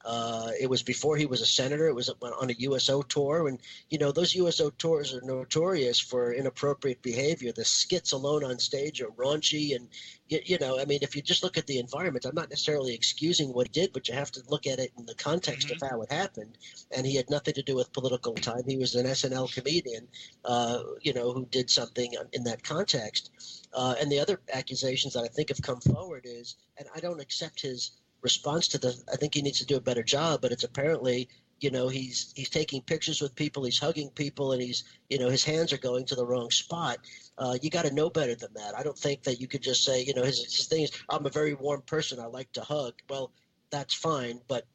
[0.10, 1.88] Uh, it was before he was a senator.
[1.88, 3.60] It was on a USO tour, and
[3.92, 7.52] you know those USO tours are notorious for inappropriate behavior.
[7.52, 9.88] The skits alone on stage are raunchy, and
[10.28, 12.96] you, you, know, I mean, if you just look at the environment, I'm not necessarily
[12.96, 15.84] excusing what he did, but you have to look at it in the context mm-hmm.
[15.84, 16.58] of how it happened.
[16.92, 18.64] And he had nothing to do with political time.
[18.66, 20.08] He was an SNL comedian,
[20.44, 23.68] uh, you know, who did something in that context.
[23.74, 27.22] Uh, and the other accusations that I think have come forward is, and I don't
[27.22, 27.92] accept his
[28.22, 28.96] response to the.
[29.12, 32.34] I think he needs to do a better job, but it's apparently you know he's
[32.36, 35.78] he's taking pictures with people, he's hugging people, and he's you know his hands are
[35.78, 37.00] going to the wrong spot.
[37.38, 38.78] Uh, you got to know better than that.
[38.78, 41.26] I don't think that you could just say you know his his thing is I'm
[41.26, 42.20] a very warm person.
[42.20, 42.94] I like to hug.
[43.10, 43.32] Well,
[43.72, 44.66] that's fine, but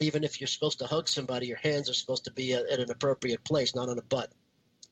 [0.00, 2.80] even if you're supposed to hug somebody, your hands are supposed to be at, at
[2.80, 4.32] an appropriate place, not on a butt.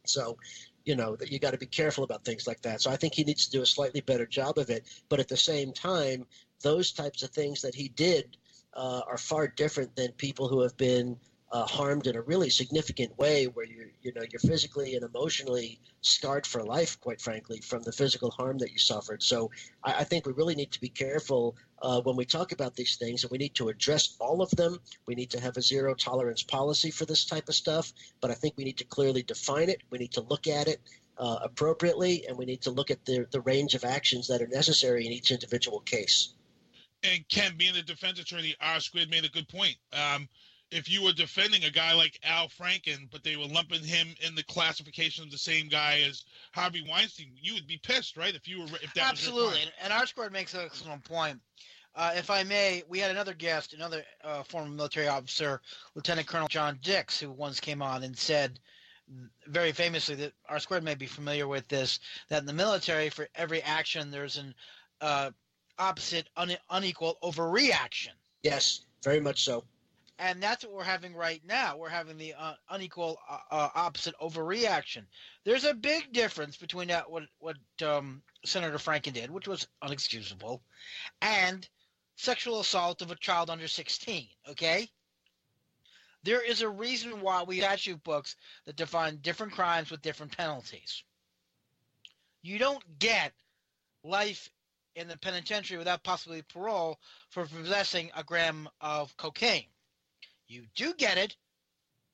[0.05, 0.37] So,
[0.85, 2.81] you know, that you got to be careful about things like that.
[2.81, 4.85] So I think he needs to do a slightly better job of it.
[5.09, 6.27] But at the same time,
[6.63, 8.37] those types of things that he did
[8.75, 11.17] uh, are far different than people who have been
[11.53, 15.81] uh, harmed in a really significant way, where you you know you're physically and emotionally
[16.01, 19.23] scarred for life, quite frankly, from the physical harm that you suffered.
[19.23, 19.51] So
[19.85, 22.97] I, I think we really need to be careful uh, when we talk about these
[22.97, 24.79] things, and we need to address all of them.
[25.07, 28.35] We need to have a zero tolerance policy for this type of stuff, but I
[28.35, 29.83] think we need to clearly define it.
[29.91, 30.81] We need to look at it.
[31.19, 34.49] Uh, appropriately, and we need to look at the, the range of actions that are
[34.49, 36.36] necessary in each individual case
[37.15, 39.77] and Ken, being a defense attorney, R Squared made a good point.
[39.93, 40.29] Um,
[40.71, 44.35] if you were defending a guy like Al Franken, but they were lumping him in
[44.35, 48.35] the classification of the same guy as Harvey Weinstein, you would be pissed, right?
[48.35, 49.61] If you were, if that absolutely.
[49.83, 51.41] and R Squared makes an excellent point.
[51.95, 55.63] Uh, if I may, we had another guest, another uh, former military officer,
[55.95, 58.61] Lieutenant Colonel John Dix, who once came on and said
[59.47, 63.29] very famously that R Squared may be familiar with this that in the military, for
[63.35, 64.55] every action, there's an
[65.01, 65.31] uh,
[65.79, 68.13] opposite un- unequal overreaction.
[68.43, 69.65] Yes, very much so.
[70.19, 71.77] And that's what we're having right now.
[71.77, 75.03] We're having the uh, unequal uh, uh, opposite overreaction.
[75.45, 80.61] There's a big difference between that what what um, Senator Franken did, which was unexcusable,
[81.21, 81.69] and
[82.17, 84.27] sexual assault of a child under 16.
[84.51, 84.89] Okay.
[86.23, 90.37] There is a reason why we have statute books that define different crimes with different
[90.37, 91.05] penalties.
[92.43, 93.33] You don't get
[94.03, 94.51] life
[94.97, 99.67] in the penitentiary without possibly parole for possessing a gram of cocaine.
[100.49, 101.37] You do get it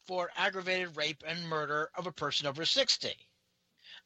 [0.07, 3.14] for aggravated rape and murder of a person over 60.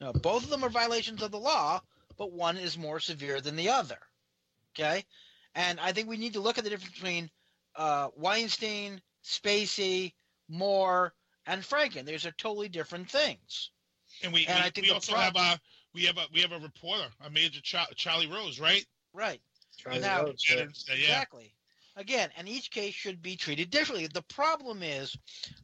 [0.01, 1.81] Now, both of them are violations of the law,
[2.19, 3.99] but one is more severe than the other.
[4.75, 5.05] Okay?
[5.55, 7.31] And I think we need to look at the difference between
[7.77, 10.13] uh, Weinstein, Spacey,
[10.49, 11.15] Moore,
[11.47, 12.05] and Franken.
[12.05, 13.71] These are totally different things.
[14.23, 15.57] And we, and we, I think we also have uh,
[15.97, 18.85] we have a we have a reporter, a major Char- Charlie Rose, right?
[19.15, 19.41] Right.
[19.79, 20.57] Charlie Now- Rose, yeah.
[20.89, 20.95] Yeah.
[20.95, 21.55] Exactly.
[21.97, 24.07] Again, and each case should be treated differently.
[24.07, 25.17] The problem is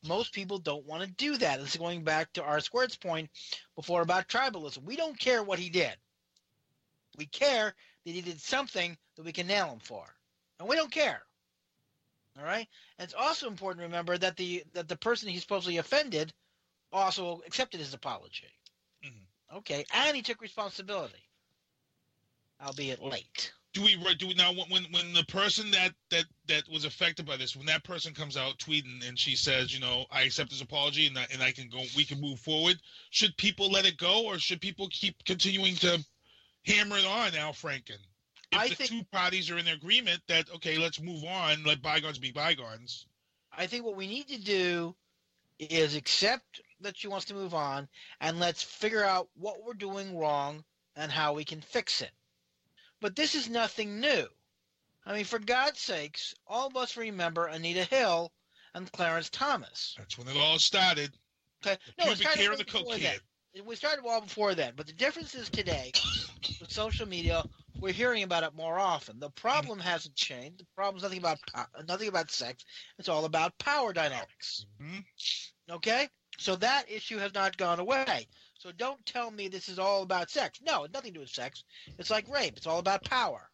[0.02, 1.60] most people don't want to do that.
[1.60, 3.28] This is going back to R squared's point
[3.76, 4.82] before about tribalism.
[4.82, 5.94] We don't care what he did.
[7.18, 7.74] We care
[8.06, 10.06] that he did something that we can nail him for.
[10.58, 11.20] And we don't care.
[12.38, 12.66] All right?
[12.98, 16.32] And it's also important to remember that the that the person he supposedly offended
[16.90, 18.48] also accepted his apology.
[19.54, 21.22] Okay, and he took responsibility.
[22.64, 23.52] Albeit late.
[23.74, 27.36] Do we do we now when when the person that that that was affected by
[27.36, 30.60] this when that person comes out tweeting and she says you know I accept his
[30.60, 32.76] apology and I, and I can go we can move forward
[33.10, 36.04] should people let it go or should people keep continuing to
[36.66, 37.98] hammer it on Al Franken
[38.52, 41.80] if I the think- two parties are in agreement that okay let's move on let
[41.80, 43.06] bygones be bygones
[43.56, 44.94] I think what we need to do
[45.58, 47.88] is accept that she wants to move on
[48.20, 50.64] and let's figure out what we're doing wrong
[50.96, 52.12] and how we can fix it.
[53.00, 54.26] But this is nothing new.
[55.04, 58.32] I mean, for God's sakes, all of us remember Anita Hill
[58.74, 59.94] and Clarence Thomas.
[59.98, 61.12] that's when it all started
[61.64, 63.02] Okay, no, it started hair and the before cocaine
[63.54, 63.64] then.
[63.66, 65.92] We started well before then, but the difference is today
[66.60, 67.46] with social media,
[67.80, 69.20] we're hearing about it more often.
[69.20, 70.60] The problem hasn't changed.
[70.60, 72.64] The problem's nothing about po- nothing about sex.
[72.98, 74.66] It's all about power dynamics.
[74.80, 75.04] Mhm.
[75.70, 76.08] Okay,
[76.42, 78.28] so that issue has not gone away.
[78.58, 80.60] So don't tell me this is all about sex.
[80.62, 81.64] No, it's nothing to do with sex.
[81.98, 82.58] It's like rape.
[82.58, 83.50] It's all about power.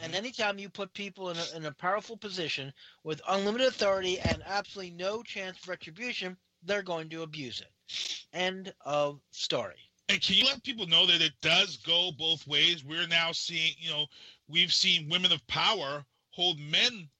[0.00, 0.14] And Mhm.
[0.14, 2.74] anytime you put people in a, in a powerful position
[3.04, 7.72] with unlimited authority and absolutely no chance of retribution, they're going to abuse it.
[8.32, 9.92] End of story.
[10.08, 12.84] And can you let people know that it does go both ways?
[12.84, 14.08] We're now seeing, you know,
[14.48, 17.10] we've seen women of power hold men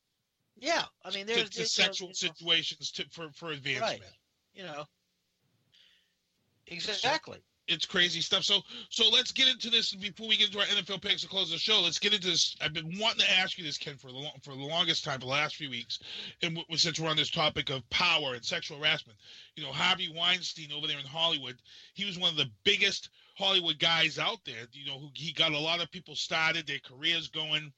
[0.57, 4.17] Yeah, I mean, to, there's, to there's sexual you know, situations to, for for advancement.
[4.61, 4.85] You know,
[6.67, 7.39] exactly.
[7.67, 8.43] It's crazy stuff.
[8.45, 11.51] So so let's get into this before we get into our NFL picks to close
[11.51, 11.81] the show.
[11.81, 12.57] Let's get into this.
[12.61, 15.21] I've been wanting to ask you this, Ken, for the long, for the longest time,
[15.21, 16.01] the last few weeks,
[16.43, 19.19] and since we're on this topic of power and sexual harassment,
[19.55, 21.57] you know, Harvey Weinstein over there in Hollywood,
[21.95, 24.67] he was one of the biggest Hollywood guys out there.
[24.73, 27.73] You know, who he got a lot of people started, their careers going.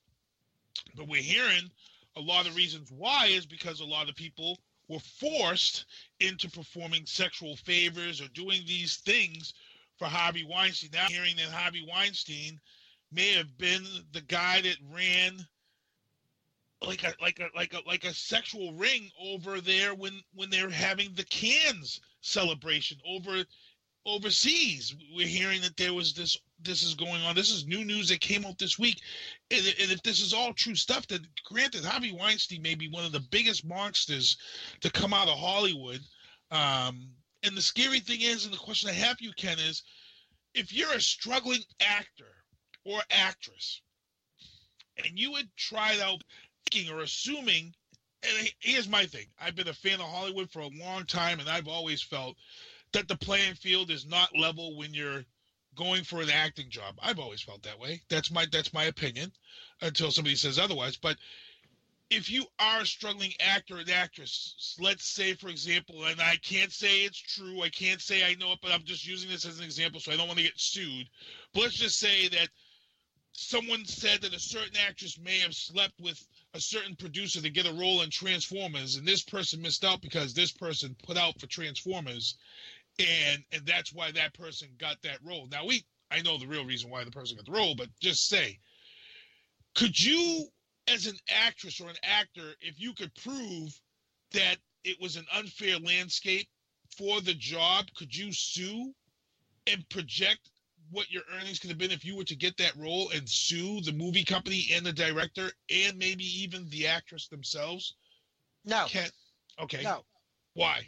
[0.96, 1.70] But we're hearing
[2.16, 4.58] a lot of reasons why is because a lot of people
[4.88, 5.86] were forced
[6.20, 9.54] into performing sexual favors or doing these things
[9.98, 10.90] for Harvey Weinstein.
[10.92, 12.60] Now hearing that Harvey Weinstein
[13.10, 15.46] may have been the guy that ran
[16.86, 20.70] like a like a like a like a sexual ring over there when when they're
[20.70, 23.44] having the Cannes celebration over
[24.04, 24.94] overseas.
[25.14, 27.34] We're hearing that there was this this is going on.
[27.34, 29.00] This is new news that came out this week.
[29.50, 33.04] And, and if this is all true stuff, then granted, Harvey Weinstein may be one
[33.04, 34.36] of the biggest monsters
[34.80, 36.00] to come out of Hollywood.
[36.50, 37.08] Um,
[37.42, 39.82] and the scary thing is, and the question I have you, Ken, is
[40.54, 42.34] if you're a struggling actor
[42.84, 43.80] or actress
[44.98, 46.22] and you had tried out
[46.70, 47.74] thinking or assuming,
[48.22, 51.48] and here's my thing I've been a fan of Hollywood for a long time, and
[51.48, 52.36] I've always felt
[52.92, 55.24] that the playing field is not level when you're
[55.74, 56.96] going for an acting job.
[57.02, 58.02] I've always felt that way.
[58.08, 59.32] That's my that's my opinion
[59.80, 60.96] until somebody says otherwise.
[60.96, 61.16] But
[62.10, 66.70] if you are a struggling actor and actress, let's say, for example, and I can't
[66.70, 69.58] say it's true, I can't say I know it, but I'm just using this as
[69.58, 71.08] an example, so I don't want to get sued.
[71.54, 72.48] But let's just say that
[73.32, 77.66] someone said that a certain actress may have slept with a certain producer to get
[77.66, 81.46] a role in Transformers, and this person missed out because this person put out for
[81.46, 82.36] Transformers,
[82.98, 85.48] and and that's why that person got that role.
[85.50, 88.28] Now we, I know the real reason why the person got the role, but just
[88.28, 88.58] say,
[89.74, 90.46] could you
[90.88, 93.78] as an actress or an actor, if you could prove
[94.32, 96.48] that it was an unfair landscape
[96.96, 98.92] for the job, could you sue
[99.66, 100.50] and project
[100.90, 103.80] what your earnings could have been if you were to get that role and sue
[103.80, 107.94] the movie company and the director and maybe even the actress themselves?
[108.64, 109.12] No, Can't,
[109.60, 109.82] okay.
[109.82, 110.04] no,
[110.54, 110.86] Why?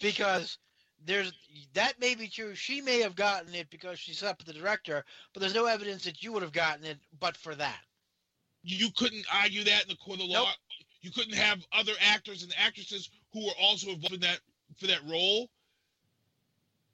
[0.00, 0.58] because
[1.06, 1.32] there's
[1.74, 2.54] that may be true.
[2.54, 6.04] She may have gotten it because she slept with the director, but there's no evidence
[6.04, 7.80] that you would have gotten it but for that.
[8.62, 10.44] You couldn't argue that in the court of law.
[10.44, 10.48] Nope.
[11.02, 14.40] You couldn't have other actors and actresses who were also involved in that
[14.78, 15.50] for that role.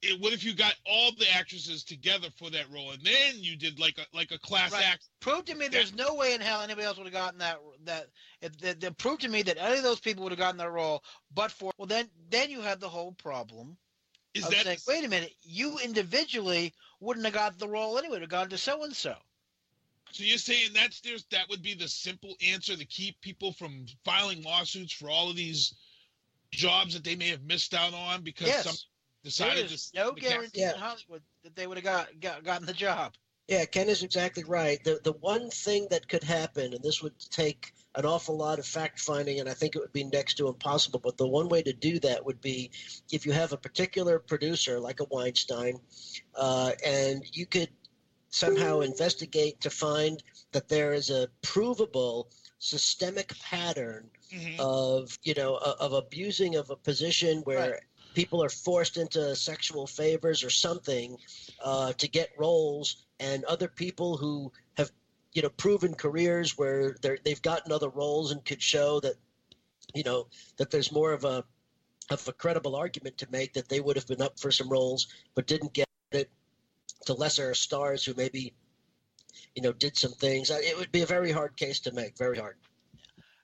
[0.03, 3.55] It, what if you got all the actresses together for that role, and then you
[3.55, 4.85] did like a like a class Right.
[4.87, 5.05] act?
[5.21, 8.09] Prove to me there's no way in hell anybody else would have gotten that that
[8.41, 10.71] if that, that prove to me that any of those people would have gotten that
[10.71, 11.05] role
[11.35, 13.77] but for well then then you have the whole problem
[14.35, 18.23] Is that saying, wait a minute, you individually wouldn't have got the role anyway, would
[18.23, 19.17] have gone to so and so.
[20.13, 20.23] so?
[20.23, 24.43] You're saying that's there's that would be the simple answer to keep people from filing
[24.43, 25.75] lawsuits for all of these
[26.53, 28.65] jobs that they may have missed out on because Yes.
[28.65, 28.77] some
[29.23, 30.75] decided there is to no the guarantee Yeah.
[30.75, 33.15] in Hollywood that they would have got, got gotten the job.
[33.51, 34.83] Yeah, Ken is exactly right.
[34.85, 38.67] The the one thing that could happen, and this would take an awful lot of
[38.67, 41.01] fact finding, and I think it would be next to impossible.
[41.01, 42.71] But the one way to do that would be
[43.11, 45.81] if you have a particular producer like a Weinstein,
[46.37, 47.71] uh, and you could
[48.31, 50.23] somehow investigate to find
[50.53, 52.29] that there is a provable
[52.61, 54.61] systemic pattern Mhm.
[54.61, 57.81] of you know of, of abusing of a position where Right.
[58.15, 61.17] People are forced into sexual favors or something
[61.65, 64.91] uh, to get roles, and other people who have
[65.33, 69.15] you know proven careers where they've gotten other roles and could show that
[69.95, 71.45] you know that there's more of a
[72.11, 75.07] of a credible argument to make that they would have been up for some roles
[75.35, 76.29] but didn't get it
[77.07, 78.53] to lesser stars who maybe
[79.55, 80.51] you know did some things.
[80.51, 82.57] Uh, It would be a very hard case to make, very hard.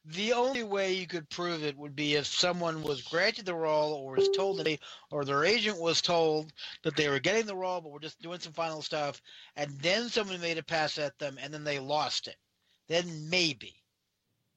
[0.07, 3.95] The only way you could prove it would be if someone was granted the role
[3.95, 4.81] or was told that they,
[5.11, 6.53] or their agent was told
[6.83, 9.23] that they were getting the role but were just doing some final stuff,
[9.57, 12.37] and then someone made a pass at them and then they lost it.
[12.89, 13.85] Then maybe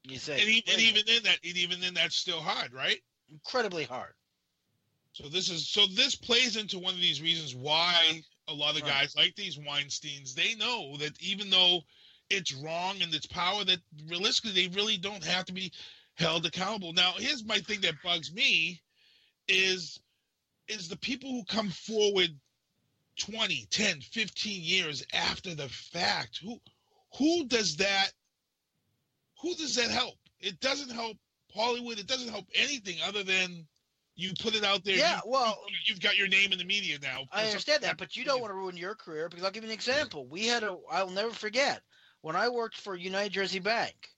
[0.04, 3.02] you say, And, e- and even then, that and even then, that's still hard, right?
[3.32, 4.14] incredibly hard.
[5.14, 8.84] So this is so this plays into one of these reasons why a lot of
[8.84, 8.86] Right.
[8.86, 11.82] guys like these Weinstein's they know that even though
[12.30, 15.72] it's wrong and it's power that realistically they really don't have to be
[16.16, 16.94] held accountable.
[16.94, 18.82] Now here's my thing that bugs me
[19.48, 20.00] is
[20.68, 22.30] is the people who come forward
[23.20, 26.40] 20, 10, 15 years after the fact.
[26.44, 26.60] Who
[27.18, 28.12] who does that
[29.42, 30.16] who does that help?
[30.40, 31.18] It doesn't help
[31.54, 32.00] Hollywood.
[32.00, 33.66] It doesn't help anything other than
[34.16, 34.98] you put it out there.
[34.98, 37.24] Yeah, you- well, you, you've got your name in the media now.
[37.32, 39.70] I understand that, but you don't want to ruin your career because I'll give you
[39.70, 40.28] an example.
[40.28, 41.82] We had a, I'll never forget,
[42.22, 44.10] when I worked for United Jersey Bank,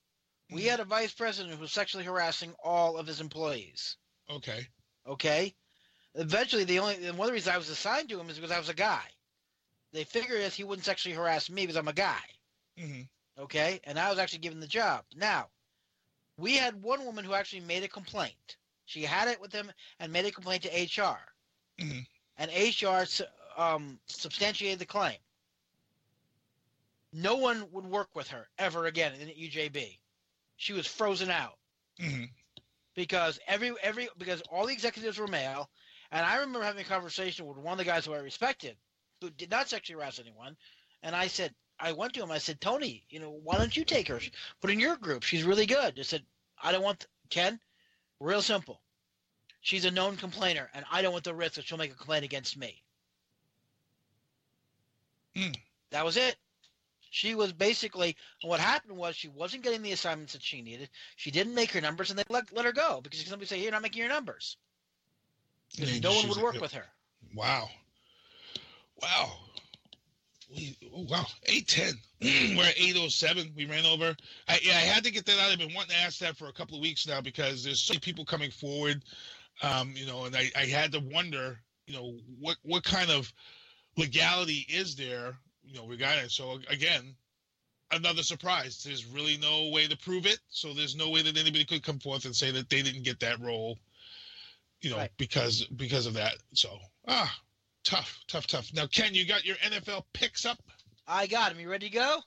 [0.50, 3.98] we had a vice president who was sexually harassing all of his employees.
[4.30, 4.68] Okay.
[5.08, 5.56] Okay.
[6.16, 8.60] Eventually, the only one of the reasons I was assigned to him is because I
[8.60, 9.04] was a guy.
[9.94, 12.22] They figured that he wouldn't sexually harass me because I'm a guy.
[12.78, 13.02] hmm
[13.38, 15.06] Okay, and I was actually given the job.
[15.16, 15.50] Now,
[16.38, 18.58] we had one woman who actually made a complaint.
[18.86, 21.34] She had it with him and made a complaint to HR,
[21.80, 22.06] Mhm.
[22.38, 23.06] and HR
[23.56, 25.18] um, substantiated the claim.
[27.14, 30.00] No one would work with her ever again in UJB.
[30.58, 31.58] She was frozen out
[32.00, 32.26] hmm
[32.96, 35.70] because every every because all the executives were male,
[36.12, 38.76] and I remember having a conversation with one of the guys who I respected,
[39.22, 40.58] who did not sexually harass anyone,
[41.04, 43.84] and I said, I went to him, I said, Tony, you know, why don't you
[43.84, 44.20] take her?
[44.62, 45.24] Put in your group.
[45.24, 45.98] She's really good.
[46.00, 46.24] I said,
[46.62, 47.60] I don't want Ken.
[48.20, 48.82] Real simple.
[49.62, 52.26] She's a known complainer, and I don't want the risk that she'll make a complaint
[52.26, 52.84] against me.
[55.36, 55.52] Hmm.
[55.92, 56.36] That was it.
[57.12, 60.90] She was basically what happened was she wasn't getting the assignments that she needed.
[61.18, 63.72] She didn't make her numbers, and they let, let her go because somebody say, "You're
[63.72, 64.56] not making your numbers."
[65.76, 66.86] Because no one would work with her.
[67.36, 67.70] Wow.
[69.02, 69.32] Wow.
[70.50, 71.26] We, oh, wow.
[71.46, 72.00] 810.
[72.58, 73.54] We're at 807.
[73.56, 74.16] We ran over.
[74.48, 75.52] I, yeah, I had to get that out.
[75.52, 77.94] I've been wanting to ask that for a couple of weeks now because there's so
[77.94, 79.04] many people coming forward,
[79.64, 83.32] um, you know, and I, I had to wonder, you know, what, what kind of
[83.98, 86.32] legality is there, you know, regarding it.
[86.32, 87.16] So, again,
[87.92, 88.84] another surprise.
[88.84, 90.40] There's really no way to prove it.
[90.50, 93.20] So there's no way that anybody could come forth and say that they didn't get
[93.22, 93.78] that role,
[94.82, 95.12] you know, Right.
[95.18, 96.36] because because of that.
[96.54, 97.34] So, ah,
[97.84, 98.74] tough, tough, tough.
[98.74, 100.60] Now, Ken, you got your NFL picks up?
[101.08, 101.60] I got him.
[101.60, 102.20] You ready to go?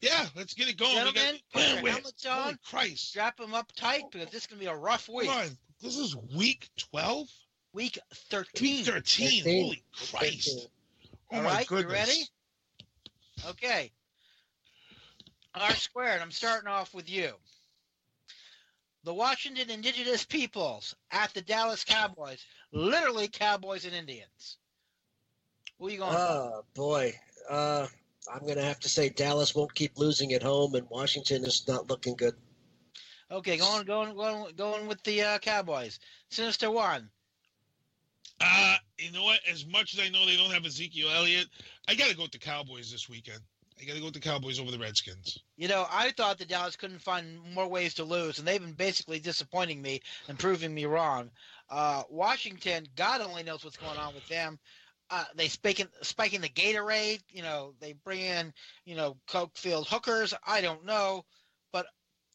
[0.00, 0.90] Yeah, let's get it going.
[0.90, 2.58] We Gentlemen, got, put your wait, helmets holy on.
[2.68, 3.08] Christ.
[3.10, 5.28] Strap them up tight because this is going to be a rough week.
[5.28, 5.56] Hold on.
[5.80, 7.28] This is week 12?
[7.72, 7.98] Week
[8.30, 8.76] 13.
[8.78, 9.42] Week 13.
[9.44, 9.62] 13.
[9.64, 10.68] Holy Christ.
[11.30, 11.88] Oh, All my right, goodness.
[11.88, 12.24] you ready?
[13.48, 13.90] Okay.
[15.54, 16.20] R squared.
[16.22, 17.32] I'm starting off with you.
[19.04, 24.58] The Washington Indigenous Peoples at the Dallas Cowboys, literally Cowboys and Indians.
[25.78, 26.12] Who are you going?
[26.12, 26.18] for?
[26.18, 27.12] Oh boy,
[27.50, 27.88] uh,
[28.32, 31.90] I'm gonna have to say Dallas won't keep losing at home, and Washington is not
[31.90, 32.34] looking good.
[33.30, 35.98] Okay, going, going, going, going with the uh, Cowboys.
[36.30, 37.10] Sinister one.
[38.42, 39.40] Uh, you know what?
[39.50, 41.46] As much as I know they don't have Ezekiel Elliott,
[41.88, 43.40] I got to go with the Cowboys this weekend.
[43.80, 45.38] I got to go with the Cowboys over the Redskins.
[45.56, 48.72] You know, I thought the Dallas couldn't find more ways to lose, and they've been
[48.72, 51.30] basically disappointing me and proving me wrong.
[51.70, 54.58] Uh, Washington, God only knows what's going on with them.
[55.10, 57.20] Uh, they spiking spiking the Gatorade.
[57.30, 58.52] You know, they bring in
[58.84, 60.32] you know coke filled hookers.
[60.46, 61.24] I don't know,
[61.72, 61.86] but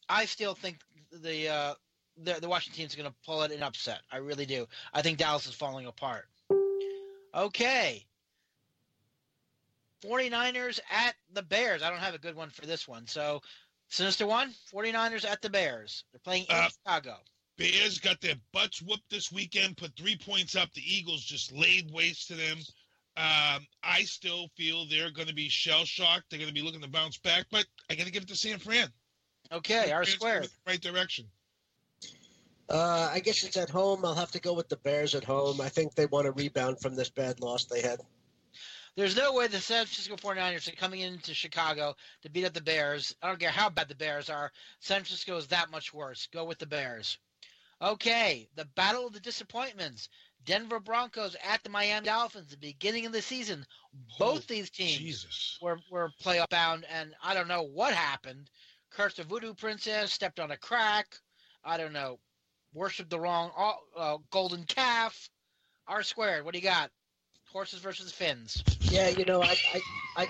[0.08, 0.78] I still think
[1.10, 1.74] the uh,
[2.22, 4.00] the, the Washington team's going to pull it an upset.
[4.12, 4.66] I really do.
[4.92, 6.26] I think Dallas is falling apart.
[7.34, 8.04] Okay.
[10.04, 11.82] 49ers at the Bears.
[11.82, 13.06] I don't have a good one for this one.
[13.06, 13.40] So,
[13.88, 16.04] Sinister one, 49ers at the Bears.
[16.12, 17.16] They're playing in Uh, Chicago.
[17.56, 20.72] Bears got their butts whooped this weekend, put three points up.
[20.74, 22.58] The Eagles just laid waste to them.
[23.16, 26.26] Um, I still feel they're going to be shell shocked.
[26.30, 28.36] They're going to be looking to bounce back, but I got to give it to
[28.36, 28.88] San Fran.
[29.50, 30.44] Okay, R square.
[30.68, 31.24] Right direction.
[32.68, 34.04] Uh, I guess it's at home.
[34.04, 35.60] I'll have to go with the Bears at home.
[35.60, 38.00] I think they want to rebound from this bad loss they had.
[38.94, 42.60] There's no way the San Francisco 49ers are coming into Chicago to beat up the
[42.60, 43.14] Bears.
[43.22, 44.50] I don't care how bad the Bears are.
[44.80, 46.26] San Francisco is that much worse.
[46.32, 47.16] Go with the Bears.
[47.80, 50.08] Okay, the battle of the disappointments.
[50.44, 53.64] Denver Broncos at the Miami Dolphins, the beginning of the season.
[54.18, 55.58] Both oh, these teams Jesus.
[55.62, 58.50] were, were playoff bound, and I don't know what happened.
[58.90, 61.14] Cursed the voodoo princess, stepped on a crack.
[61.64, 62.18] I don't know.
[62.78, 63.50] Worshipped the wrong
[63.96, 65.28] uh, golden calf.
[65.88, 66.44] R squared.
[66.44, 66.90] What do you got?
[67.52, 68.62] Horses versus Fins.
[68.82, 69.80] Yeah, you know, I, I,
[70.16, 70.28] I,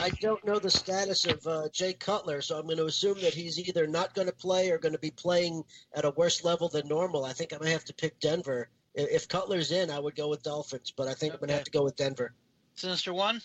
[0.00, 3.34] I don't know the status of uh, Jay Cutler, so I'm going to assume that
[3.34, 5.64] he's either not going to play or going to be playing
[5.94, 7.24] at a worse level than normal.
[7.24, 8.68] I think I'm going to have to pick Denver.
[8.94, 11.34] If Cutler's in, I would go with Dolphins, but I think okay.
[11.34, 12.32] I'm going to have to go with Denver.
[12.74, 13.42] Sinister one.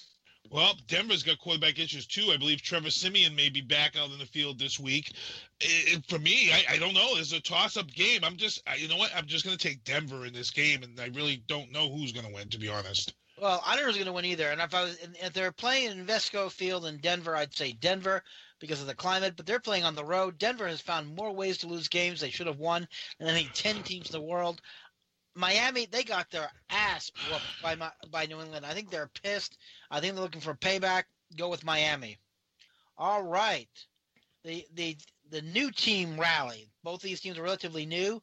[0.50, 2.32] Well, Denver's got quarterback issues too.
[2.32, 5.14] I believe Trevor Siemian may be back out in the field this week.
[5.60, 7.10] It, for me, I, I, don't know.
[7.14, 8.22] It's a toss-up game.
[8.24, 9.12] I'm just, I, you know what?
[9.16, 12.14] I'm just going to take Denver in this game, and I really don't know who's
[12.14, 13.14] going to win, to be honest.
[13.40, 14.50] Well, I don't know who's going to win either.
[14.50, 18.24] And if I was, if they're playing in Invesco Field in Denver, I'd say Denver
[18.60, 19.36] because of the climate.
[19.36, 20.40] But they're playing on the road.
[20.40, 22.88] Denver has found more ways to lose games they should have won
[23.20, 24.62] than any ten teams in the world.
[25.38, 28.66] Miami, they got their ass whooped by my, by New England.
[28.66, 29.58] I think they're pissed.
[29.92, 31.04] I think they're looking for payback.
[31.38, 32.18] Go with Miami.
[32.98, 33.70] All right.
[34.44, 34.98] The the
[35.30, 36.70] the new team rally.
[36.84, 38.22] Both of these teams are relatively new.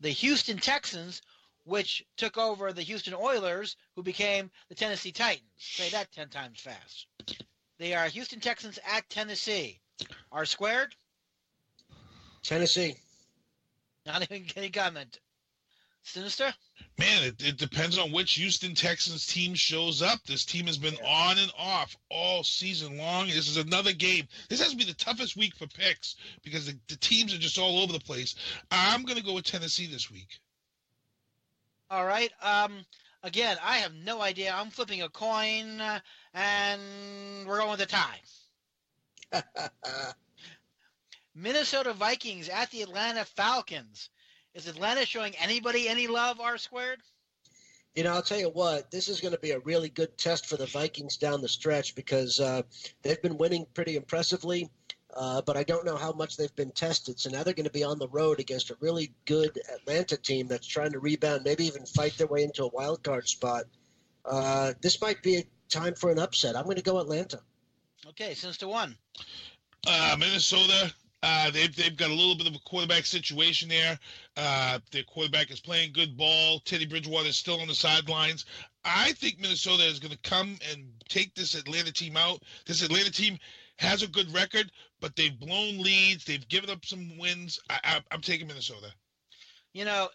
[0.00, 1.22] The Houston Texans,
[1.64, 5.48] which took over the Houston Oilers, who became the Tennessee Titans.
[5.58, 7.06] Say that ten times fast.
[7.78, 9.80] They are Houston Texans at Tennessee.
[10.32, 10.94] R squared.
[12.42, 12.96] Tennessee.
[14.04, 15.20] Not even any comment.
[16.06, 16.54] Sinister?
[16.98, 20.24] Man, it, it depends on which Houston Texans team shows up.
[20.24, 21.06] This team has been yeah.
[21.06, 23.26] on and off all season long.
[23.26, 24.28] This is another game.
[24.48, 26.14] This has to be the toughest week for picks
[26.44, 28.36] because the, the teams are just all over the place.
[28.70, 30.38] I'm going to go with Tennessee this week.
[31.90, 32.30] All right.
[32.40, 32.86] Um,
[33.24, 34.54] again, I have no idea.
[34.54, 35.98] I'm flipping a coin, uh,
[36.34, 36.80] and
[37.46, 38.20] we're going with a tie.
[41.34, 44.08] Minnesota Vikings at the Atlanta Falcons.
[44.56, 47.00] Is Atlanta showing anybody any love, R squared?
[47.94, 50.46] You know, I'll tell you what, this is going to be a really good test
[50.46, 52.62] for the Vikings down the stretch because uh,
[53.02, 54.70] they've been winning pretty impressively,
[55.14, 57.20] uh, but I don't know how much they've been tested.
[57.20, 60.46] So now they're going to be on the road against a really good Atlanta team
[60.46, 63.64] that's trying to rebound, maybe even fight their way into a wild card spot.
[64.24, 66.56] Uh, this might be a time for an upset.
[66.56, 67.40] I'm going to go Atlanta.
[68.08, 68.96] Okay, since to one.
[69.86, 73.98] Uh, Minnesota uh, they've, they've got a little bit of a quarterback situation there.
[74.36, 76.60] Uh, their quarterback is playing good ball.
[76.60, 78.44] Teddy Bridgewater is still on the sidelines.
[78.84, 82.42] I think Minnesota is going to come and take this Atlanta team out.
[82.66, 83.38] This Atlanta team
[83.78, 84.70] has a good record,
[85.00, 86.24] but they've blown leads.
[86.24, 87.58] They've given up some wins.
[87.68, 88.92] I, I, I'm taking Minnesota.
[89.72, 90.08] You know,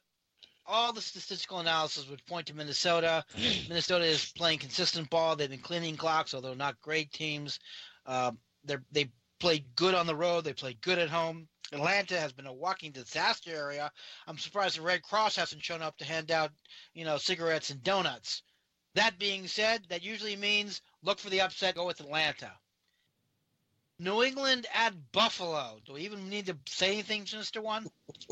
[0.66, 3.24] all the statistical analysis would point to Minnesota.
[3.70, 5.36] Minnesota is playing consistent ball.
[5.36, 7.60] They've been cleaning clocks, although not great teams.
[8.06, 8.32] Uh,
[8.64, 9.12] they're they
[9.42, 10.44] played good on the road.
[10.44, 11.48] They played good at home.
[11.74, 13.92] Atlanta has been a walking disaster area.
[14.28, 16.52] I'm surprised the Red Cross hasn't shown up to hand out,
[16.94, 18.44] you know, cigarettes and donuts.
[18.94, 22.52] That being said, that usually means look for the upset, go with Atlanta.
[23.98, 25.80] New England at Buffalo.
[25.86, 27.64] Do we even need to say anything, Mr.
[27.64, 27.88] One?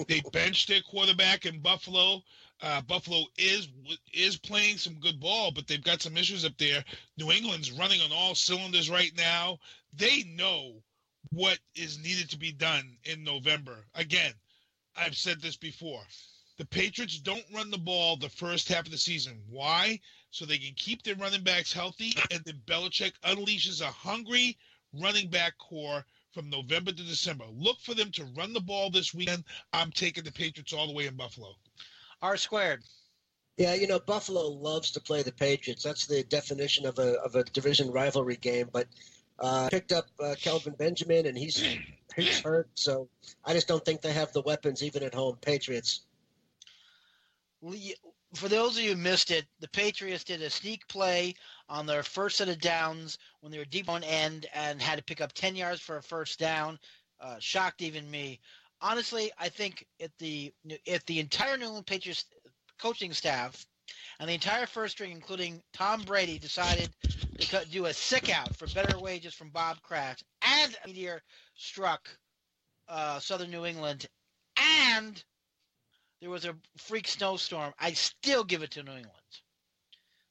[0.07, 2.22] They benched their quarterback in Buffalo.
[2.61, 3.69] Uh, Buffalo is
[4.11, 6.84] is playing some good ball, but they've got some issues up there.
[7.18, 9.60] New England's running on all cylinders right now.
[9.94, 10.84] They know
[11.32, 13.86] what is needed to be done in November.
[13.96, 14.34] Again,
[14.96, 16.02] I've said this before.
[16.58, 19.41] The Patriots don't run the ball the first half of the season.
[19.50, 20.00] Why?
[20.32, 24.58] So they can keep their running backs healthy, and then Belichick unleashes a hungry
[24.94, 27.46] running back core from November to December.
[27.52, 29.46] Look for them to run the ball this weekend.
[29.74, 31.56] I'm taking the Patriots all the way in Buffalo.
[32.22, 32.84] R squared.
[33.58, 35.84] Yeah, you know Buffalo loves to play the Patriots.
[35.84, 38.70] That's the definition of a of a division rivalry game.
[38.72, 38.88] But
[39.41, 41.64] uh, picked up uh, Kelvin Benjamin, and he's
[42.16, 42.70] he's hurt.
[42.76, 43.07] So
[43.45, 45.38] I just don't think they have the weapons even at home.
[45.41, 46.02] Patriots.
[48.36, 51.34] For those of you who missed it, the Patriots did a sneak play
[51.68, 55.03] on their first set of downs when they were deep on end and had to
[55.03, 56.80] pick up 10 yards for a first down.
[57.20, 58.40] Uh, shocked even me.
[58.82, 60.53] Honestly, I think if the
[60.86, 62.26] if the entire New England Patriots
[62.80, 63.66] coaching staff
[64.20, 66.90] and the entire first string, including Tom Brady, decided
[67.41, 71.22] to do a sick out for better wages from Bob Kraft, and a meteor
[71.56, 72.10] struck
[72.88, 74.07] uh, southern New England,
[74.57, 75.24] and
[76.22, 79.14] there was a freak snowstorm, I still give it to New England.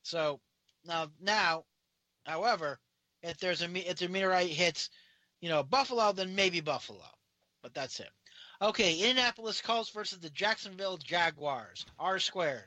[0.02, 0.40] So
[0.84, 1.64] now, now,
[2.24, 2.78] however,
[3.22, 4.90] if there's a if the meteorite hits,
[5.40, 7.04] you know, Buffalo, then maybe Buffalo,
[7.62, 8.10] but that's it.
[8.60, 11.86] Okay, Indianapolis Colts versus the Jacksonville Jaguars.
[11.98, 12.64] R squared.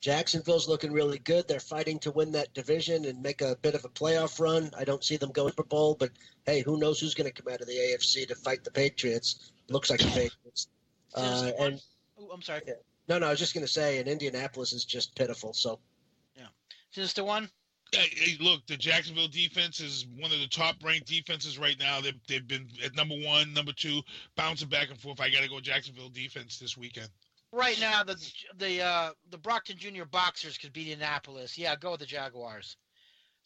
[0.00, 1.48] Jacksonville's looking really good.
[1.48, 4.70] They're fighting to win that division and make a bit of a playoff run.
[4.78, 6.10] I don't see them going Super Bowl, but
[6.46, 9.50] hey, who knows who's going to come out of the AFC to fight the Patriots?
[9.68, 10.68] Looks like the Patriots.
[11.14, 11.80] Uh, and
[12.20, 12.62] Oh, I'm sorry.
[13.08, 15.52] no, no, I was just going to say, and Indianapolis is just pitiful.
[15.52, 15.78] So
[16.36, 16.46] yeah,
[16.92, 17.48] Just the one.
[17.92, 22.00] Hey, hey, look, the Jacksonville defense is one of the top ranked defenses right now.
[22.02, 24.02] They've, they've been at number one, number two,
[24.36, 25.20] bouncing back and forth.
[25.20, 27.08] I got to go Jacksonville defense this weekend.
[27.52, 28.16] Right now, the
[28.58, 31.56] the uh, the Brockton Junior Boxers could beat Indianapolis.
[31.56, 32.76] Yeah, go with the Jaguars.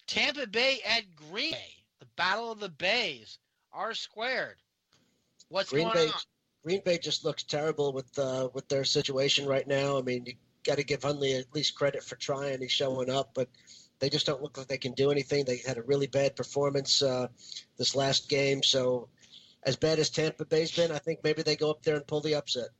[0.09, 1.75] Tampa Bay at Green Bay.
[2.01, 3.39] The Battle of the Bays.
[3.73, 4.57] R squared.
[5.49, 6.21] What's Green going Bay, on?
[6.65, 9.99] Green Bay just looks terrible with uh, with their situation right now.
[9.99, 10.35] I mean, you
[10.65, 12.61] got to give Hundley at least credit for trying.
[12.61, 13.49] He's showing up, but
[14.01, 15.45] they just don't look like they can do anything.
[15.45, 17.29] They had a really bad performance uh,
[17.79, 18.63] this last game.
[18.65, 19.09] So,
[19.63, 22.21] as bad as Tampa Bay's been, I think maybe they go up there and pull
[22.21, 22.71] the upset.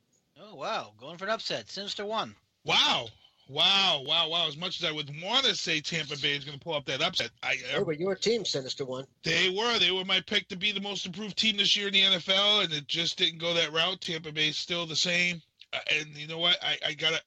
[0.53, 1.69] Oh wow, going for an upset.
[1.69, 2.35] Sinister one.
[2.63, 3.07] Wow.
[3.49, 4.47] Wow, wow, wow.
[4.47, 6.85] As much as I would want to say Tampa Bay is going to pull up
[6.85, 9.05] that upset, I, They were your team, Sinister One.
[9.23, 9.79] They were.
[9.79, 12.63] They were my pick to be the most improved team this year in the NFL,
[12.63, 13.99] and it just didn't go that route.
[13.99, 15.41] Tampa Bay's still the same.
[15.73, 16.57] Uh, and you know what?
[16.63, 17.21] I, I got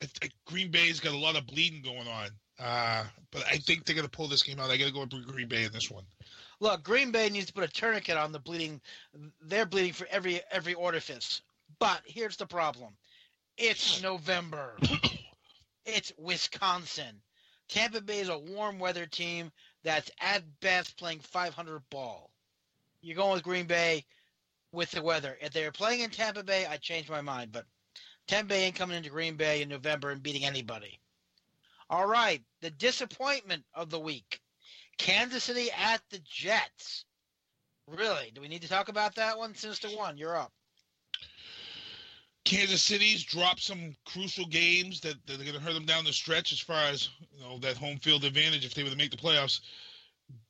[0.00, 0.30] to.
[0.44, 2.28] Green Bay's got a lot of bleeding going on.
[2.58, 4.70] Uh, but I think they're going to pull this game out.
[4.70, 6.04] I got to go with Green Bay in this one.
[6.60, 8.80] Look, Green Bay needs to put a tourniquet on the bleeding.
[9.42, 11.40] They're bleeding for every every orifice.
[11.78, 12.96] But here's the problem:
[13.56, 14.76] it's November.
[15.84, 17.20] it's Wisconsin.
[17.68, 19.52] Tampa Bay is a warm weather team
[19.84, 22.30] that's at best playing 500 ball.
[23.02, 24.04] You're going with Green Bay
[24.72, 25.36] with the weather.
[25.40, 27.52] If they were playing in Tampa Bay, I'd change my mind.
[27.52, 27.66] But
[28.26, 30.98] Tampa Bay ain't coming into Green Bay in November and beating anybody.
[31.90, 34.40] All right, the disappointment of the week.
[34.98, 37.04] Kansas City at the Jets.
[37.86, 38.30] Really?
[38.34, 39.54] Do we need to talk about that one?
[39.54, 40.52] Sinister One, you're up.
[42.48, 46.14] Kansas City's dropped some crucial games that, that are going to hurt them down the
[46.14, 49.10] stretch as far as you know that home field advantage if they were to make
[49.10, 49.60] the playoffs.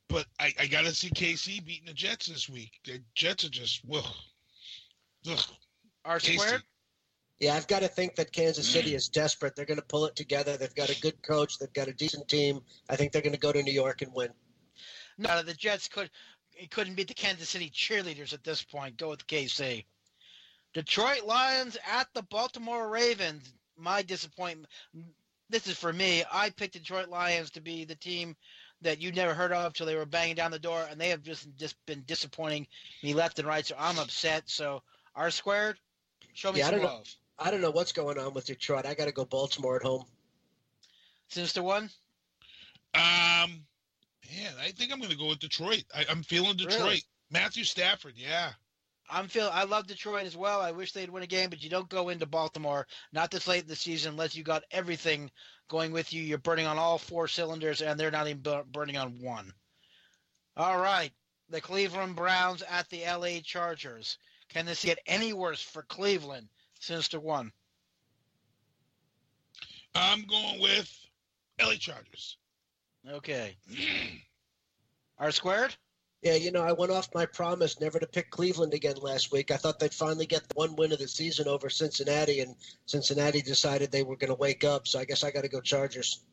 [0.07, 2.71] But I, I got to see KC beating the Jets this week.
[2.85, 4.05] The Jets are just ugh,
[5.29, 5.39] ugh.
[6.05, 6.63] R squared.
[7.41, 9.57] Yeah, I've got to think that Kansas City is desperate.
[9.57, 10.55] They're going to pull it together.
[10.55, 11.59] They've got a good coach.
[11.59, 12.61] They've got a decent team.
[12.89, 14.29] I think they're going to go to New York and win.
[15.17, 16.09] No, the Jets could
[16.53, 18.95] it couldn't beat the Kansas City cheerleaders at this point.
[18.95, 19.83] Go with KC.
[20.73, 23.53] Detroit Lions at the Baltimore Ravens.
[23.77, 24.69] My disappointment.
[25.49, 26.23] This is for me.
[26.31, 28.35] I picked Detroit Lions to be the team
[28.81, 31.23] that you never heard of till they were banging down the door, and they have
[31.23, 32.67] just just been disappointing
[33.03, 33.65] me left and right.
[33.65, 34.43] So I'm upset.
[34.49, 34.81] So
[35.15, 35.77] R squared,
[36.33, 37.03] show me Yeah, I some don't know.
[37.39, 38.85] I don't know what's going on with Detroit.
[38.85, 40.03] I got to go Baltimore at home.
[41.29, 41.89] Sinister one.
[42.93, 43.63] Um,
[44.29, 45.83] man, I think I'm going to go with Detroit.
[45.95, 46.79] I, I'm feeling Detroit.
[46.79, 47.03] Really?
[47.31, 48.51] Matthew Stafford, yeah.
[49.09, 50.61] I'm feel I love Detroit as well.
[50.61, 53.63] I wish they'd win a game, but you don't go into Baltimore not this late
[53.63, 55.31] in the season unless you got everything
[55.67, 56.21] going with you.
[56.21, 59.51] You're burning on all four cylinders, and they're not even burning on one.
[60.55, 61.11] All right,
[61.49, 64.17] the Cleveland Browns at the LA Chargers.
[64.49, 66.49] Can this get any worse for Cleveland?
[66.79, 67.51] since Sinister one.
[69.95, 70.89] I'm going with
[71.61, 72.37] LA Chargers.
[73.07, 73.57] Okay.
[75.17, 75.75] R squared.
[76.21, 79.51] Yeah, you know, I went off my promise never to pick Cleveland again last week.
[79.51, 82.55] I thought they'd finally get the one win of the season over Cincinnati, and
[82.85, 84.85] Cincinnati decided they were going to wake up.
[84.85, 86.23] So I guess I got to go Chargers.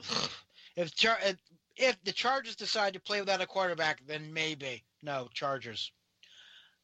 [0.76, 1.36] If, Char- if
[1.76, 5.92] if the Chargers decide to play without a quarterback, then maybe no Chargers.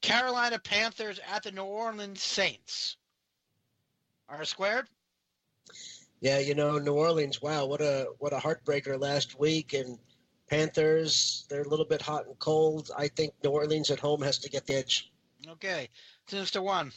[0.00, 2.96] Carolina Panthers at the New Orleans Saints.
[4.28, 4.86] R squared.
[6.20, 7.42] Yeah, you know, New Orleans.
[7.42, 9.98] Wow, what a what a heartbreaker last week, and
[10.50, 11.46] Panthers.
[11.48, 12.90] They're a little bit hot and cold.
[12.98, 15.10] I think New Orleans at home has to get the edge.
[15.48, 15.88] Okay,
[16.26, 16.92] Sinister one.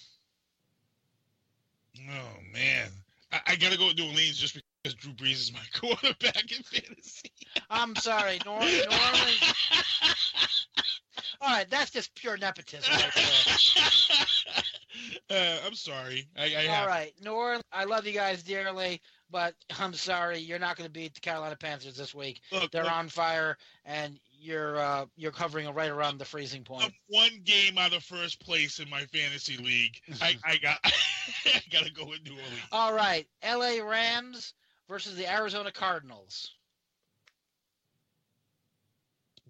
[2.10, 2.90] Oh man,
[3.32, 6.52] I, I got to go with New Orleans just because Drew Brees is my quarterback
[6.52, 7.32] in fantasy.
[7.70, 9.54] I'm sorry, New, New Orleans.
[11.40, 12.92] All right, that's just pure nepotism.
[12.94, 13.12] Right
[15.30, 16.28] uh, I'm sorry.
[16.38, 16.88] I, I All have.
[16.88, 17.64] right, New Orleans.
[17.72, 19.02] I love you guys dearly,
[19.34, 22.40] but I'm sorry, you're not going to beat the Carolina Panthers this week.
[22.54, 26.86] Look, They're look, on fire, and you're uh, you're covering right around the freezing point.
[26.86, 30.00] I'm one game out of first place in my fantasy league.
[30.22, 30.78] I, I got
[31.46, 32.62] I got to go with New Orleans.
[32.72, 33.82] All right, L.A.
[33.82, 34.54] Rams
[34.88, 36.52] versus the Arizona Cardinals.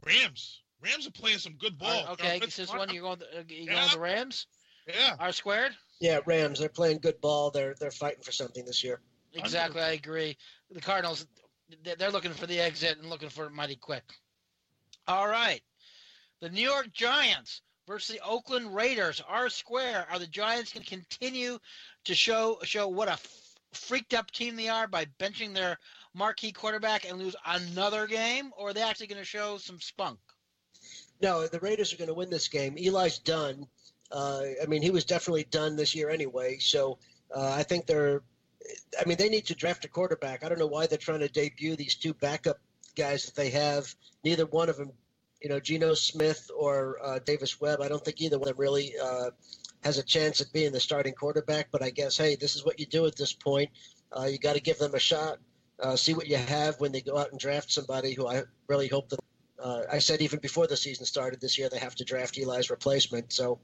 [0.05, 0.61] Rams.
[0.81, 2.05] Rams are playing some good ball.
[2.07, 3.19] Uh, okay, this I'm- one you're going.
[3.19, 3.89] The, uh, you going Yeah.
[3.93, 4.47] the Rams?
[4.87, 5.15] Yeah.
[5.17, 5.71] R squared.
[6.01, 6.59] Yeah, Rams.
[6.59, 7.51] They're playing good ball.
[7.51, 8.99] They're they're fighting for something this year.
[9.33, 10.37] Exactly, I agree.
[10.71, 11.25] The Cardinals,
[11.83, 14.03] they're looking for the exit and looking for it mighty quick.
[15.07, 15.61] All right,
[16.39, 19.21] the New York Giants versus the Oakland Raiders.
[19.27, 20.05] R square.
[20.11, 21.57] Are the Giants going to continue
[22.05, 25.77] to show show what a f- freaked up team they are by benching their
[26.13, 30.19] marquee quarterback and lose another game, or are they actually going to show some spunk?
[31.21, 32.77] No, the Raiders are going to win this game.
[32.77, 33.67] Eli's done.
[34.11, 36.57] Uh, I mean, he was definitely done this year anyway.
[36.59, 36.99] So
[37.35, 38.21] uh, I think they're.
[38.99, 40.43] I mean, they need to draft a quarterback.
[40.43, 42.59] I don't know why they're trying to debut these two backup
[42.95, 43.93] guys that they have.
[44.23, 44.91] Neither one of them,
[45.41, 47.81] you know, Geno Smith or uh, Davis Webb.
[47.81, 49.31] I don't think either one of them really uh,
[49.83, 51.67] has a chance at being the starting quarterback.
[51.71, 53.69] But I guess, hey, this is what you do at this point.
[54.11, 55.39] Uh, you got to give them a shot.
[55.79, 58.87] Uh, see what you have when they go out and draft somebody who I really
[58.87, 59.19] hope that.
[59.61, 62.69] Uh, I said even before the season started this year, they have to draft Eli's
[62.69, 63.31] replacement.
[63.31, 63.59] So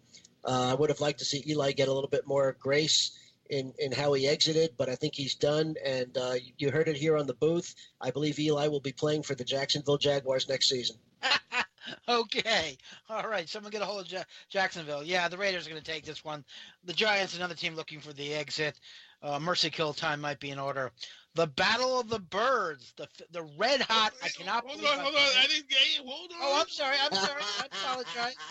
[0.46, 3.12] uh, I would have liked to see Eli get a little bit more grace
[3.50, 5.76] in, in how he exited, but I think he's done.
[5.86, 7.76] And uh, you heard it here on the booth.
[8.00, 10.98] I believe Eli will be playing for the Jacksonville Jaguars next season.
[12.10, 12.78] okay.
[13.10, 13.50] All right.
[13.50, 15.04] Someone get a hold of ja- Jacksonville.
[15.04, 16.46] Yeah, the Raiders are going to take this one.
[16.86, 18.80] The Giants, another team looking for the exit.
[19.22, 20.92] Uh, mercy kill time might be in order.
[21.36, 24.14] The Battle of the Birds, the the red hot.
[24.24, 24.66] I cannot.
[24.66, 25.22] Hold believe on, I'm hold on.
[25.38, 26.04] I didn't get you.
[26.06, 26.38] Hold on.
[26.42, 26.96] Oh, I'm sorry.
[27.02, 27.42] I'm sorry.
[27.60, 28.36] I apologize.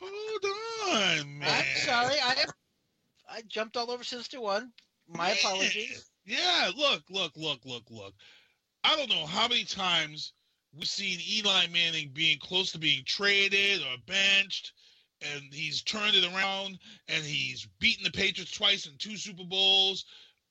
[0.00, 0.44] Hold
[0.94, 1.48] on, man.
[1.48, 2.18] I'm sorry.
[2.20, 2.48] I am.
[3.32, 4.72] I jumped all over Sinister One.
[5.08, 5.36] My Man.
[5.38, 6.10] apologies.
[6.24, 8.14] Yeah, look, look, look, look, look.
[8.82, 10.32] I don't know how many times
[10.72, 14.72] we've seen Eli Manning being close to being traded or benched,
[15.22, 16.78] and he's turned it around
[17.08, 20.06] and he's beaten the Patriots twice in two Super Bowls.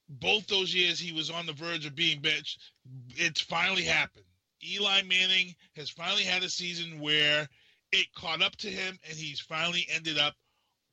[0.08, 2.62] Both those years he was on the verge of being benched.
[3.10, 4.26] It's finally happened.
[4.64, 7.48] Eli Manning has finally had a season where
[7.92, 10.36] it caught up to him and he's finally ended up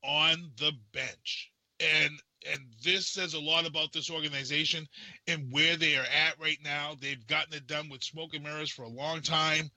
[0.03, 1.51] on the bench.
[1.79, 2.19] And
[2.53, 4.87] and this says a lot about this organization
[5.27, 6.95] and where they are at right now.
[6.99, 9.69] They've gotten it done with smoke and mirrors for a long time.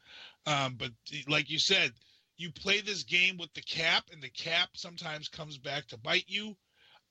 [0.47, 0.91] Um, but
[1.29, 1.93] like you said,
[2.37, 6.25] you play this game with the cap, and the cap sometimes comes back to bite
[6.27, 6.57] you.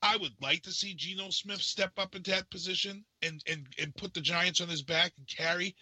[0.02, 3.96] I would like to see Geno Smith step up into that position and, and, and
[3.96, 5.76] put the Giants on his back and carry.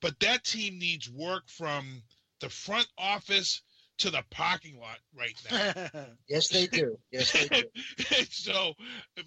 [0.00, 2.02] But that team needs work from
[2.40, 3.62] the front office
[3.98, 6.04] to the parking lot right now.
[6.28, 6.98] Yes, they do.
[7.10, 7.64] Yes, they do.
[8.30, 8.74] so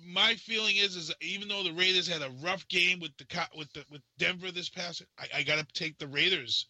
[0.05, 3.25] my feeling is, is even though the Raiders had a rough game with the
[3.55, 6.67] with the with Denver this past, I, I got to take the Raiders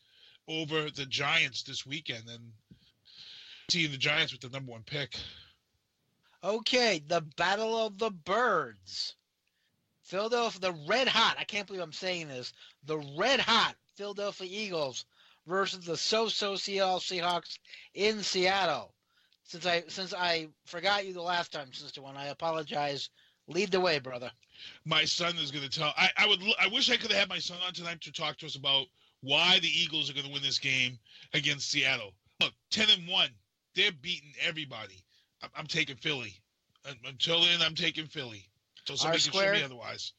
[0.47, 2.51] over the Giants this weekend and
[3.69, 5.15] seeing the Giants with the number one pick.
[6.43, 9.15] Okay, the Battle of the Birds.
[10.03, 11.37] Philadelphia, the red hot.
[11.39, 12.53] I can't believe I'm saying this.
[12.83, 15.05] The red hot Philadelphia Eagles
[15.47, 17.57] versus the so-so Seattle Seahawks
[17.93, 18.93] in Seattle.
[19.43, 23.09] Since I since I forgot you the last time, Sister One, I apologize.
[23.47, 24.31] Lead the way, brother.
[24.85, 25.93] My son is going to tell.
[25.95, 26.39] I, I would.
[26.59, 28.87] I wish I could have had my son on tonight to talk to us about
[29.21, 30.97] why the Eagles are going to win this game
[31.33, 32.13] against Seattle.
[32.41, 33.29] Look, ten and one.
[33.75, 35.03] They're beating everybody.
[35.43, 36.33] I'm, I'm taking Philly.
[36.87, 38.47] Un- Until then, I'm taking Philly.
[38.79, 40.13] Until somebody can show me otherwise.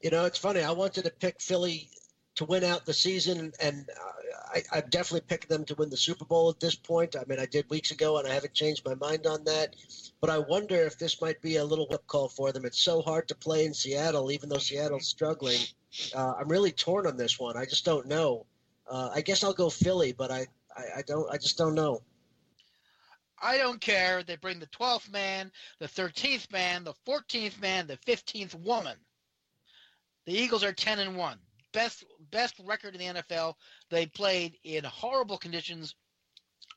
[0.00, 0.62] You know, it's funny.
[0.62, 1.90] I wanted to pick Philly
[2.38, 5.96] to win out the season, and uh, I, I've definitely picked them to win the
[5.96, 7.16] Super Bowl at this point.
[7.16, 9.74] I mean, I did weeks ago, and I haven't changed my mind on that.
[10.20, 12.64] But I wonder if this might be a little whip call for them.
[12.64, 15.58] It's so hard to play in Seattle, even though Seattle's struggling.
[16.14, 17.56] Uh, I'm really torn on this one.
[17.56, 18.46] I just don't know.
[18.88, 20.46] Uh, I guess I'll go Philly, but I,
[20.76, 21.28] I, I don't.
[21.32, 22.02] I just don't know.
[23.42, 24.22] I don't care.
[24.22, 25.50] They bring the 12th man,
[25.80, 28.96] the 13th man, the 14th man, the 15th woman.
[30.24, 31.38] The Eagles are 10 and 1.
[31.72, 33.54] Best best record in the NFL.
[33.90, 35.94] They played in horrible conditions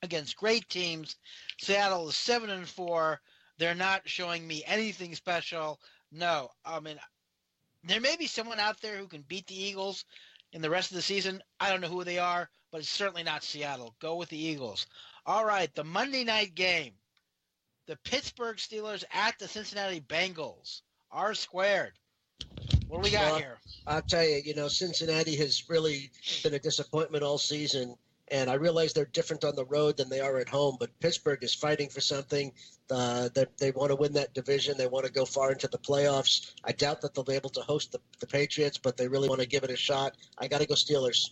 [0.01, 1.15] against great teams.
[1.59, 3.21] Seattle is 7 and 4.
[3.57, 5.79] They're not showing me anything special.
[6.11, 6.49] No.
[6.65, 6.99] I mean
[7.83, 10.05] there may be someone out there who can beat the Eagles
[10.53, 11.41] in the rest of the season.
[11.59, 13.95] I don't know who they are, but it's certainly not Seattle.
[13.99, 14.85] Go with the Eagles.
[15.25, 16.93] All right, the Monday night game.
[17.87, 20.81] The Pittsburgh Steelers at the Cincinnati Bengals.
[21.11, 21.93] R squared.
[22.91, 23.57] What do we got Well, here?
[23.87, 26.11] I'll tell you, you know, Cincinnati has really
[26.43, 27.95] been a disappointment all season.
[28.27, 31.41] And I realize they're different on the road than they are at home, but Pittsburgh
[31.41, 32.51] is fighting for something.
[32.89, 34.77] Uh, that they want to win that division.
[34.77, 36.53] They want to go far into the playoffs.
[36.65, 39.39] I doubt that they'll be able to host the, the Patriots, but they really want
[39.39, 40.17] to give it a shot.
[40.37, 41.29] I got to go Steelers.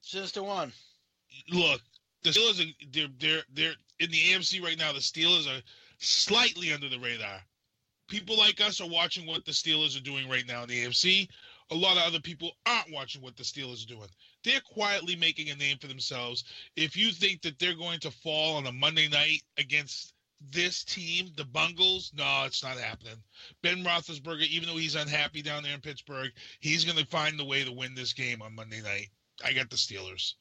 [0.00, 0.72] Sister one.
[1.50, 1.80] Look,
[2.22, 4.92] the Steelers are they're they're they're in the AFC right now.
[4.92, 5.60] The Steelers are
[5.98, 7.40] slightly under the radar.
[8.08, 11.28] People like us are watching what the Steelers are doing right now in the AFC.
[11.70, 14.08] A lot of other people aren't watching what the Steelers are doing.
[14.44, 16.44] They're quietly making a name for themselves.
[16.76, 20.14] If you think that they're going to fall on a Monday night against
[20.52, 23.16] this team, the Bungles, no, it's not happening.
[23.62, 26.30] Ben Roethlisberger, even though he's unhappy down there in Pittsburgh,
[26.60, 29.08] he's going to find the way to win this game on Monday night.
[29.44, 30.34] I got the Steelers.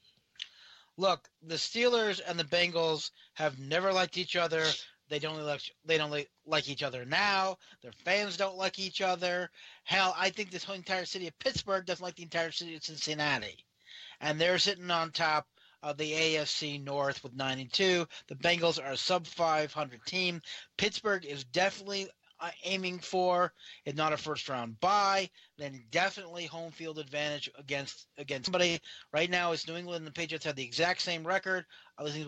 [0.98, 4.66] Look, the Steelers and the Bengals have never liked each other.
[5.10, 6.12] They don't like they don't
[6.46, 7.58] like, each other now.
[7.82, 9.50] Their fans don't like each other.
[9.84, 12.84] Hell, I think this whole entire city of Pittsburgh doesn't like the entire city of
[12.84, 13.66] Cincinnati,
[14.20, 15.48] and they're sitting on top
[15.84, 18.08] of the AFC North with nine and two.
[18.28, 20.42] The Bengals are a sub 500 team.
[20.78, 22.10] Pittsburgh is definitely
[22.40, 23.54] uh, aiming for,
[23.86, 28.80] if not a first round bye, then definitely home field advantage against against somebody.
[29.14, 31.66] Right now, it's New England and the Patriots have the exact same record.
[31.98, 32.28] Other things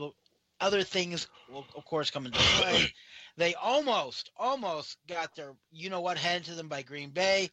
[0.59, 2.93] other things will of course come into play.
[3.37, 7.49] they almost, almost got their you know what handed to them by Green Bay.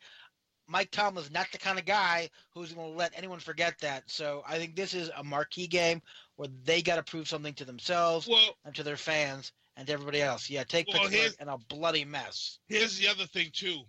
[0.66, 4.04] Mike Tomlin's not the kind of guy who's going to let anyone forget that.
[4.06, 6.00] So I think this is a marquee game
[6.36, 9.92] where they got to prove something to themselves well, and to their fans and to
[9.92, 10.48] everybody else.
[10.48, 12.58] Yeah, take well, Pittsburgh in a bloody mess.
[12.66, 13.80] Here's the other thing too.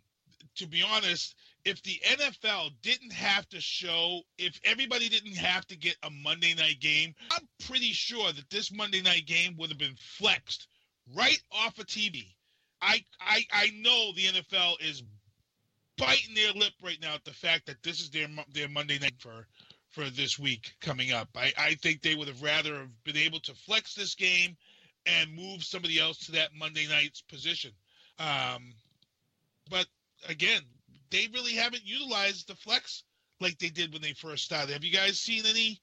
[0.57, 1.35] To be honest,
[1.65, 6.53] if the NFL didn't have to show, if everybody didn't have to get a Monday
[6.53, 10.67] night game, I'm pretty sure that this Monday night game would have been flexed
[11.15, 12.27] right off of TV.
[12.81, 15.03] I I I know the NFL is
[15.97, 19.15] biting their lip right now at the fact that this is their their Monday night
[19.17, 19.47] for
[19.89, 21.29] for this week coming up.
[21.35, 24.55] I, I think they would have rather have been able to flex this game
[25.05, 27.71] and move somebody else to that Monday night's position.
[28.19, 28.73] Um,
[29.69, 29.87] but
[30.27, 30.61] again,
[31.09, 33.03] they really haven't utilized the flex
[33.39, 34.71] like they did when they first started.
[34.73, 35.79] Have you guys seen any?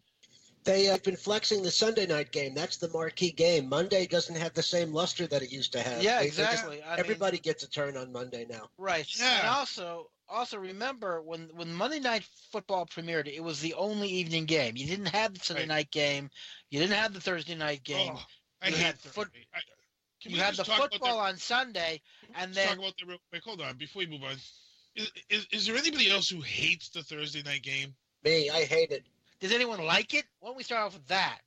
[0.65, 2.55] They have been flexing the Sunday night game.
[2.55, 3.69] That's the marquee game.
[3.69, 6.03] Monday doesn't have the same luster that it used to have.
[6.03, 6.77] Yeah, They- they exactly.
[6.77, 8.71] just- I mean- everybody gets a turn on Monday now.
[8.79, 9.07] Right.
[9.19, 9.41] Yeah.
[9.41, 14.47] And also, also remember when when Monday Night Football premiered, it was the only evening
[14.47, 14.77] game.
[14.77, 15.69] You didn't have the Sunday Right.
[15.69, 16.31] night game.
[16.71, 18.13] You didn't have the Thursday night oh, game.
[18.15, 18.25] Oh,
[18.63, 19.11] I You hate had Thursday.
[19.11, 19.61] foot- I,
[20.23, 22.01] you had the football on Sunday,
[22.37, 23.43] and then talk about that real quick.
[23.43, 24.37] Hold on, before we move on.
[24.95, 27.95] Is, is, is there anybody else who hates the Thursday night game?
[28.25, 29.05] Me, I hate it.
[29.41, 30.25] does anyone like it?
[30.41, 31.41] Why don't we start off with that?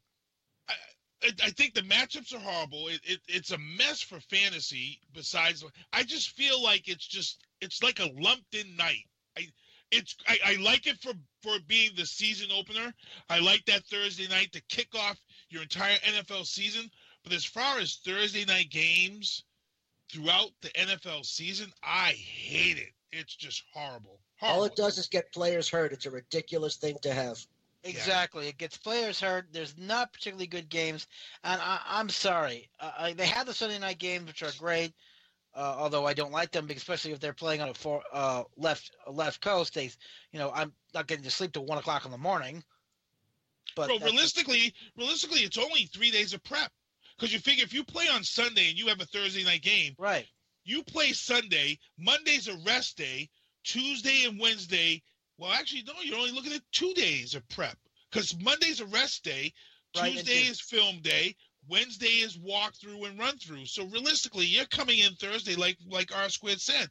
[1.25, 2.87] I, I think the matchups are horrible.
[2.87, 4.99] It, it, it's a mess for fantasy.
[5.13, 5.63] Besides,
[5.93, 9.05] I just feel like it's just it's like a lumped in night.
[9.37, 9.47] I
[9.91, 12.93] it's I, I like it for for being the season opener.
[13.29, 15.17] I like that Thursday night to kick off
[15.49, 16.89] your entire NFL season.
[17.23, 19.43] But as far as Thursday night games
[20.11, 22.93] throughout the NFL season, I hate it.
[23.15, 24.19] It's just horrible.
[24.37, 24.59] horrible.
[24.59, 25.91] All it does is get players hurt.
[25.93, 27.45] It's a ridiculous thing to have.
[27.83, 28.47] Exactly.
[28.47, 29.47] It gets players hurt.
[29.51, 31.07] There's not particularly good games,
[31.43, 32.69] and I, I'm sorry.
[32.79, 34.93] Uh, they have the Sunday night games, which are great.
[35.53, 38.91] Uh, although I don't like them, especially if they're playing on a for, uh, left
[39.07, 39.75] left coast.
[39.75, 39.91] They,
[40.31, 42.63] you know, I'm not getting to sleep till one o'clock in the morning.
[43.75, 46.71] But Bro, that's- realistically, realistically, it's only three days of prep.
[47.15, 49.95] Because you figure if you play on Sunday and you have a Thursday night game,
[49.97, 50.27] right?
[50.65, 51.79] You play Sunday.
[51.97, 53.29] Monday's a rest day.
[53.63, 55.01] Tuesday and Wednesday.
[55.37, 55.93] Well, actually, no.
[56.03, 57.77] You're only looking at two days of prep.
[58.11, 59.53] Because Monday's a rest day.
[59.95, 61.35] Right, Tuesday is film day.
[61.67, 63.65] Wednesday is walkthrough and run through.
[63.65, 66.89] So realistically, you're coming in Thursday, like like R squared said.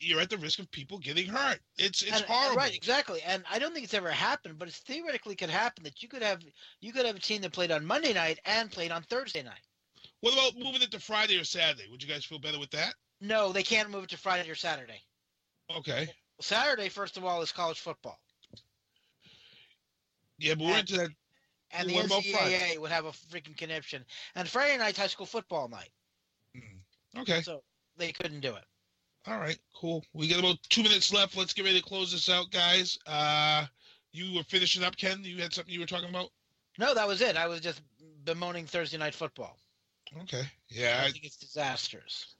[0.00, 1.60] You're at the risk of people getting hurt.
[1.76, 2.56] It's it's And- horrible.
[2.56, 3.20] Right, exactly.
[3.22, 6.22] And I don't think it's ever happened, but it theoretically could happen that you could
[6.22, 6.42] have
[6.80, 9.60] you could have a team that played on Monday night and played on Thursday night.
[10.20, 11.88] What about moving it to Friday or Saturday?
[11.90, 12.94] Would you guys feel better with that?
[13.24, 15.00] No, they can't move it to Friday or Saturday.
[15.74, 16.08] Okay.
[16.40, 18.18] Saturday, first of all, is college football,
[20.38, 21.10] Yeah, but we're into that.
[21.70, 21.94] and the?
[21.94, 24.04] NCAA would have a freaking conniption.
[24.34, 25.90] And Friday night's high school football night,
[27.16, 27.40] Okay.
[27.40, 27.62] so
[27.96, 28.64] they couldn't do it.
[29.26, 30.04] All right, cool.
[30.12, 31.34] We got about two minutes left.
[31.36, 32.98] Let's get ready to close this out, guys.
[33.06, 33.64] Uh,
[34.12, 35.24] you were finishing up, Ken.
[35.24, 36.28] You had something you were talking about.
[36.78, 37.36] No, that was it.
[37.36, 37.80] I was just
[38.24, 39.56] bemoaning Thursday night football.
[40.22, 40.42] Okay.
[40.68, 42.33] Yeah, I I, think it's disastrous.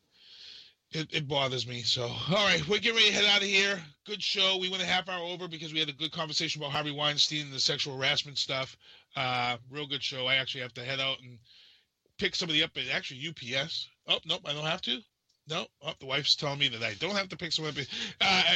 [0.95, 1.83] It, it bothers me.
[1.83, 3.83] So, all right, we're getting ready to head out of here.
[4.07, 4.57] Good show.
[4.59, 7.43] We went a half hour over because we had a good conversation about Harvey Weinstein
[7.43, 8.77] and the sexual harassment stuff.
[9.17, 10.27] Uh, real good show.
[10.27, 11.39] I actually have to head out and
[12.19, 13.89] pick somebody up at actually UPS.
[14.07, 15.01] Oh, nope, I don't have to.
[15.49, 17.87] No, oh, the wife's telling me that I don't have to pick someone up.
[18.21, 18.55] Uh,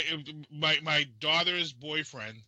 [0.51, 2.39] my my daughter's boyfriend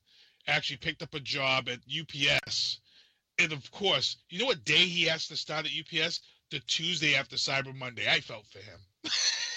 [0.46, 2.80] actually picked up a job at UPS,
[3.38, 6.20] and of course, you know what day he has to start at UPS?
[6.50, 8.10] The Tuesday after Cyber Monday.
[8.10, 8.80] I felt for him.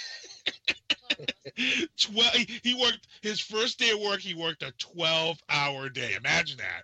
[1.97, 2.33] Twelve.
[2.33, 4.19] He he worked his first day of work.
[4.19, 6.15] He worked a twelve-hour day.
[6.15, 6.83] Imagine that.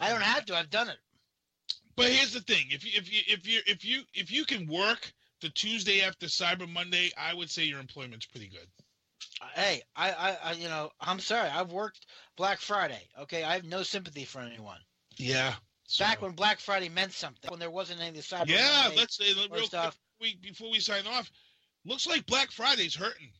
[0.00, 0.56] I don't have to.
[0.56, 0.98] I've done it.
[1.96, 4.66] But here's the thing: if you if you if you if you if you can
[4.66, 8.66] work the Tuesday after Cyber Monday, I would say your employment's pretty good.
[9.42, 11.48] Uh, hey, I, I, I, you know, I'm sorry.
[11.48, 12.06] I've worked
[12.36, 13.08] Black Friday.
[13.20, 14.78] Okay, I have no sympathy for anyone.
[15.16, 15.54] Yeah.
[15.98, 19.32] Back when Black Friday meant something, when there wasn't any cyber Yeah, Monday let's say
[19.50, 19.98] real stuff.
[20.20, 21.30] we before we sign off,
[21.84, 23.32] looks like Black Friday's hurting.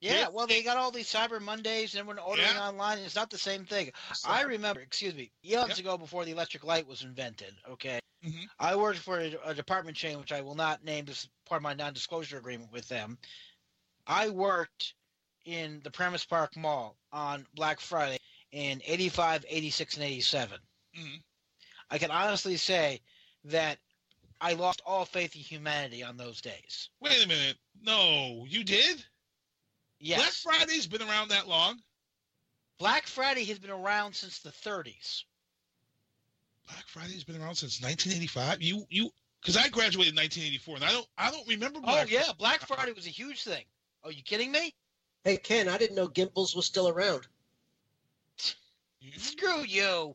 [0.00, 0.28] Yeah, Yeah.
[0.28, 2.68] well, they got all these Cyber Mondays, and everyone ordering Yeah.
[2.68, 2.98] online.
[2.98, 3.92] And it's not the same thing.
[4.24, 7.56] I remember, excuse me, years ago before the electric light was invented.
[7.68, 8.48] Okay, Mhm.
[8.58, 11.04] I worked for a, a department chain, which I will not name.
[11.04, 13.18] This is part of my non-disclosure agreement with them.
[14.06, 14.94] I worked
[15.44, 18.18] in the Paramus Park Mall on Black Friday
[18.50, 20.60] in 85, 86, and 87.
[20.94, 21.22] Mhm.
[21.90, 23.02] I can honestly say
[23.44, 23.78] that
[24.40, 26.90] I lost all faith in humanity on those days.
[27.00, 27.58] Wait a minute.
[27.80, 29.04] No, you did?
[30.04, 30.42] Yes.
[30.44, 31.80] Black Friday's been around that long?
[32.78, 35.22] Black Friday has been around since the 30s.
[36.68, 38.60] Black Friday's been around since 1985.
[38.60, 39.10] You you
[39.40, 41.78] because I graduated in 1984, and I don't I don't remember.
[41.78, 42.74] Oh, Black oh yeah, Black uh-uh.
[42.76, 43.64] Friday was a huge thing.
[44.04, 44.74] Are you kidding me?
[45.24, 47.26] Hey Ken, I didn't know Gimbels was still around.
[49.16, 50.14] Screw you.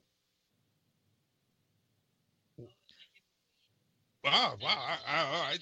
[4.23, 4.83] Wow, wow.
[4.87, 5.57] I, I, I,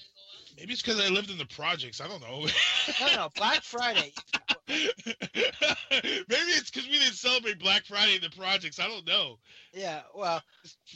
[0.58, 2.00] maybe it's because I lived in the projects.
[2.00, 2.46] I don't know.
[3.00, 4.12] No, no, Black Friday.
[4.68, 4.84] maybe
[5.88, 8.78] it's because we didn't celebrate Black Friday in the projects.
[8.78, 9.38] I don't know.
[9.72, 10.42] Yeah, well,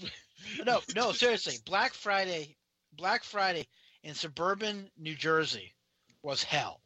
[0.67, 2.57] no, no, seriously, Black Friday,
[2.93, 3.67] Black Friday
[4.03, 5.75] in suburban New Jersey
[6.23, 6.81] was hell.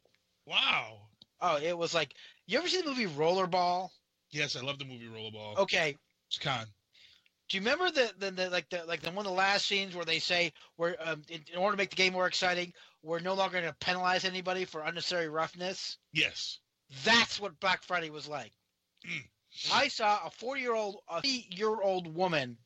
[0.45, 0.99] Wow.
[1.41, 2.13] Oh, it was like
[2.45, 3.89] you ever see the movie Rollerball?
[4.31, 5.57] Yes, I love the movie Rollerball.
[5.57, 5.95] Okay,
[6.29, 6.65] It's con.
[7.49, 9.95] Do you remember the, the, the like the like the one of the last scenes
[9.95, 13.19] where they say we're um, in, in order to make the game more exciting, we're
[13.19, 15.97] no longer going to penalize anybody for unnecessary roughness.
[16.13, 16.59] Yes.
[17.03, 18.51] That's what Black Friday was like.
[19.73, 22.57] I saw a 40 year old, a 40 year old woman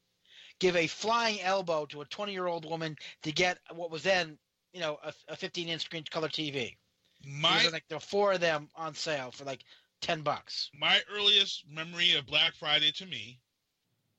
[0.59, 4.37] give a flying elbow to a 20 year old woman to get what was then,
[4.73, 6.75] you know, a, a 15 inch screen color TV.
[7.23, 9.63] My like there were four of them on sale for like
[10.01, 10.71] 10 bucks.
[10.79, 13.39] my earliest memory of Black Friday to me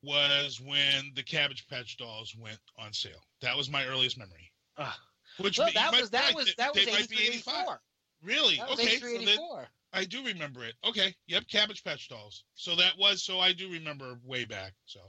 [0.03, 3.23] was when the Cabbage Patch Dolls went on sale.
[3.41, 4.53] That was my earliest memory.
[4.79, 4.93] Ugh.
[5.39, 7.81] Which Well, that was that was that was might 83, 84.
[8.23, 8.57] Really?
[8.57, 8.91] That was okay.
[8.93, 9.69] 83, so 84.
[9.95, 10.75] I do remember it.
[10.85, 11.15] Okay.
[11.27, 11.49] Yep.
[11.49, 12.45] Cabbage Patch Dolls.
[12.55, 14.73] So that was so I do remember way back.
[14.87, 15.01] So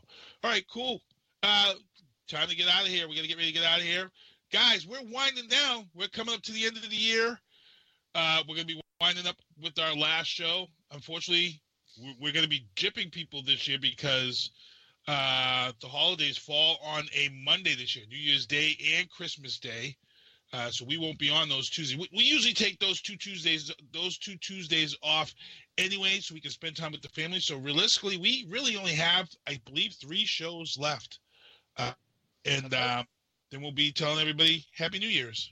[0.44, 1.02] all right, cool.
[1.42, 1.74] Uh,
[2.30, 3.08] time to get out of here.
[3.08, 4.10] We got to get ready to get out of here,
[4.52, 4.88] guys.
[4.88, 5.90] We're winding down.
[5.94, 7.40] We're coming up to the end of the year.
[8.16, 10.68] Uh, we're gonna be winding up with our last show.
[10.92, 11.62] Unfortunately,
[12.02, 14.52] we're, we're gonna be jipping people this year because
[15.08, 19.96] uh, the holidays fall on a Monday this year, New Year's Day and Christmas Day.
[20.54, 21.98] Uh, so we won't be on those Tuesdays.
[21.98, 25.34] We, we usually take those two Tuesdays, those two Tuesdays off
[25.80, 27.40] anyway, so we can spend time with the family.
[27.40, 31.20] So realistically, we really only have, I believe, three shows left,
[31.78, 31.94] uh,
[32.46, 33.06] and um,
[33.50, 35.52] then we'll be telling everybody Happy New Year's.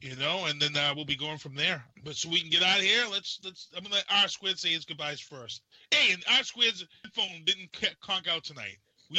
[0.00, 1.84] You know, and then uh, we'll be going from there.
[2.04, 3.04] But so we can get out of here.
[3.10, 3.68] Let's let's.
[3.76, 5.62] I'm gonna let R Squared say his goodbyes first.
[5.90, 8.78] Hey, and R Squared's phone didn't c- conk out tonight.
[9.10, 9.18] We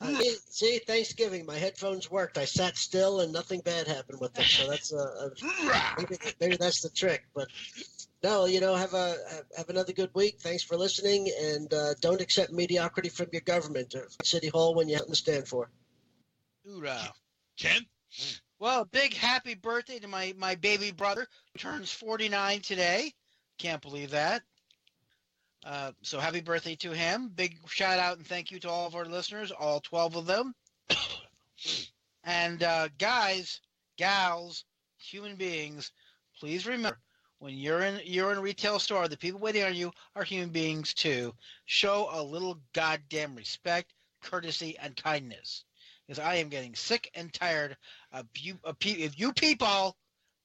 [0.00, 2.38] Uh, see- see, Thanksgiving, my headphones worked.
[2.38, 4.44] I sat still and nothing bad happened with them.
[4.44, 7.26] So that's uh, uh, maybe, maybe that's the trick.
[7.34, 7.48] But
[8.22, 10.38] no, you know, have a have, have another good week.
[10.40, 14.88] Thanks for listening, and uh, don't accept mediocrity from your government or City Hall when
[14.88, 15.68] you have to stand for.
[16.64, 17.12] Hoorah.
[17.58, 17.84] Ken?
[18.60, 23.12] Well, big happy birthday to my, my baby brother, who turns 49 today.
[23.58, 24.42] Can't believe that.
[25.64, 27.28] Uh, so happy birthday to him.
[27.28, 30.54] Big shout out and thank you to all of our listeners, all 12 of them.
[32.24, 33.60] and uh, guys,
[33.96, 34.64] gals,
[34.96, 35.92] human beings,
[36.40, 36.98] please remember
[37.38, 40.50] when you're in you're in a retail store, the people waiting on you are human
[40.50, 41.32] beings too.
[41.66, 45.64] Show a little goddamn respect, courtesy, and kindness.
[46.08, 47.76] Because I am getting sick and tired
[48.12, 49.94] of you, of pe- if you people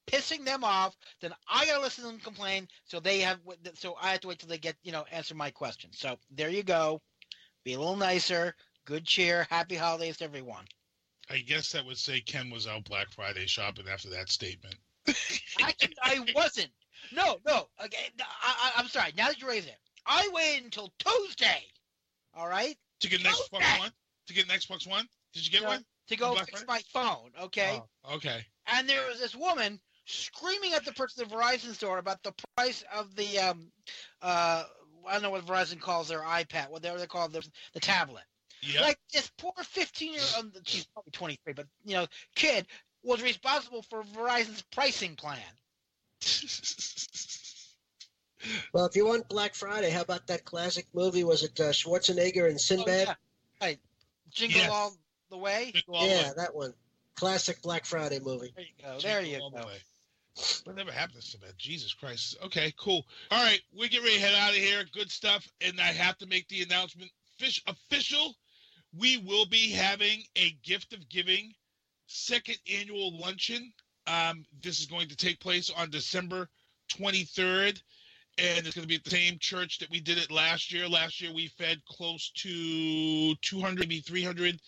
[0.08, 2.68] pissing them off, then I gotta listen to them complain.
[2.84, 3.40] So they have,
[3.76, 5.92] so I have to wait till they get, you know, answer my question.
[5.94, 7.02] So there you go.
[7.64, 8.56] Be a little nicer.
[8.86, 9.48] Good cheer.
[9.50, 10.66] Happy holidays to everyone.
[11.30, 14.76] I guess that would say Ken was out Black Friday shopping after that statement.
[15.60, 15.74] I,
[16.04, 16.70] I wasn't.
[17.14, 17.68] No, no.
[17.84, 19.14] Okay, I, I, I'm sorry.
[19.18, 21.64] Now that you raise it, I waited until Tuesday.
[22.34, 22.76] All right.
[23.02, 23.92] To get an Xbox One?
[24.28, 25.08] To get an Xbox One?
[25.34, 25.86] Did you get to, one?
[26.10, 27.32] To go Black fix my phone.
[27.44, 27.82] Okay.
[28.06, 28.46] Oh, okay.
[28.68, 32.34] and there was this woman screaming at the person at the Verizon store about the
[32.56, 33.72] price of the um
[34.22, 34.64] uh
[35.08, 38.24] I don't know what Verizon calls their iPad, whatever they call the the tablet.
[38.62, 38.82] Yeah.
[38.82, 42.68] Like this poor fifteen year old, she's probably twenty three, but you know, kid
[43.04, 45.40] was responsible for Verizon's pricing plan.
[48.74, 51.24] Well, if you want Black Friday, how about that classic movie?
[51.24, 53.08] Was it uh, Schwarzenegger and Sinbad?
[53.08, 53.14] Oh, yeah.
[53.62, 53.80] Right.
[54.32, 54.72] Jingle Yes.
[54.72, 54.94] all
[55.34, 55.74] the way.
[55.90, 56.74] yeah, that one.
[57.16, 58.54] Classic Black Friday movie.
[58.56, 59.00] There you go.
[59.00, 59.68] There you all the go.
[59.68, 59.78] way.
[60.64, 61.58] Whatever happened to that?
[61.58, 62.38] Jesus Christ.
[62.44, 63.06] Okay, cool.
[63.30, 64.84] All right, we get ready to head out of here.
[64.94, 65.48] Good stuff.
[65.62, 68.36] And I have to make the announcement fish official.
[68.98, 71.54] We will be having a gift of giving
[72.08, 73.74] second annual luncheon.
[74.08, 76.50] Um, this is going to take place on December
[76.98, 77.82] 23rd,
[78.38, 80.88] and it's going to be at the same church that we did it last year.
[80.90, 84.60] Last year, we fed close to 200, maybe 300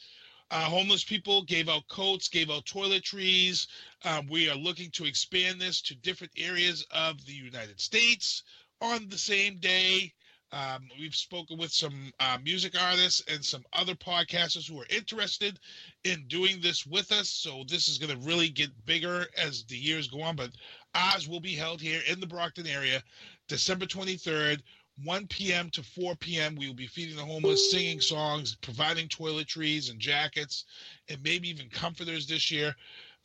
[0.51, 3.67] uh, homeless people, gave out coats, gave out toiletries.
[4.03, 8.43] Um, we are looking to expand this to different areas of the United States
[8.81, 10.13] on the same day.
[10.51, 15.59] Um, we've spoken with some uh, music artists and some other podcasters who are interested
[16.03, 17.30] in doing this with us.
[17.30, 20.35] So this is going to really get bigger as the years go on.
[20.35, 20.51] But
[20.93, 23.03] ours will be held here in the Brockton area,
[23.47, 24.61] December 23rd.
[25.03, 25.69] 1 p.m.
[25.72, 26.55] to 4 p.m.
[26.55, 30.65] We will be feeding the homeless, singing songs, providing toiletries and jackets,
[31.09, 32.76] and maybe even comforters this year.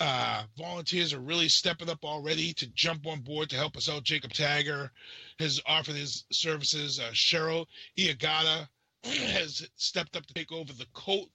[0.00, 4.02] Uh, volunteers are really stepping up already to jump on board to help us out.
[4.02, 4.90] Jacob Tagger
[5.38, 6.98] has offered his services.
[6.98, 7.66] Uh, Cheryl
[7.98, 8.66] Iagata
[9.04, 11.28] has stepped up to take over the coat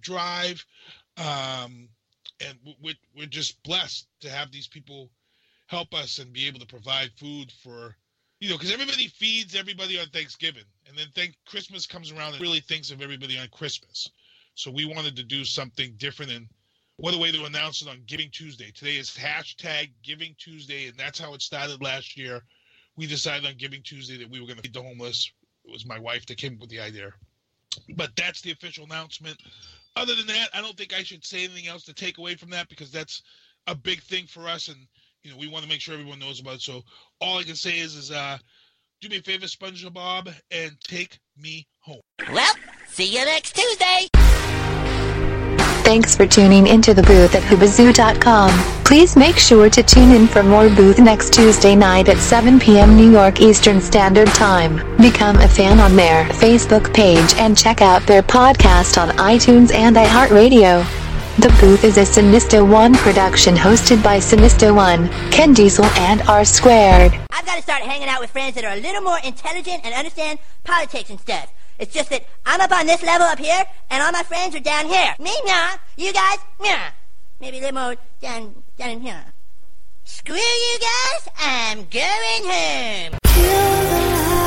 [0.00, 0.64] drive.
[1.16, 1.88] Um,
[2.40, 5.10] and we're, we're just blessed to have these people
[5.66, 7.96] help us and be able to provide food for
[8.42, 12.42] you know, because everybody feeds everybody on Thanksgiving, and then think Christmas comes around and
[12.42, 14.10] really thinks of everybody on Christmas.
[14.56, 16.48] So we wanted to do something different, and
[16.96, 18.72] what a way to announce it on Giving Tuesday.
[18.72, 22.42] Today is hashtag Giving Tuesday, and that's how it started last year.
[22.96, 25.30] We decided on Giving Tuesday that we were going to feed the homeless.
[25.64, 27.12] It was my wife that came up with the idea.
[27.94, 29.40] But that's the official announcement.
[29.94, 32.50] Other than that, I don't think I should say anything else to take away from
[32.50, 33.22] that because that's
[33.68, 34.88] a big thing for us, and
[35.24, 36.62] you know we want to make sure everyone knows about it.
[36.62, 36.82] So
[37.20, 38.38] all I can say is, is uh,
[39.00, 42.00] do me a favor, SpongeBob, and take me home.
[42.32, 42.54] Well,
[42.88, 44.08] see you next Tuesday.
[45.84, 48.50] Thanks for tuning into the booth at Hoobazoo.com.
[48.84, 52.96] Please make sure to tune in for more booth next Tuesday night at 7 p.m.
[52.96, 54.76] New York Eastern Standard Time.
[54.98, 59.96] Become a fan on their Facebook page and check out their podcast on iTunes and
[59.96, 61.01] iHeartRadio.
[61.38, 66.44] The Booth is a Sinista One production hosted by Sinista One, Ken Diesel, and R
[66.44, 67.10] Squared.
[67.30, 69.94] I've got to start hanging out with friends that are a little more intelligent and
[69.94, 71.50] understand politics and stuff.
[71.78, 74.60] It's just that I'm up on this level up here, and all my friends are
[74.60, 75.14] down here.
[75.18, 75.70] Me, nah.
[75.96, 76.90] You guys, nah.
[77.40, 79.24] Maybe a little more down, down in here.
[80.04, 84.41] Screw you guys, I'm going home.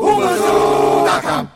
[0.00, 1.49] HumaZoo.com.